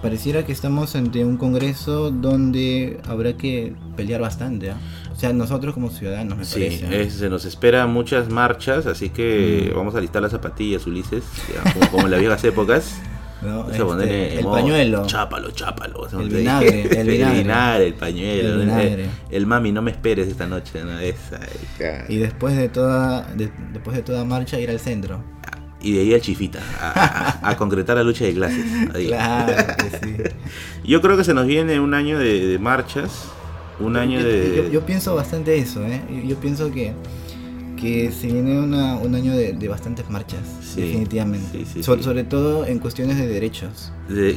pareciera 0.02 0.46
que 0.46 0.52
estamos 0.52 0.96
ante 0.96 1.24
un 1.26 1.38
congreso 1.38 2.12
donde 2.12 3.00
habrá 3.08 3.38
que 3.38 3.74
pelear 3.96 4.22
bastante. 4.22 4.72
¿ah? 4.72 4.78
O 5.12 5.16
sea, 5.18 5.32
nosotros 5.34 5.74
como 5.74 5.90
ciudadanos, 5.90 6.38
me 6.38 6.46
sí, 6.46 6.80
se 7.10 7.30
nos 7.30 7.46
espera 7.46 7.88
muchas 7.88 8.30
marchas, 8.30 8.86
así 8.86 9.10
que 9.10 9.70
mm. 9.72 9.78
vamos 9.78 9.96
a 9.96 10.02
listar 10.02 10.22
las 10.22 10.32
zapatillas, 10.32 10.86
Ulises, 10.88 11.24
como, 11.90 12.06
en 12.06 12.12
las 12.12 12.20
viejas 12.20 12.44
épocas. 12.44 13.02
Este, 13.46 14.40
el 14.40 14.46
pañuelo. 14.46 15.06
Chápalo, 15.06 15.52
chápalo. 15.52 16.08
El 16.20 16.30
vinagre, 16.30 17.00
el 17.00 17.08
vinagre. 17.08 17.88
el 17.88 17.94
pañuelo. 17.94 19.08
El, 19.30 19.46
mami, 19.46 19.72
no 19.72 19.82
me 19.82 19.92
esperes 19.92 20.28
esta 20.28 20.48
noche. 20.48 20.82
y 22.10 22.18
después 22.18 22.56
de 22.56 22.70
toda 22.70 23.28
después 23.72 23.96
de 23.96 24.04
toda 24.04 24.26
marcha 24.26 24.60
ir 24.60 24.70
al 24.70 24.80
centro. 24.80 25.24
Y 25.82 25.94
de 25.94 26.02
ahí 26.02 26.14
al 26.14 26.22
chifita, 26.22 26.60
a, 27.44 27.56
concretar 27.58 27.98
la 27.98 28.04
lucha 28.04 28.26
de 28.26 28.34
clases. 28.34 28.66
Claro 29.08 29.76
que 29.78 29.90
sí. 29.90 30.16
Yo 30.84 31.02
creo 31.02 31.18
que 31.18 31.24
se 31.24 31.34
nos 31.34 31.46
viene 31.46 31.80
un 31.80 31.94
año 31.94 32.18
de, 32.18 32.58
marchas. 32.60 33.26
Un 33.80 33.98
año 33.98 34.24
de. 34.24 34.70
Yo, 34.72 34.86
pienso 34.86 35.16
bastante 35.16 35.58
eso, 35.58 35.84
¿eh? 35.86 36.02
yo 36.26 36.38
pienso 36.38 36.72
que 36.72 36.94
que 37.76 38.12
se 38.12 38.28
viene 38.28 38.60
una, 38.60 38.98
un 38.98 39.16
año 39.16 39.36
de, 39.36 39.68
bastantes 39.68 40.10
marchas, 40.10 40.42
definitivamente. 40.76 41.66
sobre 41.82 42.24
todo 42.24 42.66
en 42.66 42.80
cuestiones 42.80 43.18
de 43.18 43.28
derechos. 43.28 43.92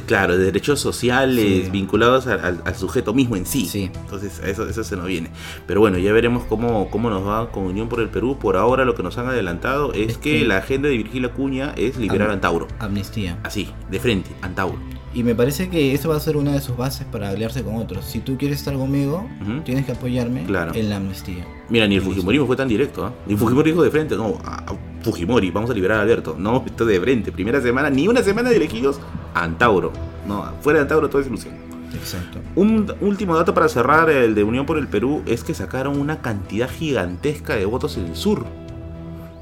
claro, 0.05 0.37
de 0.37 0.45
derechos 0.45 0.79
sociales 0.79 1.71
vinculados 1.71 2.27
al, 2.27 2.75
sujeto 2.75 3.13
mismo 3.13 3.35
en 3.35 3.45
sí. 3.45 3.91
Entonces, 3.93 4.41
eso, 4.45 4.67
eso 4.67 4.83
se 4.83 4.95
nos 4.95 5.07
viene. 5.07 5.29
Pero 5.67 5.79
bueno, 5.79 5.97
ya 5.97 6.11
veremos 6.11 6.43
cómo, 6.45 6.89
cómo 6.89 7.09
nos 7.09 7.27
va 7.27 7.51
con 7.51 7.63
Unión 7.63 7.89
por 7.89 7.99
el 7.99 8.09
Perú. 8.09 8.37
Por 8.39 8.57
ahora, 8.57 8.85
lo 8.85 8.95
que 8.95 9.03
nos 9.03 9.17
han 9.17 9.27
adelantado 9.27 9.93
es, 9.93 10.17
que, 10.17 10.45
la 10.45 10.57
agenda 10.57 10.89
de 10.89 10.97
Virgil 10.97 11.29
Cuña 11.31 11.73
es 11.75 11.97
liberar 11.97 12.29
a 12.29 12.33
Antauro. 12.33 12.67
Amnistía. 12.79 13.37
Así, 13.43 13.69
de 13.89 13.99
frente, 13.99 14.29
Antauro. 14.41 14.98
Y 15.13 15.23
me 15.23 15.33
parece 15.33 15.69
que 15.69 15.93
eso 15.95 16.09
va 16.09 16.17
a 16.17 16.19
ser 16.19 16.37
una 16.37 16.51
de 16.51 16.61
sus 16.61 16.77
bases 16.77 17.05
para 17.11 17.29
aliarse 17.29 17.63
con 17.63 17.77
otros. 17.77 18.05
Si 18.05 18.19
tú 18.19 18.37
quieres 18.37 18.59
estar 18.59 18.75
conmigo, 18.75 19.27
tienes 19.65 19.85
que 19.85 19.93
apoyarme 19.93 20.45
en 20.45 20.89
la 20.89 20.97
amnistía. 20.97 21.45
Mira, 21.69 21.87
ni 21.87 21.95
el 21.95 22.01
Fujimorismo 22.01 22.45
fue 22.45 22.55
tan 22.55 22.67
directo. 22.67 23.07
¿eh? 23.07 23.11
Ni 23.25 23.35
Fujimori 23.35 23.71
dijo 23.71 23.83
de 23.83 23.89
frente, 23.89 24.15
no, 24.15 24.37
a 24.45 24.63
Fujimori, 25.01 25.49
vamos 25.49 25.69
a 25.71 25.73
liberar 25.73 25.99
a 25.99 26.01
Alberto. 26.01 26.35
No, 26.37 26.63
esto 26.65 26.85
de 26.85 26.99
frente. 26.99 27.31
Primera 27.31 27.59
semana, 27.59 27.89
ni 27.89 28.07
una 28.07 28.21
semana 28.21 28.49
de 28.49 28.57
elegidos, 28.57 28.99
Antauro. 29.33 29.91
No, 30.27 30.45
fuera 30.61 30.79
de 30.79 30.83
Antauro 30.83 31.09
toda 31.09 31.21
es 31.21 31.27
ilusión. 31.27 31.55
Exacto. 31.93 32.39
Un 32.55 32.93
último 33.01 33.35
dato 33.35 33.55
para 33.55 33.67
cerrar 33.67 34.11
el 34.11 34.35
de 34.35 34.43
Unión 34.43 34.67
por 34.67 34.77
el 34.77 34.87
Perú 34.87 35.23
es 35.25 35.43
que 35.43 35.55
sacaron 35.55 35.99
una 35.99 36.21
cantidad 36.21 36.69
gigantesca 36.69 37.55
de 37.55 37.65
votos 37.65 37.97
en 37.97 38.05
el 38.05 38.15
sur. 38.15 38.45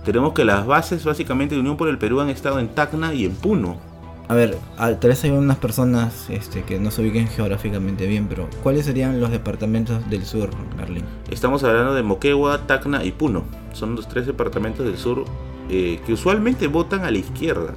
Tenemos 0.06 0.32
que 0.32 0.46
las 0.46 0.66
bases 0.66 1.04
básicamente 1.04 1.56
de 1.56 1.62
Unión 1.62 1.76
por 1.76 1.90
el 1.90 1.98
Perú 1.98 2.22
han 2.22 2.30
estado 2.30 2.60
en 2.60 2.70
Tacna 2.70 3.14
y 3.14 3.26
en 3.26 3.36
Puno 3.36 3.87
a 4.30 4.36
ver, 4.36 4.58
tal 4.78 4.98
vez 5.02 5.24
hay 5.24 5.32
unas 5.32 5.58
personas 5.58 6.30
este, 6.30 6.64
que 6.64 6.80
no 6.80 6.92
se 6.92 7.02
ubiquen 7.02 7.28
geográficamente 7.30 8.08
bien, 8.08 8.28
pero 8.28 8.50
¿cuáles 8.62 8.86
serían 8.86 9.22
los 9.22 9.32
departamentos 9.32 10.10
del 10.10 10.26
sur, 10.26 10.50
Merlin? 10.76 11.06
Estamos 11.32 11.64
hablando 11.64 11.94
de 11.94 12.04
Moquegua, 12.04 12.68
Tacna 12.68 13.06
y 13.06 13.12
Puno. 13.12 13.44
Son 13.72 13.96
los 13.96 14.10
tres 14.10 14.28
departamentos 14.28 14.86
del 14.86 14.98
sur 14.98 15.24
eh, 15.70 16.02
que 16.06 16.14
usualmente 16.14 16.68
votan 16.68 17.06
a 17.06 17.12
la 17.12 17.18
izquierda. 17.20 17.74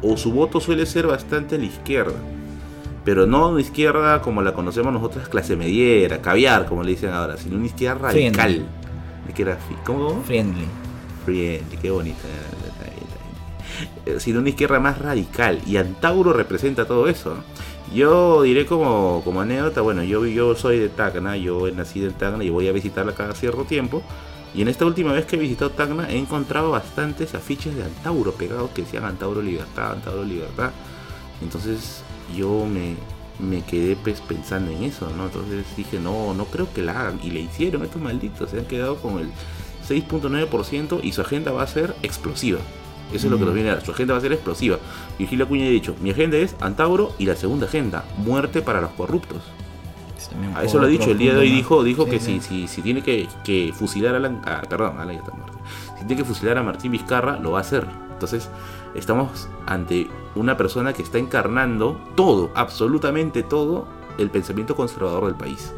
O 0.00 0.16
su 0.16 0.32
voto 0.32 0.58
suele 0.58 0.86
ser 0.86 1.06
bastante 1.06 1.56
a 1.56 1.58
la 1.58 1.66
izquierda. 1.66 2.16
Pero 3.04 3.26
no 3.26 3.50
una 3.50 3.60
izquierda 3.60 4.22
como 4.22 4.40
la 4.40 4.54
conocemos 4.54 4.90
nosotros, 4.90 5.28
clase 5.28 5.54
mediera, 5.54 6.22
caviar, 6.22 6.64
como 6.64 6.82
le 6.82 6.92
dicen 6.92 7.10
ahora, 7.10 7.36
sino 7.36 7.56
una 7.56 7.66
izquierda 7.66 8.08
radical. 8.08 8.64
Friendly. 9.34 9.76
¿Cómo? 9.84 10.22
Friendly. 10.22 10.64
Friendly, 11.26 11.76
qué 11.76 11.90
bonita. 11.90 12.26
Sino 14.18 14.40
una 14.40 14.48
izquierda 14.48 14.80
más 14.80 14.98
radical. 14.98 15.60
Y 15.66 15.76
Antauro 15.76 16.32
representa 16.32 16.86
todo 16.86 17.08
eso. 17.08 17.36
Yo 17.92 18.42
diré 18.42 18.66
como, 18.66 19.22
como 19.24 19.40
anécdota, 19.40 19.80
bueno, 19.80 20.02
yo, 20.02 20.24
yo 20.26 20.54
soy 20.54 20.78
de 20.78 20.88
Tacna, 20.88 21.36
yo 21.36 21.70
nacido 21.70 22.08
en 22.08 22.14
Tacna 22.14 22.42
y 22.42 22.50
voy 22.50 22.68
a 22.68 22.72
visitarla 22.72 23.14
cada 23.14 23.34
cierto 23.34 23.64
tiempo. 23.64 24.02
Y 24.54 24.62
en 24.62 24.68
esta 24.68 24.86
última 24.86 25.12
vez 25.12 25.26
que 25.26 25.36
he 25.36 25.38
visitado 25.38 25.70
Tacna 25.70 26.08
he 26.08 26.16
encontrado 26.16 26.70
bastantes 26.70 27.34
afiches 27.34 27.74
de 27.74 27.84
Antauro 27.84 28.32
pegados 28.32 28.70
que 28.70 28.82
decían 28.82 29.04
Antauro 29.04 29.42
Libertad, 29.42 29.92
Antauro 29.92 30.24
Libertad. 30.24 30.70
Entonces 31.42 32.02
yo 32.36 32.64
me, 32.64 32.96
me 33.38 33.62
quedé 33.62 33.96
pues, 33.96 34.20
pensando 34.20 34.70
en 34.70 34.84
eso, 34.84 35.10
¿no? 35.16 35.26
Entonces 35.26 35.64
dije, 35.76 35.98
no, 35.98 36.34
no 36.34 36.46
creo 36.46 36.72
que 36.72 36.82
la 36.82 37.00
hagan. 37.00 37.20
Y 37.22 37.30
le 37.30 37.40
hicieron 37.40 37.82
estos 37.82 38.00
malditos, 38.00 38.50
se 38.50 38.58
han 38.58 38.66
quedado 38.66 38.96
con 38.96 39.18
el 39.18 39.28
6.9% 39.88 41.00
y 41.02 41.12
su 41.12 41.20
agenda 41.20 41.52
va 41.52 41.62
a 41.62 41.66
ser 41.66 41.94
explosiva. 42.02 42.60
Eso 43.12 43.26
es 43.26 43.30
lo 43.30 43.36
que 43.36 43.42
Mm. 43.42 43.46
nos 43.46 43.54
viene 43.54 43.70
a 43.70 43.74
dar. 43.76 43.84
Su 43.84 43.92
agenda 43.92 44.14
va 44.14 44.18
a 44.18 44.22
ser 44.22 44.32
explosiva. 44.32 44.78
Virgilio 45.18 45.44
Acuña 45.44 45.66
ha 45.66 45.68
dicho, 45.68 45.94
mi 46.00 46.10
agenda 46.10 46.36
es 46.36 46.56
Antauro 46.60 47.12
y 47.18 47.26
la 47.26 47.36
segunda 47.36 47.66
agenda, 47.66 48.04
muerte 48.18 48.62
para 48.62 48.80
los 48.80 48.90
corruptos. 48.90 49.42
Es 50.18 50.30
A 50.56 50.64
eso 50.64 50.78
lo 50.78 50.86
ha 50.86 50.88
dicho, 50.88 51.10
el 51.10 51.18
día 51.18 51.34
de 51.34 51.40
hoy 51.40 51.50
dijo, 51.50 51.84
dijo 51.84 52.04
Sí, 52.04 52.10
que 52.10 52.18
sí. 52.20 52.40
si, 52.40 52.62
si, 52.62 52.68
si 52.68 52.82
tiene 52.82 53.02
que, 53.02 53.28
que 53.44 53.72
fusilar 53.74 54.14
a 54.14 54.16
Alan, 54.18 54.40
ah, 54.46 54.62
perdón, 54.68 54.98
Alan 54.98 55.14
ya 55.16 55.20
está 55.22 55.32
muerto. 55.36 55.58
Si 55.98 56.06
tiene 56.06 56.16
que 56.22 56.24
fusilar 56.24 56.58
a 56.58 56.62
Martín 56.62 56.92
Vizcarra, 56.92 57.38
lo 57.38 57.52
va 57.52 57.58
a 57.58 57.60
hacer. 57.60 57.86
Entonces, 58.12 58.48
estamos 58.94 59.48
ante 59.66 60.08
una 60.34 60.56
persona 60.56 60.92
que 60.92 61.02
está 61.02 61.18
encarnando 61.18 62.00
todo, 62.16 62.50
absolutamente 62.54 63.42
todo, 63.42 63.86
el 64.18 64.30
pensamiento 64.30 64.74
conservador 64.76 65.26
del 65.26 65.34
país. 65.34 65.72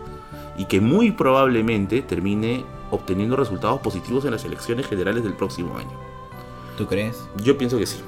Y 0.56 0.66
que 0.66 0.80
muy 0.80 1.10
probablemente 1.10 2.02
termine 2.02 2.64
obteniendo 2.90 3.36
resultados 3.36 3.80
positivos 3.80 4.24
en 4.26 4.30
las 4.30 4.44
elecciones 4.44 4.86
generales 4.86 5.24
del 5.24 5.34
próximo 5.34 5.76
año. 5.76 5.90
¿Tú 6.76 6.86
crees? 6.86 7.16
Yo 7.42 7.56
pienso 7.56 7.78
que 7.78 7.86
sí. 7.86 8.00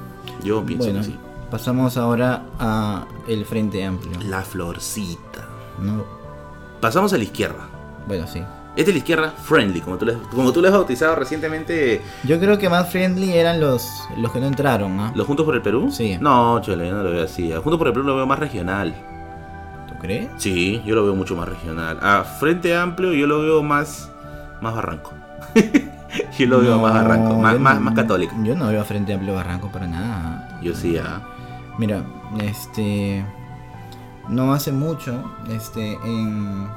Yo 0.43 0.65
pienso 0.65 0.85
bueno, 0.85 1.01
que 1.01 1.07
sí. 1.07 1.19
pasamos 1.51 1.97
ahora 1.97 2.45
a 2.59 3.07
el 3.27 3.45
Frente 3.45 3.85
Amplio. 3.85 4.19
La 4.29 4.43
florcita. 4.43 5.49
¿no? 5.81 6.05
Pasamos 6.81 7.13
a 7.13 7.19
la 7.19 7.25
izquierda. 7.25 7.69
Bueno, 8.07 8.27
sí. 8.27 8.43
Esta 8.77 8.91
es 8.91 8.95
la 8.95 8.99
izquierda 8.99 9.31
friendly, 9.33 9.81
como 9.81 9.99
tú 9.99 10.07
le, 10.07 10.15
como 10.31 10.53
tú 10.53 10.65
has 10.65 10.71
bautizado 10.71 11.17
recientemente. 11.17 12.01
Yo 12.23 12.39
creo 12.39 12.59
que 12.59 12.69
más 12.69 12.91
friendly 12.91 13.33
eran 13.33 13.61
los, 13.61 13.89
los 14.17 14.31
que 14.31 14.39
no 14.39 14.47
entraron, 14.47 14.97
¿no? 14.97 15.11
¿Los 15.17 15.27
Juntos 15.27 15.45
por 15.45 15.57
el 15.57 15.63
Perú? 15.63 15.91
Sí. 15.91 16.17
No, 16.21 16.61
chale, 16.61 16.87
yo 16.87 16.95
no 16.95 17.03
lo 17.03 17.11
veo 17.11 17.25
así. 17.25 17.51
Juntos 17.53 17.77
por 17.77 17.89
el 17.89 17.93
Perú 17.93 18.07
lo 18.07 18.15
veo 18.15 18.27
más 18.27 18.39
regional. 18.39 18.95
¿Tú 19.89 19.95
crees? 19.99 20.29
Sí, 20.37 20.81
yo 20.87 20.95
lo 20.95 21.03
veo 21.03 21.15
mucho 21.17 21.35
más 21.35 21.49
regional. 21.49 21.99
A 22.01 22.23
Frente 22.23 22.77
Amplio 22.77 23.13
yo 23.13 23.27
lo 23.27 23.41
veo 23.41 23.63
más, 23.65 24.13
más 24.61 24.75
barranco. 24.75 25.13
yo 26.39 26.47
lo 26.47 26.61
veo 26.61 26.77
No, 26.77 26.83
más 26.83 26.95
barranco, 26.95 27.35
más, 27.37 27.81
más, 27.81 27.95
católico. 27.95 28.35
Yo 28.43 28.55
no 28.55 28.69
veo 28.69 28.81
a 28.81 28.85
Frente 28.85 29.13
Amplio 29.13 29.35
Barranco 29.35 29.69
para 29.69 29.87
nada. 29.87 30.59
Yo 30.63 30.75
sí, 30.75 30.97
ah. 30.97 31.21
Mira, 31.79 32.03
este. 32.43 33.25
No 34.29 34.53
hace 34.53 34.73
mucho, 34.73 35.25
este, 35.51 35.95
en. 36.05 36.69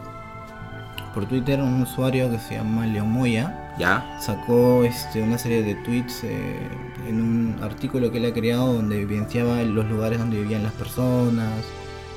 Por 1.14 1.26
Twitter, 1.26 1.60
un 1.62 1.82
usuario 1.82 2.32
que 2.32 2.40
se 2.40 2.56
llama 2.56 2.86
León 2.86 3.12
Moya 3.12 3.62
¿Ya? 3.78 4.18
sacó 4.20 4.84
este, 4.84 5.22
una 5.22 5.38
serie 5.38 5.64
de 5.64 5.76
tweets 5.76 6.24
eh, 6.24 6.68
en 7.08 7.22
un 7.22 7.56
artículo 7.62 8.12
que 8.12 8.18
él 8.18 8.26
ha 8.26 8.34
creado 8.34 8.74
donde 8.74 9.02
evidenciaba 9.02 9.62
los 9.64 9.86
lugares 9.90 10.20
donde 10.20 10.42
vivían 10.42 10.64
las 10.64 10.74
personas, 10.74 11.64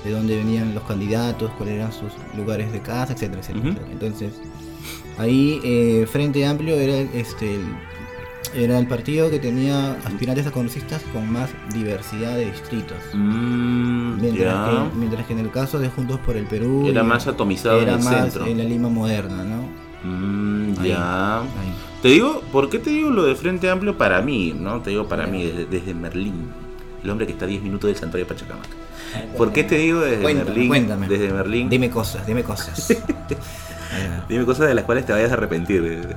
de 0.05 0.11
dónde 0.11 0.37
venían 0.37 0.75
los 0.75 0.85
candidatos, 0.85 1.51
cuáles 1.53 1.77
eran 1.77 1.93
sus 1.93 2.13
lugares 2.37 2.73
de 2.73 2.81
casa, 2.81 3.15
etcétera, 3.15 3.41
etcétera. 3.41 3.77
Entonces, 3.91 4.35
ahí 5.19 5.61
eh, 5.65 6.07
Frente 6.11 6.45
Amplio 6.47 6.77
era 6.77 6.97
este 6.99 7.59
era 8.55 8.79
el 8.79 8.87
partido 8.87 9.31
que 9.31 9.41
tenía 9.41 9.95
aspirantes 10.05 10.47
a 10.47 10.53
congresistas 10.53 11.03
con 11.13 11.29
más 11.33 11.51
diversidad 11.73 12.37
de 12.37 12.47
distritos. 12.53 12.99
Mm, 13.13 14.21
Mientras, 14.21 14.69
que, 14.71 14.97
mientras 14.97 15.27
que 15.27 15.33
en 15.33 15.39
el 15.41 15.51
caso 15.51 15.81
de 15.81 15.89
Juntos 15.89 16.21
por 16.21 16.37
el 16.37 16.45
Perú 16.47 16.87
Era 16.89 17.03
más 17.03 17.27
atomizado 17.27 17.81
era 17.81 17.95
en 17.95 17.99
el 17.99 18.05
más 18.05 18.15
centro. 18.15 18.47
en 18.47 18.59
la 18.59 18.65
Lima 18.65 18.89
moderna, 18.89 19.43
¿no? 19.43 19.63
Mm, 20.09 20.79
Ahí. 20.79 20.89
ya. 20.91 21.41
Ahí. 21.41 21.49
Te 22.01 22.09
digo, 22.11 22.43
¿por 22.53 22.71
qué 22.71 22.79
te 22.79 22.91
digo 22.91 23.11
lo 23.11 23.25
de 23.25 23.35
Frente 23.35 23.69
Amplio 23.69 23.99
para 23.99 24.21
mí? 24.23 24.55
¿No? 24.57 24.81
Te 24.83 24.91
digo 24.91 25.09
para 25.09 25.27
mí, 25.27 25.45
desde, 25.47 25.65
desde 25.67 25.93
Merlín. 25.95 26.53
El 27.03 27.11
hombre 27.11 27.27
que 27.27 27.33
está 27.33 27.47
a 27.47 27.49
10 27.49 27.63
minutos 27.63 27.89
del 27.89 27.97
santuario 27.97 28.25
de 28.27 28.33
Pachacamac. 28.35 28.69
¿Por 29.37 29.53
qué 29.53 29.65
te 29.65 29.79
digo 29.79 30.01
desde 30.01 30.23
Cuéntame, 30.23 30.51
Merlín? 30.51 30.69
cuéntame. 30.69 31.09
Desde 31.09 31.33
Merlín. 31.33 31.69
Dime 31.69 31.91
cosas, 31.91 32.25
dime 32.27 32.45
cosas. 32.45 32.89
Dime 34.29 34.45
cosas 34.45 34.69
de 34.69 34.75
las 34.75 34.85
cuales 34.85 35.07
te 35.07 35.13
vayas 35.13 35.31
a 35.31 35.35
arrepentir. 35.35 36.17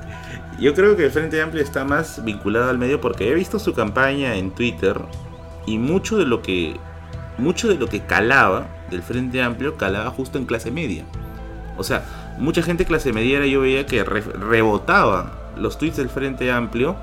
Yo 0.58 0.74
creo 0.74 0.96
que 0.96 1.04
el 1.04 1.10
Frente 1.10 1.40
Amplio 1.40 1.62
está 1.62 1.84
más 1.84 2.24
vinculado 2.24 2.68
al 2.70 2.78
medio 2.78 3.00
porque 3.00 3.30
he 3.30 3.34
visto 3.34 3.58
su 3.58 3.74
campaña 3.74 4.34
en 4.36 4.50
Twitter 4.50 5.00
y 5.66 5.78
mucho 5.78 6.16
de 6.16 6.24
lo 6.26 6.42
que 6.42 6.76
mucho 7.36 7.68
de 7.68 7.76
lo 7.76 7.86
que 7.86 8.00
calaba 8.00 8.66
del 8.90 9.02
Frente 9.02 9.40
Amplio 9.42 9.76
calaba 9.76 10.10
justo 10.10 10.38
en 10.38 10.46
clase 10.46 10.70
media. 10.72 11.04
O 11.76 11.84
sea, 11.84 12.02
mucha 12.38 12.62
gente 12.62 12.84
clase 12.84 13.12
mediera 13.12 13.46
yo 13.46 13.60
veía 13.60 13.86
que 13.86 14.02
re- 14.02 14.20
rebotaba 14.22 15.32
los 15.56 15.78
tweets 15.78 15.96
del 15.98 16.08
Frente 16.08 16.50
Amplio 16.50 16.96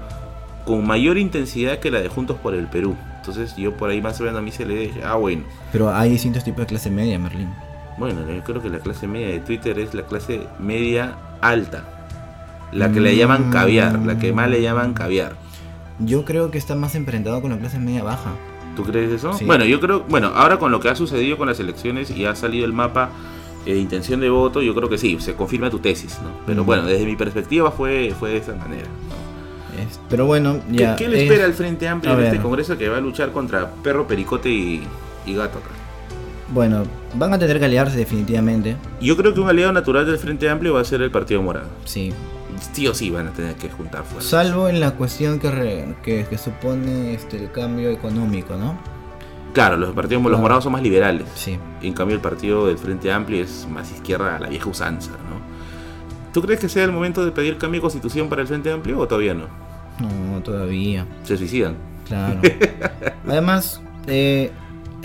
con 0.66 0.86
mayor 0.86 1.18
intensidad 1.18 1.80
que 1.80 1.92
la 1.92 2.02
de 2.02 2.10
Juntos 2.10 2.38
por 2.42 2.54
el 2.56 2.68
Perú. 2.68 2.98
Entonces 3.18 3.56
yo 3.56 3.78
por 3.78 3.90
ahí 3.90 4.02
más 4.02 4.20
o 4.20 4.24
menos 4.24 4.40
a 4.40 4.42
mí 4.42 4.52
se 4.52 4.66
le 4.66 4.76
dije, 4.76 5.02
ah 5.06 5.16
bueno, 5.16 5.44
Pero 5.72 5.94
hay 5.96 6.10
distintos 6.10 6.44
tipos 6.44 6.60
de 6.62 6.66
clase 6.68 6.90
media, 6.90 7.18
Merlín. 7.18 7.50
Bueno, 7.98 8.22
yo 8.30 8.44
creo 8.44 8.62
que 8.62 8.70
la 8.70 8.80
clase 8.80 9.08
media 9.08 9.28
de 9.28 9.40
Twitter 9.40 9.78
es 9.80 9.94
la 9.94 10.04
clase 10.04 10.48
media 10.60 11.16
alta. 11.42 11.84
La 12.72 12.92
que 12.92 13.00
le 13.00 13.16
llaman 13.16 13.52
caviar, 13.52 14.00
la 14.00 14.18
que 14.20 14.34
más 14.34 14.50
le 14.50 14.62
llaman 14.62 14.94
caviar. 14.94 15.34
Yo 16.00 16.26
creo 16.26 16.52
que 16.52 16.58
está 16.58 16.76
más 16.76 16.96
emprendado 16.96 17.42
con 17.42 17.52
la 17.52 17.58
clase 17.58 17.80
media 17.80 18.04
baja. 18.04 18.32
¿Tú 18.76 18.84
crees 18.84 19.12
eso? 19.14 19.32
Sí. 19.34 19.46
Bueno, 19.46 19.64
yo 19.64 19.80
creo, 19.80 20.04
bueno, 20.10 20.32
ahora 20.36 20.60
con 20.60 20.72
lo 20.72 20.82
que 20.82 20.90
ha 20.90 20.96
sucedido 20.96 21.38
con 21.38 21.48
las 21.48 21.60
elecciones 21.62 22.12
y 22.12 22.26
ha 22.26 22.36
salido 22.36 22.66
el 22.66 22.74
mapa 22.74 23.10
eh, 23.66 23.74
de 23.74 23.80
intención 23.80 24.20
de 24.20 24.30
voto, 24.30 24.62
yo 24.62 24.76
creo 24.76 24.90
que 24.90 24.98
sí, 24.98 25.18
se 25.22 25.34
confirma 25.36 25.70
tu 25.70 25.80
tesis, 25.80 26.20
¿no? 26.22 26.30
Pero 26.46 26.64
Mm. 26.64 26.66
bueno, 26.66 26.84
desde 26.86 27.06
mi 27.06 27.16
perspectiva 27.16 27.72
fue, 27.72 28.14
fue 28.20 28.32
de 28.32 28.38
esa 28.38 28.54
manera. 28.56 28.84
¿no? 28.88 29.82
Es- 29.82 30.00
pero 30.10 30.26
bueno, 30.26 30.60
¿Qué, 30.70 30.78
ya. 30.78 30.96
qué 30.98 31.08
le 31.08 31.18
es- 31.18 31.24
espera 31.24 31.46
al 31.46 31.54
Frente 31.54 31.88
Amplio 31.88 32.14
en 32.20 32.26
este 32.26 32.40
congreso 32.42 32.78
que 32.78 32.90
va 32.90 32.98
a 32.98 33.02
luchar 33.02 33.32
contra 33.32 33.72
perro, 33.82 34.06
pericote 34.06 34.50
y, 34.50 34.84
y 35.26 35.34
gato 35.34 35.60
acá? 35.60 35.70
Bueno, 36.50 36.84
van 37.16 37.34
a 37.34 37.40
tener 37.40 37.58
que 37.60 37.66
aliarse 37.66 37.98
definitivamente. 37.98 38.76
Yo 39.02 39.18
creo 39.18 39.34
que 39.34 39.40
un 39.40 39.50
aliado 39.50 39.72
natural 39.74 40.06
del 40.06 40.18
Frente 40.18 40.50
Amplio 40.50 40.74
va 40.76 40.82
a 40.82 40.86
ser 40.86 41.02
el 41.02 41.12
Partido 41.12 41.42
Morado. 41.42 41.68
Sí. 41.86 42.14
Sí 42.72 42.88
o 42.88 42.94
sí 42.94 43.10
van 43.10 43.28
a 43.28 43.32
tener 43.32 43.56
que 43.56 43.70
juntar 43.70 44.04
fuerzas. 44.04 44.30
Salvo 44.30 44.70
en 44.70 44.80
la 44.80 44.92
cuestión 44.92 45.40
que, 45.40 45.52
re- 45.52 45.96
que, 46.04 46.26
que 46.30 46.38
supone 46.38 47.14
este, 47.14 47.38
el 47.38 47.52
cambio 47.52 47.90
económico, 47.90 48.56
¿no? 48.56 48.78
Claro, 49.54 49.76
los 49.78 49.94
partidos 49.94 50.22
los 50.22 50.30
Claro. 50.32 50.42
morados 50.42 50.64
son 50.66 50.74
más 50.74 50.82
liberales. 50.84 51.26
Sí. 51.36 51.58
En 51.82 51.94
cambio, 51.94 52.16
el 52.16 52.22
partido 52.22 52.68
del 52.68 52.78
Frente 52.78 53.12
Amplio 53.12 53.44
es 53.44 53.68
más 53.70 53.92
izquierda 53.92 54.36
a 54.36 54.40
la 54.40 54.48
vieja 54.48 54.70
usanza, 54.70 55.12
¿no? 55.12 55.36
¿Tú 56.32 56.42
crees 56.42 56.60
que 56.60 56.70
sea 56.70 56.84
el 56.84 56.92
momento 56.92 57.26
de 57.26 57.32
pedir 57.32 57.58
cambio 57.58 57.80
de 57.80 57.84
constitución 57.84 58.30
para 58.30 58.42
el 58.42 58.48
Frente 58.48 58.72
Amplio 58.72 59.00
o 59.00 59.08
todavía 59.08 59.34
no? 59.34 59.48
No, 60.00 60.42
todavía. 60.44 61.06
Se 61.24 61.38
suicidan. 61.38 61.76
Claro. 62.08 62.40
Además, 63.28 63.82
eh, 64.08 64.52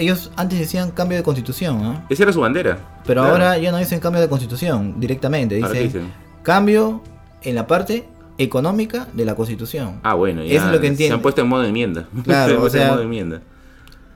ellos 0.01 0.31
antes 0.37 0.59
decían 0.59 0.91
cambio 0.91 1.17
de 1.19 1.23
constitución, 1.23 1.83
¿no? 1.83 2.05
Esa 2.09 2.23
era 2.25 2.33
su 2.33 2.41
bandera. 2.41 2.79
Pero 3.07 3.23
Claro. 3.23 3.35
ahora 3.37 3.59
ya 3.59 3.71
no 3.71 3.79
dicen 3.79 4.01
cambio 4.01 4.21
de 4.21 4.29
constitución 4.29 4.99
directamente. 4.99 5.57
¿Ahora 5.63 5.73
qué 5.75 5.83
Dicen 5.85 6.03
dicen? 6.03 6.15
cambio 6.43 7.03
en 7.43 7.55
la 7.55 7.67
parte 7.67 8.07
económica 8.39 9.07
de 9.13 9.25
la 9.25 9.35
constitución. 9.35 10.01
Ah, 10.03 10.15
bueno, 10.15 10.43
ya 10.43 10.55
Eso 10.55 10.67
es 10.67 10.73
lo 10.73 10.81
que 10.81 10.87
se 10.87 10.93
entiendo. 10.93 11.17
han 11.17 11.23
puesto 11.23 11.41
en 11.43 11.49
modo 11.49 11.63
de 11.63 11.69
enmienda. 11.69 12.07
Claro, 12.25 12.47
se 12.49 12.53
han 12.53 12.57
o 12.57 12.61
puesto 12.61 12.79
en 12.79 12.83
sea- 12.83 12.89
modo 12.91 12.99
de 12.99 13.05
enmienda. 13.05 13.43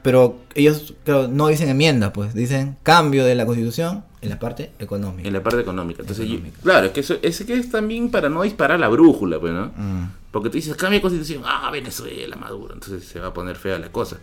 Pero 0.02 0.38
ellos 0.54 0.94
claro, 1.04 1.28
no 1.28 1.46
dicen 1.48 1.68
enmienda, 1.70 2.12
pues 2.12 2.34
dicen 2.34 2.76
cambio 2.82 3.24
de 3.24 3.34
la 3.34 3.46
constitución 3.46 4.04
en 4.20 4.28
la 4.30 4.38
parte 4.38 4.70
económica. 4.78 5.26
En 5.26 5.32
la 5.32 5.42
parte 5.42 5.60
económica. 5.60 6.02
Entonces, 6.02 6.26
yo- 6.26 6.34
Económica. 6.34 6.58
claro, 6.62 6.86
es 6.86 6.92
que 6.92 7.00
eso 7.00 7.16
es 7.22 7.42
que 7.44 7.54
es 7.54 7.70
también 7.70 8.10
para 8.10 8.28
no 8.28 8.42
disparar 8.42 8.78
la 8.78 8.88
brújula, 8.88 9.40
pues, 9.40 9.52
¿no? 9.54 9.66
Mm. 9.76 10.10
Porque 10.30 10.50
tú 10.50 10.56
dices, 10.56 10.74
cambio 10.76 10.98
de 10.98 11.02
constitución, 11.02 11.42
ah, 11.46 11.70
Venezuela, 11.70 12.36
Maduro. 12.36 12.74
Entonces 12.74 13.04
se 13.04 13.18
va 13.18 13.28
a 13.28 13.32
poner 13.32 13.56
fea 13.56 13.78
la 13.78 13.88
cosa. 13.90 14.16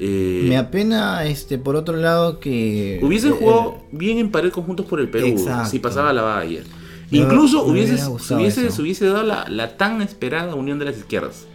Eh, 0.00 0.46
Me 0.48 0.56
apena, 0.56 1.24
este, 1.24 1.58
por 1.58 1.74
otro 1.76 1.96
lado, 1.96 2.38
que... 2.40 3.00
Hubiesen 3.02 3.32
eh, 3.32 3.36
jugado 3.38 3.78
bien 3.90 4.18
en 4.18 4.30
pared 4.30 4.50
conjuntos 4.52 4.86
por 4.86 5.00
el 5.00 5.08
Perú 5.08 5.26
Exacto. 5.26 5.70
si 5.70 5.78
pasaba 5.80 6.12
la 6.12 6.22
valla. 6.22 6.60
Me- 7.10 7.18
Incluso 7.18 7.64
hubiese, 7.64 7.94
hubiese, 8.06 8.70
se 8.70 8.82
hubiese 8.82 9.06
dado 9.06 9.22
la, 9.24 9.46
la 9.48 9.76
tan 9.76 10.00
esperada 10.02 10.54
unión 10.54 10.78
de 10.78 10.84
las 10.84 10.96
izquierdas. 10.98 11.46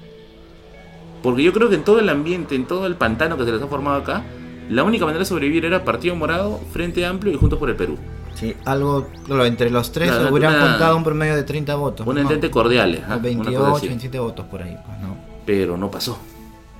Porque 1.22 1.44
yo 1.44 1.54
creo 1.54 1.70
que 1.70 1.76
en 1.76 1.84
todo 1.84 2.00
el 2.00 2.10
ambiente, 2.10 2.56
en 2.56 2.66
todo 2.66 2.86
el 2.86 2.96
pantano 2.96 3.38
que 3.38 3.46
se 3.46 3.52
les 3.52 3.62
ha 3.62 3.68
formado 3.68 3.98
acá, 3.98 4.24
la 4.70 4.84
única 4.84 5.06
manera 5.06 5.20
de 5.20 5.26
sobrevivir 5.26 5.64
era 5.66 5.86
Partido 5.86 6.16
Morado, 6.16 6.60
Frente 6.72 7.06
Amplio 7.06 7.34
y 7.34 7.38
Juntos 7.38 7.60
por 7.60 7.70
el 7.70 7.76
Perú. 7.76 7.98
Sí, 8.36 8.56
algo, 8.66 9.08
claro, 9.26 9.46
entre 9.46 9.70
los 9.70 9.92
tres 9.92 10.10
Claro, 10.12 10.32
hubieran 10.34 10.56
una- 10.56 10.70
contado 10.72 10.98
un 10.98 11.04
promedio 11.04 11.36
de 11.36 11.44
30 11.44 11.76
votos. 11.76 12.06
Un 12.06 12.16
¿no? 12.16 12.22
entente. 12.22 12.48
Una 12.48 12.54
cosa 12.54 13.20
28, 13.20 13.76
así. 13.76 13.88
27 13.88 14.20
votos 14.20 14.46
por 14.48 14.64
ahí, 14.64 14.76
pues 14.86 15.00
no. 15.00 15.16
Pero 15.46 15.78
no 15.78 15.90
pasó. 15.92 16.18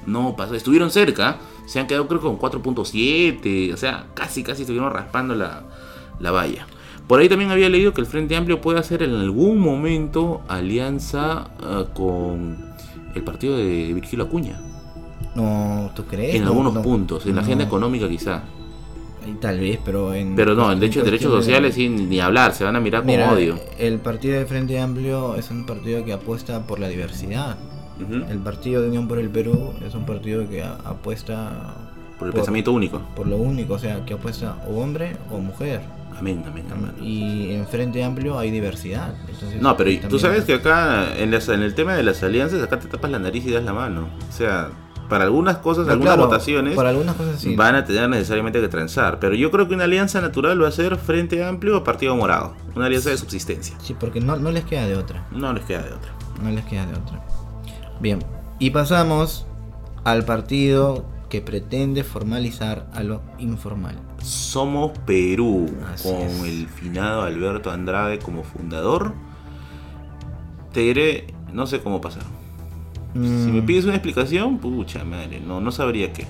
No 0.06 0.36
pasó. 0.36 0.56
Estuvieron 0.56 0.92
cerca. 0.92 1.38
Se 1.66 1.80
han 1.80 1.88
quedado 1.88 2.08
creo 2.08 2.20
que 2.20 2.28
con 2.28 2.38
4.7. 2.40 3.74
O 3.74 3.78
sea, 3.78 4.06
casi, 4.14 4.44
casi 4.44 4.62
estuvieron 4.64 4.92
raspando 4.92 5.36
la, 5.36 5.64
la 6.20 6.32
valla. 6.32 6.68
Por 7.08 7.20
ahí 7.20 7.28
también 7.30 7.52
había 7.52 7.70
leído 7.70 7.94
que 7.94 8.02
el 8.02 8.08
Frente 8.08 8.36
Amplio 8.36 8.62
puede 8.62 8.80
hacer 8.80 9.04
en 9.04 9.14
algún 9.16 9.60
momento 9.60 10.42
alianza 10.48 11.50
ah, 11.62 11.86
con 11.94 12.58
el 13.14 13.22
partido 13.24 13.58
de 13.58 13.94
Virgilio 13.94 14.26
Acuña. 14.26 14.60
No, 15.36 15.92
¿tú 15.96 16.06
crees? 16.06 16.36
En 16.36 16.44
No, 16.44 16.50
algunos 16.50 16.74
no, 16.76 16.82
puntos. 16.82 17.26
En 17.26 17.36
la 17.36 17.42
no. 17.42 17.46
agenda 17.46 17.64
económica 17.66 18.08
quizá. 18.08 18.44
Y 19.28 19.34
Tal 19.36 19.60
vez, 19.60 19.80
pero 19.84 20.14
en... 20.14 20.36
Pero 20.36 20.54
no, 20.54 20.70
en 20.72 20.80
de 20.82 20.86
hecho 20.88 21.00
en 21.00 21.06
derechos 21.06 21.32
de- 21.32 21.38
sociales 21.38 21.76
sí, 21.76 21.88
ni 21.90 22.20
hablar. 22.20 22.54
Se 22.54 22.64
van 22.66 22.76
a 22.76 22.80
mirar 22.80 23.02
con 23.02 23.08
Mira, 23.08 23.32
odio. 23.32 23.58
el 23.80 24.00
partido 24.00 24.38
de 24.38 24.46
Frente 24.46 24.80
Amplio 24.80 25.36
es 25.36 25.50
un 25.50 25.66
partido 25.66 26.04
que 26.06 26.14
apuesta 26.14 26.66
por 26.68 26.80
la 26.80 26.88
diversidad. 26.90 27.58
El 28.30 28.40
partido 28.40 28.82
de 28.82 28.88
Unión 28.90 29.08
por 29.08 29.20
el 29.20 29.30
Perú 29.30 29.74
es 29.86 29.94
un 29.94 30.06
partido 30.06 30.48
que 30.50 30.64
a- 30.64 30.78
apuesta 30.86 31.76
Por 32.20 32.28
el 32.28 32.34
pensamiento 32.34 32.72
único. 32.72 33.02
por 33.16 33.28
lo 33.28 33.38
único, 33.38 33.76
o 33.76 33.80
sea, 33.80 34.04
que 34.06 34.14
apuesta 34.16 34.58
o 34.68 34.82
hombre 34.82 35.16
o 35.32 35.38
mujer. 35.40 35.82
Amén, 36.18 36.44
amén, 36.48 36.66
hermano. 36.70 36.94
Y 37.02 37.52
en 37.52 37.66
Frente 37.68 38.04
Amplio 38.04 38.38
hay 38.40 38.52
diversidad. 38.52 39.14
entonces, 39.30 39.62
No, 39.62 39.76
pero 39.78 39.92
tú 40.10 40.20
sabes 40.20 40.44
que 40.46 40.54
acá, 40.56 41.16
en, 41.18 41.32
las- 41.32 41.50
en 41.50 41.62
el 41.64 41.74
tema 41.76 41.94
de 41.96 42.04
las 42.04 42.22
alianzas, 42.24 42.62
acá 42.62 42.80
te 42.80 42.88
tapas 42.88 43.10
la 43.12 43.20
nariz 43.20 43.46
y 43.46 43.52
das 43.52 43.64
la 43.64 43.74
mano. 43.74 44.08
O 44.30 44.32
sea, 44.32 44.70
para 45.10 45.26
algunas 45.26 45.58
cosas, 45.58 45.86
No, 45.86 45.94
algunas 45.94 46.16
claro, 46.16 46.30
votaciones, 46.30 46.76
Para 46.76 46.90
algunas 46.90 47.16
cosas 47.16 47.40
sí. 47.42 47.56
van 47.56 47.76
a 47.76 47.84
tener 47.86 48.10
necesariamente 48.10 48.62
que 48.62 48.68
transar. 48.70 49.20
Pero 49.20 49.36
yo 49.36 49.52
creo 49.52 49.68
que 49.68 49.74
una 49.76 49.84
alianza 49.84 50.22
natural 50.22 50.62
va 50.64 50.68
a 50.68 50.72
ser 50.72 50.98
Frente 50.98 51.44
Amplio 51.44 51.78
o 51.78 51.84
Partido 51.84 52.16
Morado. 52.16 52.54
Una 52.76 52.86
alianza 52.86 53.10
de 53.10 53.18
subsistencia. 53.18 53.76
Sí, 53.82 53.96
porque 54.00 54.22
no, 54.22 54.38
no 54.38 54.52
les 54.52 54.64
queda 54.66 54.88
de 54.88 54.96
otra. 54.96 55.26
No 55.32 55.52
les 55.54 55.64
queda 55.66 55.82
de 55.84 55.94
otra. 55.94 56.12
No 56.42 56.50
les 56.52 56.64
queda 56.66 56.86
de 56.86 56.94
otra. 56.94 57.22
Bien, 58.00 58.20
y 58.60 58.70
pasamos 58.72 59.46
al 60.04 60.26
partido 60.26 61.06
que 61.30 61.42
pretende 61.42 62.04
formalizar 62.04 62.88
a 62.94 63.02
lo 63.04 63.22
informal. 63.40 63.96
Somos 64.22 64.98
Perú, 65.06 65.68
Así 65.94 66.08
con 66.10 66.22
es. 66.22 66.44
el 66.44 66.68
finado 66.68 67.24
Alberto 67.24 67.72
Andrade 67.72 68.20
como 68.20 68.44
fundador. 68.44 69.14
Te 70.72 70.82
diré, 70.82 71.28
no 71.52 71.66
sé 71.68 71.80
cómo 71.82 72.02
pasar. 72.02 72.24
Si 73.14 73.20
me 73.20 73.62
Mm, 73.62 73.66
pides 73.66 73.86
una 73.86 73.94
explicación, 73.96 74.58
pucha 74.58 75.04
madre, 75.04 75.40
no, 75.40 75.60
no 75.62 75.72
sabría 75.72 76.12
qué. 76.14 76.26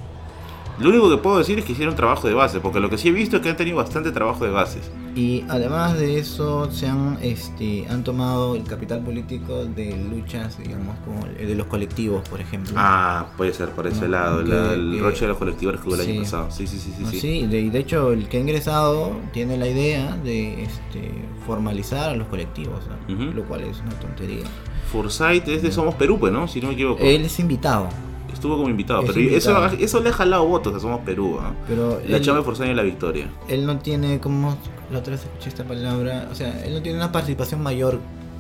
Lo 0.80 0.90
único 0.90 1.10
que 1.10 1.18
puedo 1.18 1.38
decir 1.38 1.60
es 1.60 1.66
que 1.66 1.74
hicieron 1.74 1.96
trabajo 1.96 2.28
de 2.28 2.34
base, 2.34 2.60
porque 2.60 2.80
lo 2.80 2.90
que 2.90 2.98
sí 2.98 3.10
he 3.10 3.12
visto 3.12 3.36
es 3.38 3.42
que 3.44 3.50
han 3.50 3.58
tenido 3.58 3.78
bastante 3.78 4.12
trabajo 4.12 4.44
de 4.44 4.50
bases. 4.52 4.90
Y 5.16 5.44
además 5.48 6.00
de 6.00 6.18
eso, 6.18 6.72
se 6.72 6.88
han, 6.88 7.20
este, 7.22 7.86
han 7.88 8.04
tomado 8.04 8.56
el 8.56 8.64
capital 8.64 9.02
político 9.04 9.66
de 9.66 9.96
luchas, 9.96 10.58
digamos, 10.58 10.96
como 11.06 11.28
el 11.28 11.48
de 11.48 11.54
los 11.56 11.68
colectivos, 11.68 12.28
por 12.28 12.42
ejemplo. 12.42 12.74
Ah, 12.76 13.28
puede 13.38 13.54
ser 13.54 13.70
por 13.70 13.86
ese 13.86 14.02
No, 14.02 14.08
lado, 14.08 14.44
que- 14.44 14.50
la- 14.50 14.74
el 14.74 14.94
que- 14.96 15.02
roche 15.04 15.22
de 15.22 15.28
los 15.28 15.38
colectivos 15.38 15.80
que 15.80 15.88
hubo 15.88 15.96
el 15.96 16.02
sí. 16.02 16.12
año 16.12 16.22
pasado. 16.24 16.50
Sí, 16.50 16.66
sí, 16.66 16.80
sí, 16.80 16.92
sí. 16.98 17.04
¿no? 17.04 17.10
sí. 17.12 17.20
Sí, 17.20 17.46
de, 17.48 17.70
de 17.70 17.80
hecho 17.80 18.12
el 18.12 18.28
que 18.28 18.38
ha 18.38 18.40
ingresado 18.40 19.12
tiene 19.32 19.58
la 19.58 19.68
idea 19.68 20.18
de 20.18 20.64
este, 20.64 21.12
formalizar 21.46 22.10
a 22.10 22.16
los 22.16 22.28
colectivos, 22.28 22.80
¿no? 23.08 23.14
Ujú. 23.14 23.32
lo 23.36 23.44
cual 23.44 23.62
es 23.62 23.80
una 23.82 23.92
tontería. 24.00 24.46
Forsyth 24.92 25.48
es 25.48 25.62
de 25.62 25.72
Somos 25.72 25.94
Perú, 25.96 26.18
pues, 26.20 26.34
¿no? 26.34 26.48
Si 26.48 26.60
no 26.60 26.70
me 26.70 26.74
equivoco. 26.74 27.04
Él 27.04 27.26
es 27.26 27.40
invitado, 27.40 27.90
Estuvo 28.34 28.58
como 28.58 28.70
invitado, 28.70 29.02
Es 29.02 29.08
pero 29.08 29.20
invitado. 29.20 29.66
Eso, 29.68 29.76
eso 29.80 30.00
le 30.02 30.10
ha 30.10 30.14
jalado 30.14 30.46
votos 30.46 30.74
a 30.76 30.80
Somos 30.80 31.02
Perú, 31.02 31.38
¿ah? 31.40 31.54
pero 31.68 32.02
La 32.08 32.18
él, 32.18 32.24
chama 32.24 32.40
de 32.40 32.44
Forsyth 32.44 32.66
en 32.68 32.76
la 32.76 32.84
victoria. 32.84 33.28
él 33.48 33.66
no 33.66 33.78
tiene, 33.80 34.20
como 34.20 34.58
la 34.92 35.00
otra 35.00 35.12
vez 35.12 35.24
escuché 35.24 35.50
esta 35.50 35.64
palabra, 35.64 36.28
o 36.32 36.36
sea, 36.36 36.64
él 36.66 36.74
no 36.74 36.82
tiene 36.82 36.98
una 36.98 37.12
participación 37.12 37.62
mayor, 37.62 38.00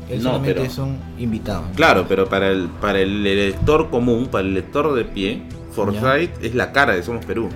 él 0.09 0.17
No, 0.17 0.23
solamente 0.31 0.53
pero- 0.55 0.65
es 0.65 0.77
un 0.77 0.97
invitado. 1.19 1.63
Claro, 1.75 2.05
pero 2.09 2.27
para 2.27 2.49
el, 2.49 2.67
para 2.81 2.99
el 2.99 3.25
elector 3.25 3.89
común, 3.89 4.27
para 4.27 4.43
el 4.43 4.51
elector 4.51 4.93
de 4.93 5.05
pie, 5.05 5.43
Forsyth 5.71 6.43
es 6.43 6.53
la 6.55 6.71
cara 6.71 6.93
de 6.93 7.03
Somos 7.03 7.25
Perú. 7.25 7.49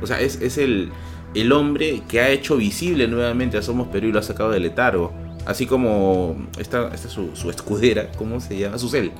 O 0.00 0.06
sea, 0.06 0.20
es, 0.20 0.40
es 0.40 0.58
el, 0.58 0.90
el 1.34 1.52
hombre 1.52 2.02
que 2.08 2.20
ha 2.20 2.28
hecho 2.30 2.56
visible 2.56 3.06
nuevamente 3.08 3.58
a 3.58 3.62
Somos 3.62 3.88
Perú 3.88 4.08
y 4.08 4.12
lo 4.12 4.18
ha 4.18 4.22
sacado 4.22 4.50
del 4.50 4.62
letargo. 4.62 5.12
Así 5.44 5.66
como 5.66 6.36
esta, 6.58 6.88
esta 6.94 7.08
es 7.08 7.12
su, 7.12 7.34
su 7.34 7.50
escudera, 7.50 8.10
¿cómo 8.16 8.38
se 8.40 8.56
llama? 8.56 8.78
Susel. 8.78 9.10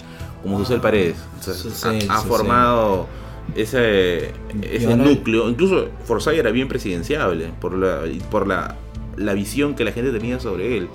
Como 0.42 0.58
Susel 0.58 0.78
Ah, 0.78 0.82
Paredes. 0.82 1.16
O 1.40 1.42
sea, 1.42 1.54
Susel, 1.54 2.10
ha, 2.10 2.14
ha 2.14 2.16
Susel. 2.22 2.28
formado 2.36 3.06
ese, 3.54 4.32
ese 4.62 4.96
núcleo. 4.96 5.48
Incluso 5.48 5.88
Forsyth 6.04 6.34
era 6.38 6.50
bien 6.50 6.68
presidenciable 6.68 7.50
por 7.60 7.74
la, 7.74 8.00
por 8.30 8.46
la, 8.46 8.76
la 9.16 9.34
visión 9.34 9.74
que 9.74 9.84
la 9.84 9.92
gente 9.92 10.10
tenía 10.12 10.40
sobre 10.40 10.76
él. 10.76 10.88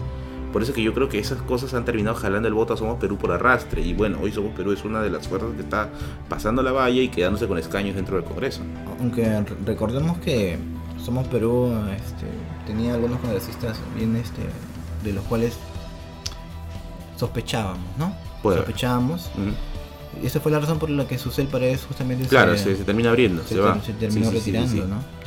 Por 0.54 0.64
eso 0.64 0.74
que 0.74 0.82
yo 0.82 0.94
creo 0.94 1.08
que 1.10 1.20
esas 1.20 1.42
cosas 1.42 1.74
han 1.74 1.84
terminado 1.86 2.16
jalando 2.16 2.48
el 2.48 2.54
voto 2.54 2.74
a 2.74 2.78
Somos 2.78 2.98
Perú 3.00 3.18
por 3.18 3.32
arrastre. 3.32 3.82
Y 3.82 3.94
bueno, 3.94 4.18
hoy 4.22 4.32
Somos 4.32 4.54
Perú 4.56 4.72
es 4.72 4.84
una 4.86 5.02
de 5.02 5.10
las 5.10 5.28
fuerzas 5.28 5.50
que 5.56 5.62
está 5.62 5.90
pasando 6.30 6.64
la 6.64 6.72
valla 6.72 7.02
y 7.02 7.10
quedándose 7.10 7.48
con 7.48 7.58
escaños 7.58 7.96
dentro 7.96 8.16
del 8.16 8.26
Congreso. 8.26 8.62
Aunque 9.00 9.24
re- 9.24 9.46
recordemos 9.66 10.18
que 10.20 10.58
Somos 11.04 11.28
Perú 11.28 11.72
este, 11.96 12.26
tenía 12.66 12.94
algunos 12.96 13.20
congresistas 13.20 13.78
bien 13.96 14.16
este, 14.16 14.42
de 15.04 15.14
los 15.14 15.24
cuales 15.26 15.58
sospechábamos, 17.18 17.80
¿no? 17.98 18.16
Puede. 18.42 18.64
Y 20.22 20.26
esa 20.26 20.40
fue 20.40 20.52
la 20.52 20.60
razón 20.60 20.80
por 20.80 20.90
la 20.90 21.08
que 21.08 21.18
Susel 21.18 21.48
Paredes 21.48 21.86
justamente 21.88 22.28
Claro, 22.28 22.58
se, 22.58 22.64
se, 22.64 22.78
se 22.78 22.84
termina 22.84 23.10
abriendo, 23.10 23.44
se, 23.44 23.50
se 23.56 23.60
va. 23.60 23.80
se 23.84 23.94
terminó 23.94 24.32
Sí, 24.32 24.38
sí, 24.38 24.44
sí, 24.44 24.52
retirando, 24.52 24.72
sí. 24.72 24.84
¿no? 24.90 25.18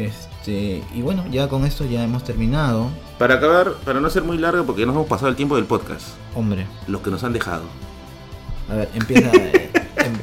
Este, 0.00 0.82
y 0.94 1.02
bueno, 1.02 1.24
ya 1.30 1.48
con 1.48 1.64
esto 1.64 1.84
ya 1.84 2.02
hemos 2.02 2.24
terminado. 2.24 2.88
Para 3.18 3.34
acabar, 3.34 3.74
para 3.84 4.00
no 4.00 4.08
ser 4.10 4.22
muy 4.24 4.38
largo, 4.38 4.64
porque 4.64 4.86
nos 4.86 4.94
hemos 4.94 5.06
pasado 5.06 5.28
el 5.28 5.36
tiempo 5.36 5.56
del 5.56 5.66
podcast, 5.66 6.08
Hombre, 6.34 6.66
los 6.88 7.00
que 7.02 7.10
nos 7.10 7.22
han 7.22 7.32
dejado, 7.32 7.64
a 8.70 8.74
ver, 8.74 8.88
empieza. 8.94 9.30
eh, 9.34 9.70
em- 9.98 10.18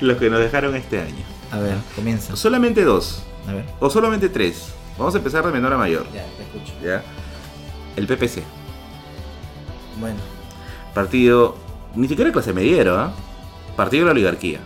los 0.00 0.16
que 0.18 0.30
nos 0.30 0.38
dejaron 0.40 0.76
este 0.76 1.00
año. 1.00 1.24
a 1.50 1.58
ver, 1.58 1.76
comienza. 1.96 2.36
Solamente 2.36 2.84
dos, 2.84 3.22
A 3.48 3.52
ver. 3.52 3.64
o 3.80 3.90
solamente 3.90 4.28
tres. 4.28 4.68
Vamos 4.98 5.14
a 5.14 5.18
empezar 5.18 5.44
de 5.46 5.50
menor 5.52 5.72
a 5.72 5.78
mayor, 5.78 6.04
Ya, 6.12 6.24
te 6.36 6.42
escucho. 6.42 6.72
¿ya? 6.84 7.02
El 7.96 8.06
PPC, 8.06 8.42
Bueno, 9.98 10.18
partido, 10.94 11.56
ni 11.94 12.08
siquiera 12.08 12.32
clase 12.32 12.52
mediero, 12.52 12.98
¿ah? 12.98 13.12
Partido 13.76 14.02
de 14.02 14.06
la 14.06 14.12
oligarquía. 14.12 14.60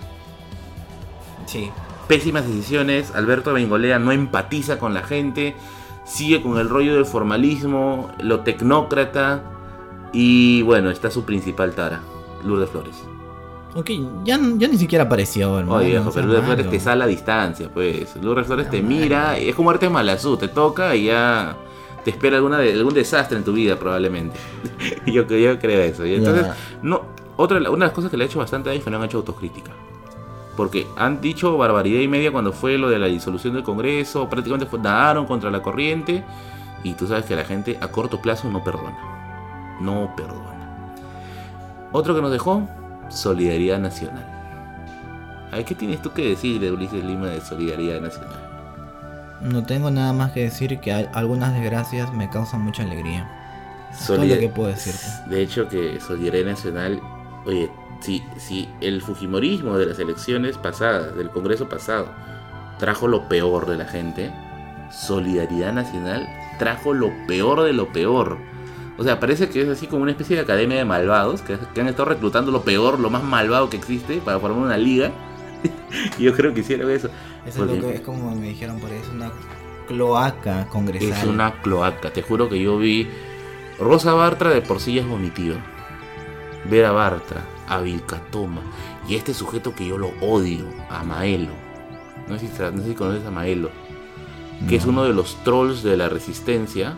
sí. 1.47 1.71
pésimas 2.09 2.47
decisiones. 2.47 3.15
Alberto 3.15 3.53
Bengolea 3.53 3.99
no 3.99 4.13
empatiza 4.13 4.79
con 4.79 4.93
la 4.93 5.03
gente, 5.03 5.55
sigue 6.05 6.43
con 6.43 6.59
el 6.59 6.69
rollo 6.69 6.95
del 6.95 7.07
formalismo, 7.07 8.11
lo 8.21 8.41
tecnócrata 8.41 9.43
y 10.13 10.63
bueno, 10.63 10.91
está 10.91 11.11
su 11.11 11.25
principal 11.25 11.73
tara, 11.73 12.01
Lourdes 12.45 12.71
Flores. 12.71 12.97
Ok, 13.75 13.91
ya, 14.25 14.39
ya 14.57 14.69
ni 14.69 14.79
siquiera 14.79 15.05
apareció, 15.05 15.59
hermano. 15.59 15.79
Oye, 15.79 15.91
viejo, 15.91 16.05
no 16.05 16.13
pero 16.13 16.27
Lourdes 16.27 16.45
Flores 16.45 16.71
te 16.71 16.79
sale 16.79 17.05
a 17.05 17.07
distancia, 17.07 17.69
pues. 17.73 18.15
Lourdes 18.17 18.47
Flores 18.47 18.71
te 18.71 18.83
mira, 18.83 19.37
es 19.37 19.55
como 19.55 19.71
arte 19.71 19.89
malazú, 19.89 20.37
te 20.37 20.49
toca 20.49 20.95
y 20.95 21.07
ya 21.07 21.57
te 22.05 22.11
espera 22.11 22.37
alguna 22.37 22.59
de- 22.59 22.73
algún 22.73 22.95
desastre 22.95 23.37
en 23.39 23.45
tu 23.45 23.53
vida 23.53 23.77
probablemente. 23.79 24.39
yo, 25.07 25.23
yo 25.25 25.59
creo 25.59 25.81
eso. 25.83 26.05
Y 26.07 26.15
entonces, 26.15 26.47
no, 26.83 27.03
otra, 27.37 27.59
una 27.59 27.71
de 27.71 27.79
las 27.79 27.93
cosas 27.93 28.11
que 28.11 28.17
le 28.17 28.25
ha 28.25 28.27
hecho 28.27 28.39
bastante 28.39 28.69
daño 28.69 28.79
es 28.79 28.85
que 28.85 28.91
no 28.91 28.99
han 28.99 29.05
hecho 29.05 29.19
autocrítica. 29.19 29.73
Porque 30.57 30.87
han 30.97 31.21
dicho 31.21 31.57
barbaridad 31.59 32.01
y 32.01 32.07
media 32.09 32.31
cuando 32.31 32.53
fue 32.53 32.79
lo 32.79 32.89
de 32.89 32.99
la 33.01 33.07
disolución 33.07 33.55
del 33.55 33.65
Congreso, 33.65 34.29
prácticamente 34.29 34.67
fue- 34.71 34.79
nadaron 34.79 35.27
contra 35.27 35.51
la 35.51 35.61
corriente 35.63 36.23
y 36.85 36.93
tú 36.95 37.07
sabes 37.09 37.25
que 37.25 37.35
la 37.35 37.45
gente 37.45 37.77
a 37.81 37.89
corto 37.89 38.21
plazo 38.23 38.49
no 38.51 38.63
perdona. 38.63 39.79
No 39.81 40.13
perdona. 40.17 40.95
Otro 41.91 42.15
que 42.15 42.23
nos 42.23 42.31
dejó, 42.31 42.69
solidaridad 43.09 43.79
nacional. 43.81 44.31
A 45.51 45.57
ver, 45.57 45.65
¿qué 45.65 45.75
tienes 45.75 46.03
tú 46.03 46.13
que 46.13 46.29
decir 46.29 46.61
de 46.61 46.71
Ulises 46.73 47.05
Lima 47.05 47.27
de 47.29 47.41
solidaridad 47.41 48.01
nacional? 48.01 48.44
No 49.45 49.65
tengo 49.65 49.91
nada 49.91 50.13
más 50.13 50.33
que 50.33 50.41
decir 50.41 50.81
que 50.81 50.93
algunas 50.93 51.53
desgracias 51.55 52.13
me 52.13 52.31
causan 52.31 52.63
mucha 52.63 52.83
alegría. 52.83 53.29
Todo 54.07 54.17
Solidar- 54.17 54.37
lo 54.37 54.41
que 54.41 54.49
puedo 54.49 54.69
decirte. 54.71 55.07
De 55.29 55.43
hecho 55.43 55.69
que 55.69 56.01
Solidaridad 56.01 56.51
Nacional, 56.53 57.01
oye, 57.47 57.71
si, 58.01 58.23
si 58.39 58.69
el 58.81 59.03
Fujimorismo 59.03 59.77
de 59.79 59.87
las 59.87 59.99
elecciones 59.99 60.57
pasadas, 60.59 61.15
del 61.17 61.31
Congreso 61.31 61.69
pasado, 61.69 62.09
trajo 62.79 63.07
lo 63.07 63.29
peor 63.29 63.67
de 63.67 63.77
la 63.77 63.85
gente, 63.85 64.33
Solidaridad 64.91 65.73
Nacional 65.73 66.27
trajo 66.59 66.95
lo 66.95 67.11
peor 67.27 67.63
de 67.63 67.73
lo 67.73 67.93
peor. 67.93 68.39
O 68.97 69.03
sea, 69.03 69.19
parece 69.19 69.49
que 69.49 69.63
es 69.63 69.69
así 69.69 69.87
como 69.89 70.03
una 70.03 70.13
especie 70.13 70.37
de 70.37 70.43
academia 70.43 70.77
de 70.79 70.85
malvados 70.85 71.43
que, 71.43 71.59
que 71.75 71.81
han 71.81 71.89
estado 71.89 72.09
reclutando 72.11 72.53
lo 72.53 72.63
peor, 72.63 73.01
lo 73.01 73.11
más 73.11 73.25
malvado 73.25 73.69
que 73.69 73.77
existe 73.77 74.19
para 74.25 74.39
formar 74.39 74.63
una 74.65 74.77
liga. 74.77 75.11
yo 76.19 76.33
creo 76.35 76.53
que 76.55 76.61
hicieron 76.61 76.91
eso. 76.91 77.09
Eso 77.47 77.65
es, 77.65 77.71
lo 77.71 77.81
que, 77.89 77.95
es 77.97 78.01
como 78.01 78.35
me 78.35 78.49
dijeron 78.49 78.79
por 78.81 78.91
ahí, 78.91 78.99
es 78.99 79.09
una 79.09 79.31
cloaca 79.87 80.67
congresal. 80.69 81.11
Es 81.11 81.25
una 81.25 81.61
cloaca. 81.63 82.13
Te 82.13 82.23
juro 82.23 82.49
que 82.49 82.61
yo 82.61 82.79
vi 82.79 83.09
Rosa 83.79 84.15
Bartra 84.15 84.51
de 84.51 84.63
por 84.63 84.81
sí 84.81 84.95
ya 84.95 85.03
es 85.03 85.09
vomitiva. 85.09 85.57
Vera 86.71 86.93
Bartra, 86.93 87.43
a 87.69 87.81
Vilcatoma 87.81 88.63
y 89.07 89.17
este 89.17 89.35
sujeto 89.35 89.75
que 89.75 89.87
yo 89.87 89.99
lo 89.99 90.13
odio, 90.21 90.65
a 90.89 91.03
Maelo. 91.05 91.53
No 92.29 92.39
sé 92.39 92.49
si, 92.49 92.63
no 92.63 92.83
sé 92.83 92.89
si 92.89 92.95
conoces 92.95 93.27
a 93.27 93.31
Maelo, 93.31 93.71
que 94.69 94.77
es 94.77 94.87
No. 94.87 94.93
uno 94.93 95.05
de 95.05 95.13
los 95.13 95.37
trolls 95.45 95.83
de 95.83 95.97
la 95.99 96.09
resistencia. 96.09 96.97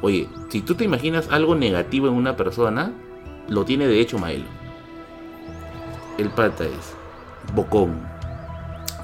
Oye, 0.00 0.28
si 0.48 0.60
tú 0.60 0.76
te 0.76 0.84
imaginas 0.84 1.28
algo 1.30 1.56
negativo 1.56 2.06
en 2.06 2.14
una 2.14 2.36
persona, 2.36 2.92
lo 3.48 3.64
tiene 3.64 3.88
de 3.88 4.00
hecho 4.00 4.18
Maelo. 4.18 4.46
El 6.18 6.28
pata 6.30 6.64
es 6.64 6.94
bocón, 7.54 8.00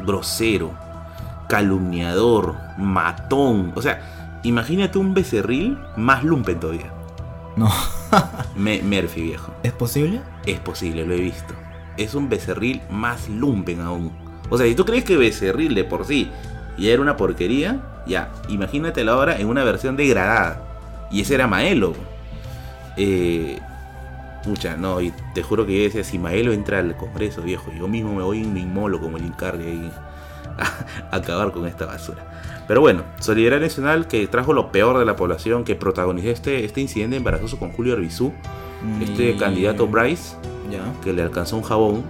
grosero, 0.05 0.72
calumniador, 1.49 2.57
matón. 2.78 3.72
O 3.74 3.82
sea, 3.82 4.39
imagínate 4.43 4.99
un 4.99 5.14
becerril 5.14 5.78
más 5.97 6.22
lumpen 6.24 6.61
todavía. 6.61 6.93
No. 7.57 7.70
Me- 8.57 8.82
Murphy, 8.82 9.22
viejo. 9.22 9.53
¿Es 9.62 9.72
posible? 9.72 10.20
Es 10.45 10.61
posible, 10.61 11.05
lo 11.07 11.14
he 11.14 11.20
visto. 11.20 11.55
Es 11.97 12.14
un 12.14 12.28
becerril 12.28 12.82
más 12.91 13.28
lumpen 13.28 13.80
aún. 13.80 14.12
O 14.51 14.59
sea, 14.59 14.66
si 14.66 14.74
tú 14.74 14.84
crees 14.84 15.05
que 15.05 15.16
becerril 15.16 15.74
de 15.74 15.84
por 15.84 16.05
sí 16.05 16.30
ya 16.78 16.91
era 16.93 17.01
una 17.03 17.16
porquería, 17.16 17.80
ya, 18.07 18.30
imagínatelo 18.49 19.12
ahora 19.12 19.39
en 19.39 19.49
una 19.49 19.64
versión 19.64 19.97
degradada. 19.97 20.62
Y 21.11 21.22
ese 21.22 21.34
era 21.34 21.47
Maelo. 21.47 21.95
Eh, 22.99 23.59
pucha, 24.47 24.77
no, 24.77 25.01
y 25.01 25.13
te 25.35 25.43
juro 25.43 25.67
que 25.67 25.77
yo 25.77 25.83
decía, 25.85 26.05
si 26.05 26.19
Maelo 26.19 26.53
entra 26.53 26.79
al 26.79 26.97
Congreso, 26.97 27.43
viejo, 27.43 27.71
yo 27.77 27.89
mismo 27.89 28.15
me 28.15 28.23
voy 28.23 28.39
y 28.43 28.47
me 28.47 28.61
inmolo 28.61 29.01
como 29.01 29.17
el 29.19 29.27
Incardi 29.27 29.65
ahí 29.65 29.93
a, 30.59 31.15
a 31.15 31.17
acabar 31.17 31.53
con 31.53 31.67
esta 31.67 31.85
basura. 31.87 32.65
Pero 32.69 32.81
bueno, 32.81 33.03
Solidaridad 33.21 33.61
Nacional 33.61 34.07
que 34.09 34.27
trajo 34.27 34.53
lo 34.53 34.73
peor 34.73 34.99
de 34.99 35.05
la 35.05 35.17
población, 35.17 35.65
que 35.65 35.75
protagonizó 35.75 36.29
este, 36.31 36.65
este 36.65 36.81
incidente 36.81 37.17
embarazoso 37.17 37.59
con 37.59 37.73
Julio 37.73 37.95
Arbizú, 37.95 38.33
este 39.03 39.37
candidato 39.37 39.87
Bryce, 39.87 40.37
Ya. 40.71 40.81
que 41.03 41.13
le 41.13 41.23
alcanzó 41.23 41.57
un 41.57 41.63
jabón 41.63 42.03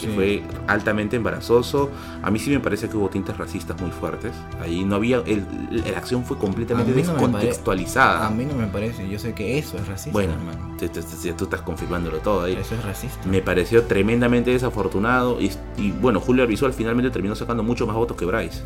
que 0.00 0.06
Sí. 0.08 0.12
fue 0.14 0.42
altamente 0.66 1.16
embarazoso. 1.16 1.90
A 2.22 2.30
mí 2.30 2.38
sí 2.38 2.50
me 2.50 2.60
parece 2.60 2.88
que 2.88 2.96
hubo 2.96 3.08
tintes 3.08 3.36
racistas 3.36 3.80
muy 3.80 3.90
fuertes. 3.90 4.32
Ahí 4.60 4.84
no 4.84 4.96
había. 4.96 5.18
El, 5.26 5.44
la 5.70 5.98
acción 5.98 6.24
fue 6.24 6.38
completamente 6.38 6.92
descontextualizada. 6.92 8.26
A 8.26 8.30
mí 8.30 8.44
no 8.44 8.54
me 8.54 8.66
parece. 8.66 9.08
Yo 9.08 9.18
sé 9.18 9.34
que 9.34 9.58
eso 9.58 9.76
es 9.76 9.86
racista, 9.86 10.12
bueno, 10.12 10.34
tú 10.78 11.44
estás 11.44 11.62
confirmándolo 11.62 12.18
todo 12.18 12.42
ahí. 12.42 12.54
Eso 12.54 12.74
es 12.74 12.84
racista. 12.84 13.26
Me 13.26 13.42
pareció 13.42 13.84
tremendamente 13.84 14.50
desafortunado. 14.50 15.40
Y, 15.40 15.50
y, 15.76 15.90
bueno, 15.92 16.20
Julio 16.20 16.42
Arbizol 16.42 16.72
finalmente 16.72 17.10
terminó 17.10 17.34
sacando 17.34 17.62
mucho 17.62 17.86
más 17.86 17.96
votos 17.96 18.16
que 18.16 18.24
Bryce. 18.24 18.62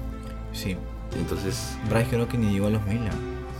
Sí. 0.53 0.76
Entonces, 1.18 1.76
Bryce 1.89 2.09
creo 2.11 2.28
que 2.28 2.39
ni 2.39 2.53
llegó 2.53 2.66
a 2.66 2.70
los 2.70 2.85
mil. 2.87 3.01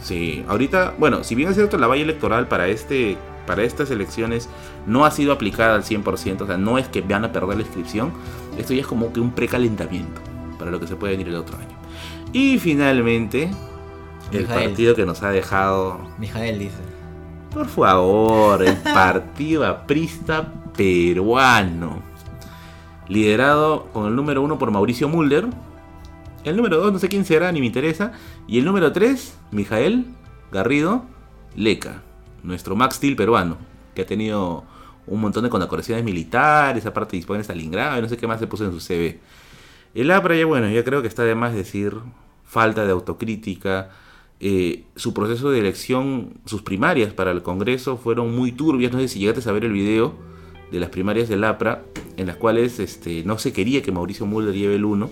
Sí, 0.03 0.45
ahorita, 0.49 0.95
bueno, 0.99 1.25
si 1.25 1.35
bien 1.35 1.49
es 1.49 1.55
cierto, 1.55 1.79
la 1.79 1.87
valla 1.87 2.03
electoral 2.03 2.49
para 2.49 2.68
este 2.68 3.16
para 3.47 3.62
estas 3.62 3.91
elecciones 3.91 4.49
no 4.87 5.05
ha 5.05 5.11
sido 5.11 5.32
aplicada 5.32 5.74
al 5.74 5.82
100%, 5.82 6.43
o 6.43 6.47
sea, 6.47 6.57
no 6.57 6.78
es 6.78 6.89
que 6.89 7.01
van 7.01 7.24
a 7.24 7.32
perder 7.32 7.57
la 7.57 7.62
inscripción, 7.62 8.12
esto 8.59 8.74
ya 8.74 8.80
es 8.80 8.87
como 8.87 9.12
que 9.12 9.20
un 9.20 9.32
precalentamiento 9.32 10.20
para 10.59 10.70
lo 10.70 10.80
que 10.80 10.87
se 10.87 10.97
puede 10.97 11.12
venir 11.12 11.28
el 11.28 11.37
otro 11.37 11.57
año. 11.57 11.76
Y 12.32 12.59
finalmente, 12.59 13.51
el 14.32 14.47
partido 14.47 14.95
que 14.95 15.07
nos 15.07 15.22
ha 15.22 15.30
dejado, 15.30 16.01
Mijael 16.18 16.59
dice. 16.59 16.82
por 17.53 17.68
favor, 17.68 18.62
el 18.62 18.76
partido 18.95 19.66
aprista 19.66 20.53
peruano, 20.76 22.03
liderado 23.09 23.87
con 23.93 24.07
el 24.07 24.16
número 24.16 24.43
uno 24.43 24.59
por 24.59 24.70
Mauricio 24.70 25.09
Mulder, 25.09 25.49
el 26.45 26.57
número 26.57 26.78
2 26.78 26.93
no 26.93 26.99
sé 26.99 27.09
quién 27.09 27.24
será, 27.24 27.51
ni 27.53 27.61
me 27.61 27.66
interesa. 27.66 28.12
Y 28.47 28.59
el 28.59 28.66
número 28.66 28.93
3, 28.93 29.35
Mijael 29.51 30.05
Garrido 30.53 31.05
Leca, 31.57 32.03
nuestro 32.43 32.76
Max 32.76 32.97
Steel 32.97 33.16
peruano, 33.16 33.57
que 33.95 34.03
ha 34.03 34.07
tenido 34.07 34.64
un 35.07 35.21
montón 35.21 35.45
de 35.45 35.51
condecoraciones 35.51 36.05
militares, 36.05 36.85
aparte 36.87 37.07
participó 37.07 37.35
en 37.35 37.43
Stalingrado 37.43 37.99
y 37.99 38.03
no 38.03 38.09
sé 38.09 38.17
qué 38.17 38.27
más 38.27 38.41
se 38.41 38.47
puso 38.47 38.65
en 38.65 38.73
su 38.73 38.81
CV. 38.81 39.19
El 39.95 40.11
APRA 40.11 40.37
ya 40.37 40.47
bueno, 40.47 40.69
ya 40.71 40.83
creo 40.85 41.03
que 41.03 41.09
está 41.09 41.23
de 41.23 41.35
más 41.35 41.55
decir 41.55 41.95
falta 42.45 42.85
de 42.85 42.93
autocrítica. 42.93 43.91
Eh, 44.41 44.85
su 44.97 45.15
proceso 45.15 45.51
de 45.51 45.61
elección, 45.61 46.35
sus 46.45 46.63
primarias 46.63 47.13
para 47.13 47.31
el 47.31 47.43
Congreso 47.43 47.97
fueron 47.97 48.35
muy 48.35 48.53
turbias. 48.53 48.93
No 48.93 48.99
sé 48.99 49.09
si 49.09 49.19
llegaste 49.21 49.49
a 49.49 49.53
ver 49.53 49.65
el 49.65 49.73
video 49.73 50.15
de 50.73 50.81
las 50.81 50.91
primarias 50.91 51.29
del 51.29 51.45
APRA, 51.45 51.83
en 52.17 52.27
las 52.27 52.37
cuales 52.37 52.81
este, 52.81 53.23
no 53.25 53.39
se 53.39 53.53
quería 53.53 53.83
que 53.83 53.93
Mauricio 53.93 54.27
Mulder 54.27 54.55
lleve 54.55 54.75
el 54.75 54.85
1 54.85 55.11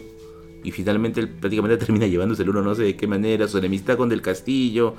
y 0.65 0.71
finalmente 0.71 1.21
él 1.21 1.29
prácticamente 1.29 1.77
termina 1.85 2.07
llevándose 2.07 2.43
el 2.43 2.51
uno, 2.51 2.63
no 2.63 2.75
sé 2.75 2.83
de 2.83 2.97
qué 2.97 3.07
manera, 3.07 3.49
su 3.49 3.59
enemistad 3.59 3.97
con 3.97 4.09
Del 4.09 4.23
Castillo, 4.23 4.95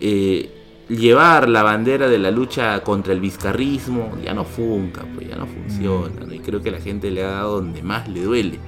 eh, 0.00 0.50
llevar 0.88 1.48
la 1.48 1.62
bandera 1.62 2.08
de 2.08 2.18
la 2.18 2.30
lucha 2.30 2.80
contra 2.82 3.12
el 3.12 3.20
vizcarrismo, 3.20 4.16
ya 4.24 4.32
no 4.34 4.44
funca, 4.44 5.04
pues 5.14 5.28
ya 5.28 5.36
no 5.36 5.46
funciona, 5.46 6.24
¿no? 6.26 6.32
y 6.32 6.38
creo 6.40 6.60
que 6.62 6.70
la 6.70 6.80
gente 6.80 7.10
le 7.10 7.24
ha 7.24 7.30
dado 7.30 7.56
donde 7.56 7.82
más 7.82 8.08
le 8.08 8.22
duele. 8.22 8.58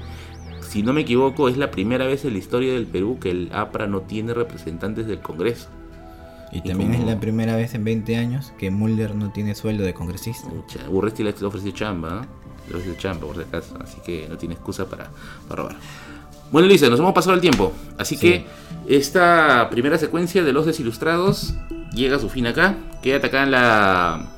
Si 0.60 0.82
no 0.82 0.92
me 0.92 1.00
equivoco, 1.00 1.48
es 1.48 1.56
la 1.56 1.70
primera 1.70 2.06
vez 2.06 2.24
en 2.24 2.32
la 2.34 2.38
historia 2.38 2.72
del 2.74 2.86
Perú 2.86 3.18
que 3.20 3.30
el 3.30 3.50
APRA 3.52 3.86
no 3.86 4.02
tiene 4.02 4.34
representantes 4.34 5.06
del 5.06 5.20
Congreso. 5.20 5.68
Y 6.52 6.58
Y 6.58 6.60
también 6.62 6.90
como- 6.92 7.02
es 7.02 7.08
la 7.08 7.18
primera 7.20 7.56
vez 7.56 7.74
en 7.74 7.84
20 7.84 8.16
años 8.16 8.52
que 8.58 8.70
Mulder 8.70 9.14
no 9.14 9.30
tiene 9.32 9.54
sueldo 9.54 9.82
de 9.84 9.94
congresista. 9.94 10.48
Urresti 10.88 11.22
le 11.22 11.30
ofreció 11.30 11.70
chamba, 11.72 12.22
¿eh? 12.24 12.26
le 12.68 12.74
ofreció 12.76 12.94
chamba 13.00 13.26
por 13.26 13.36
si 13.36 13.42
acaso, 13.42 13.76
así 13.80 13.98
que 14.04 14.26
no 14.28 14.36
tiene 14.36 14.54
excusa 14.54 14.86
para, 14.86 15.10
para 15.48 15.62
robar. 15.62 15.76
Bueno, 16.52 16.66
Luisa, 16.68 16.88
nos 16.88 16.98
hemos 16.98 17.14
pasado 17.14 17.34
el 17.34 17.40
tiempo, 17.40 17.72
así 17.98 18.16
Sí. 18.16 18.20
que 18.20 18.46
esta 18.88 19.68
primera 19.70 19.96
secuencia 19.98 20.42
de 20.42 20.52
los 20.52 20.66
desilustrados 20.66 21.54
llega 21.94 22.16
a 22.16 22.18
su 22.18 22.28
fin 22.28 22.46
acá. 22.46 22.76
Quédate 23.02 23.28
acá 23.28 23.42
en 23.44 23.50
la, 23.52 24.30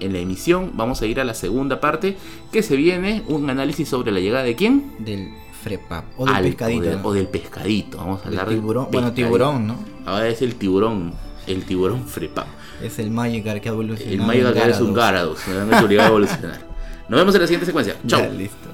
en 0.00 0.12
la 0.12 0.18
emisión, 0.18 0.72
vamos 0.74 1.02
a 1.02 1.06
ir 1.06 1.20
a 1.20 1.24
la 1.24 1.34
segunda 1.34 1.80
parte, 1.80 2.16
que 2.52 2.62
se 2.62 2.76
viene 2.76 3.22
un 3.28 3.48
análisis 3.50 3.88
sobre 3.88 4.10
la 4.12 4.20
llegada 4.20 4.44
de 4.44 4.56
quién? 4.56 4.92
Del 4.98 5.30
Frepap. 5.62 6.04
O 6.16 6.24
del 6.26 6.34
Al- 6.34 6.42
pescadito. 6.44 6.80
O, 6.80 6.82
del- 6.90 7.02
¿no? 7.02 7.08
o 7.08 7.12
del 7.12 7.28
pescadito, 7.28 7.98
vamos 7.98 8.22
a 8.24 8.28
hablar 8.28 8.48
del 8.48 8.56
tiburón. 8.58 8.88
Bueno, 8.90 9.12
tiburón, 9.12 9.66
¿no? 9.66 9.76
Ahora 10.06 10.28
es 10.28 10.40
el 10.42 10.54
tiburón, 10.54 11.12
el 11.46 11.64
tiburón 11.64 12.06
Frepa. 12.06 12.46
Es 12.82 12.98
el 12.98 13.10
Magikarp 13.10 13.60
que 13.62 13.68
ha 13.68 13.72
evolucionado. 13.72 14.12
El 14.12 14.26
Magic 14.44 14.62
en 14.64 14.70
es 14.70 14.80
un. 14.80 14.94
Gyarados, 14.94 15.38
me 15.48 15.74
han 15.74 15.84
obligado 15.84 16.08
a 16.08 16.10
evolucionar. 16.10 16.60
Nos 17.08 17.18
vemos 17.20 17.34
en 17.34 17.40
la 17.40 17.46
siguiente 17.46 17.66
secuencia. 17.66 17.96
Chao. 18.06 18.30
Listo. 18.32 18.68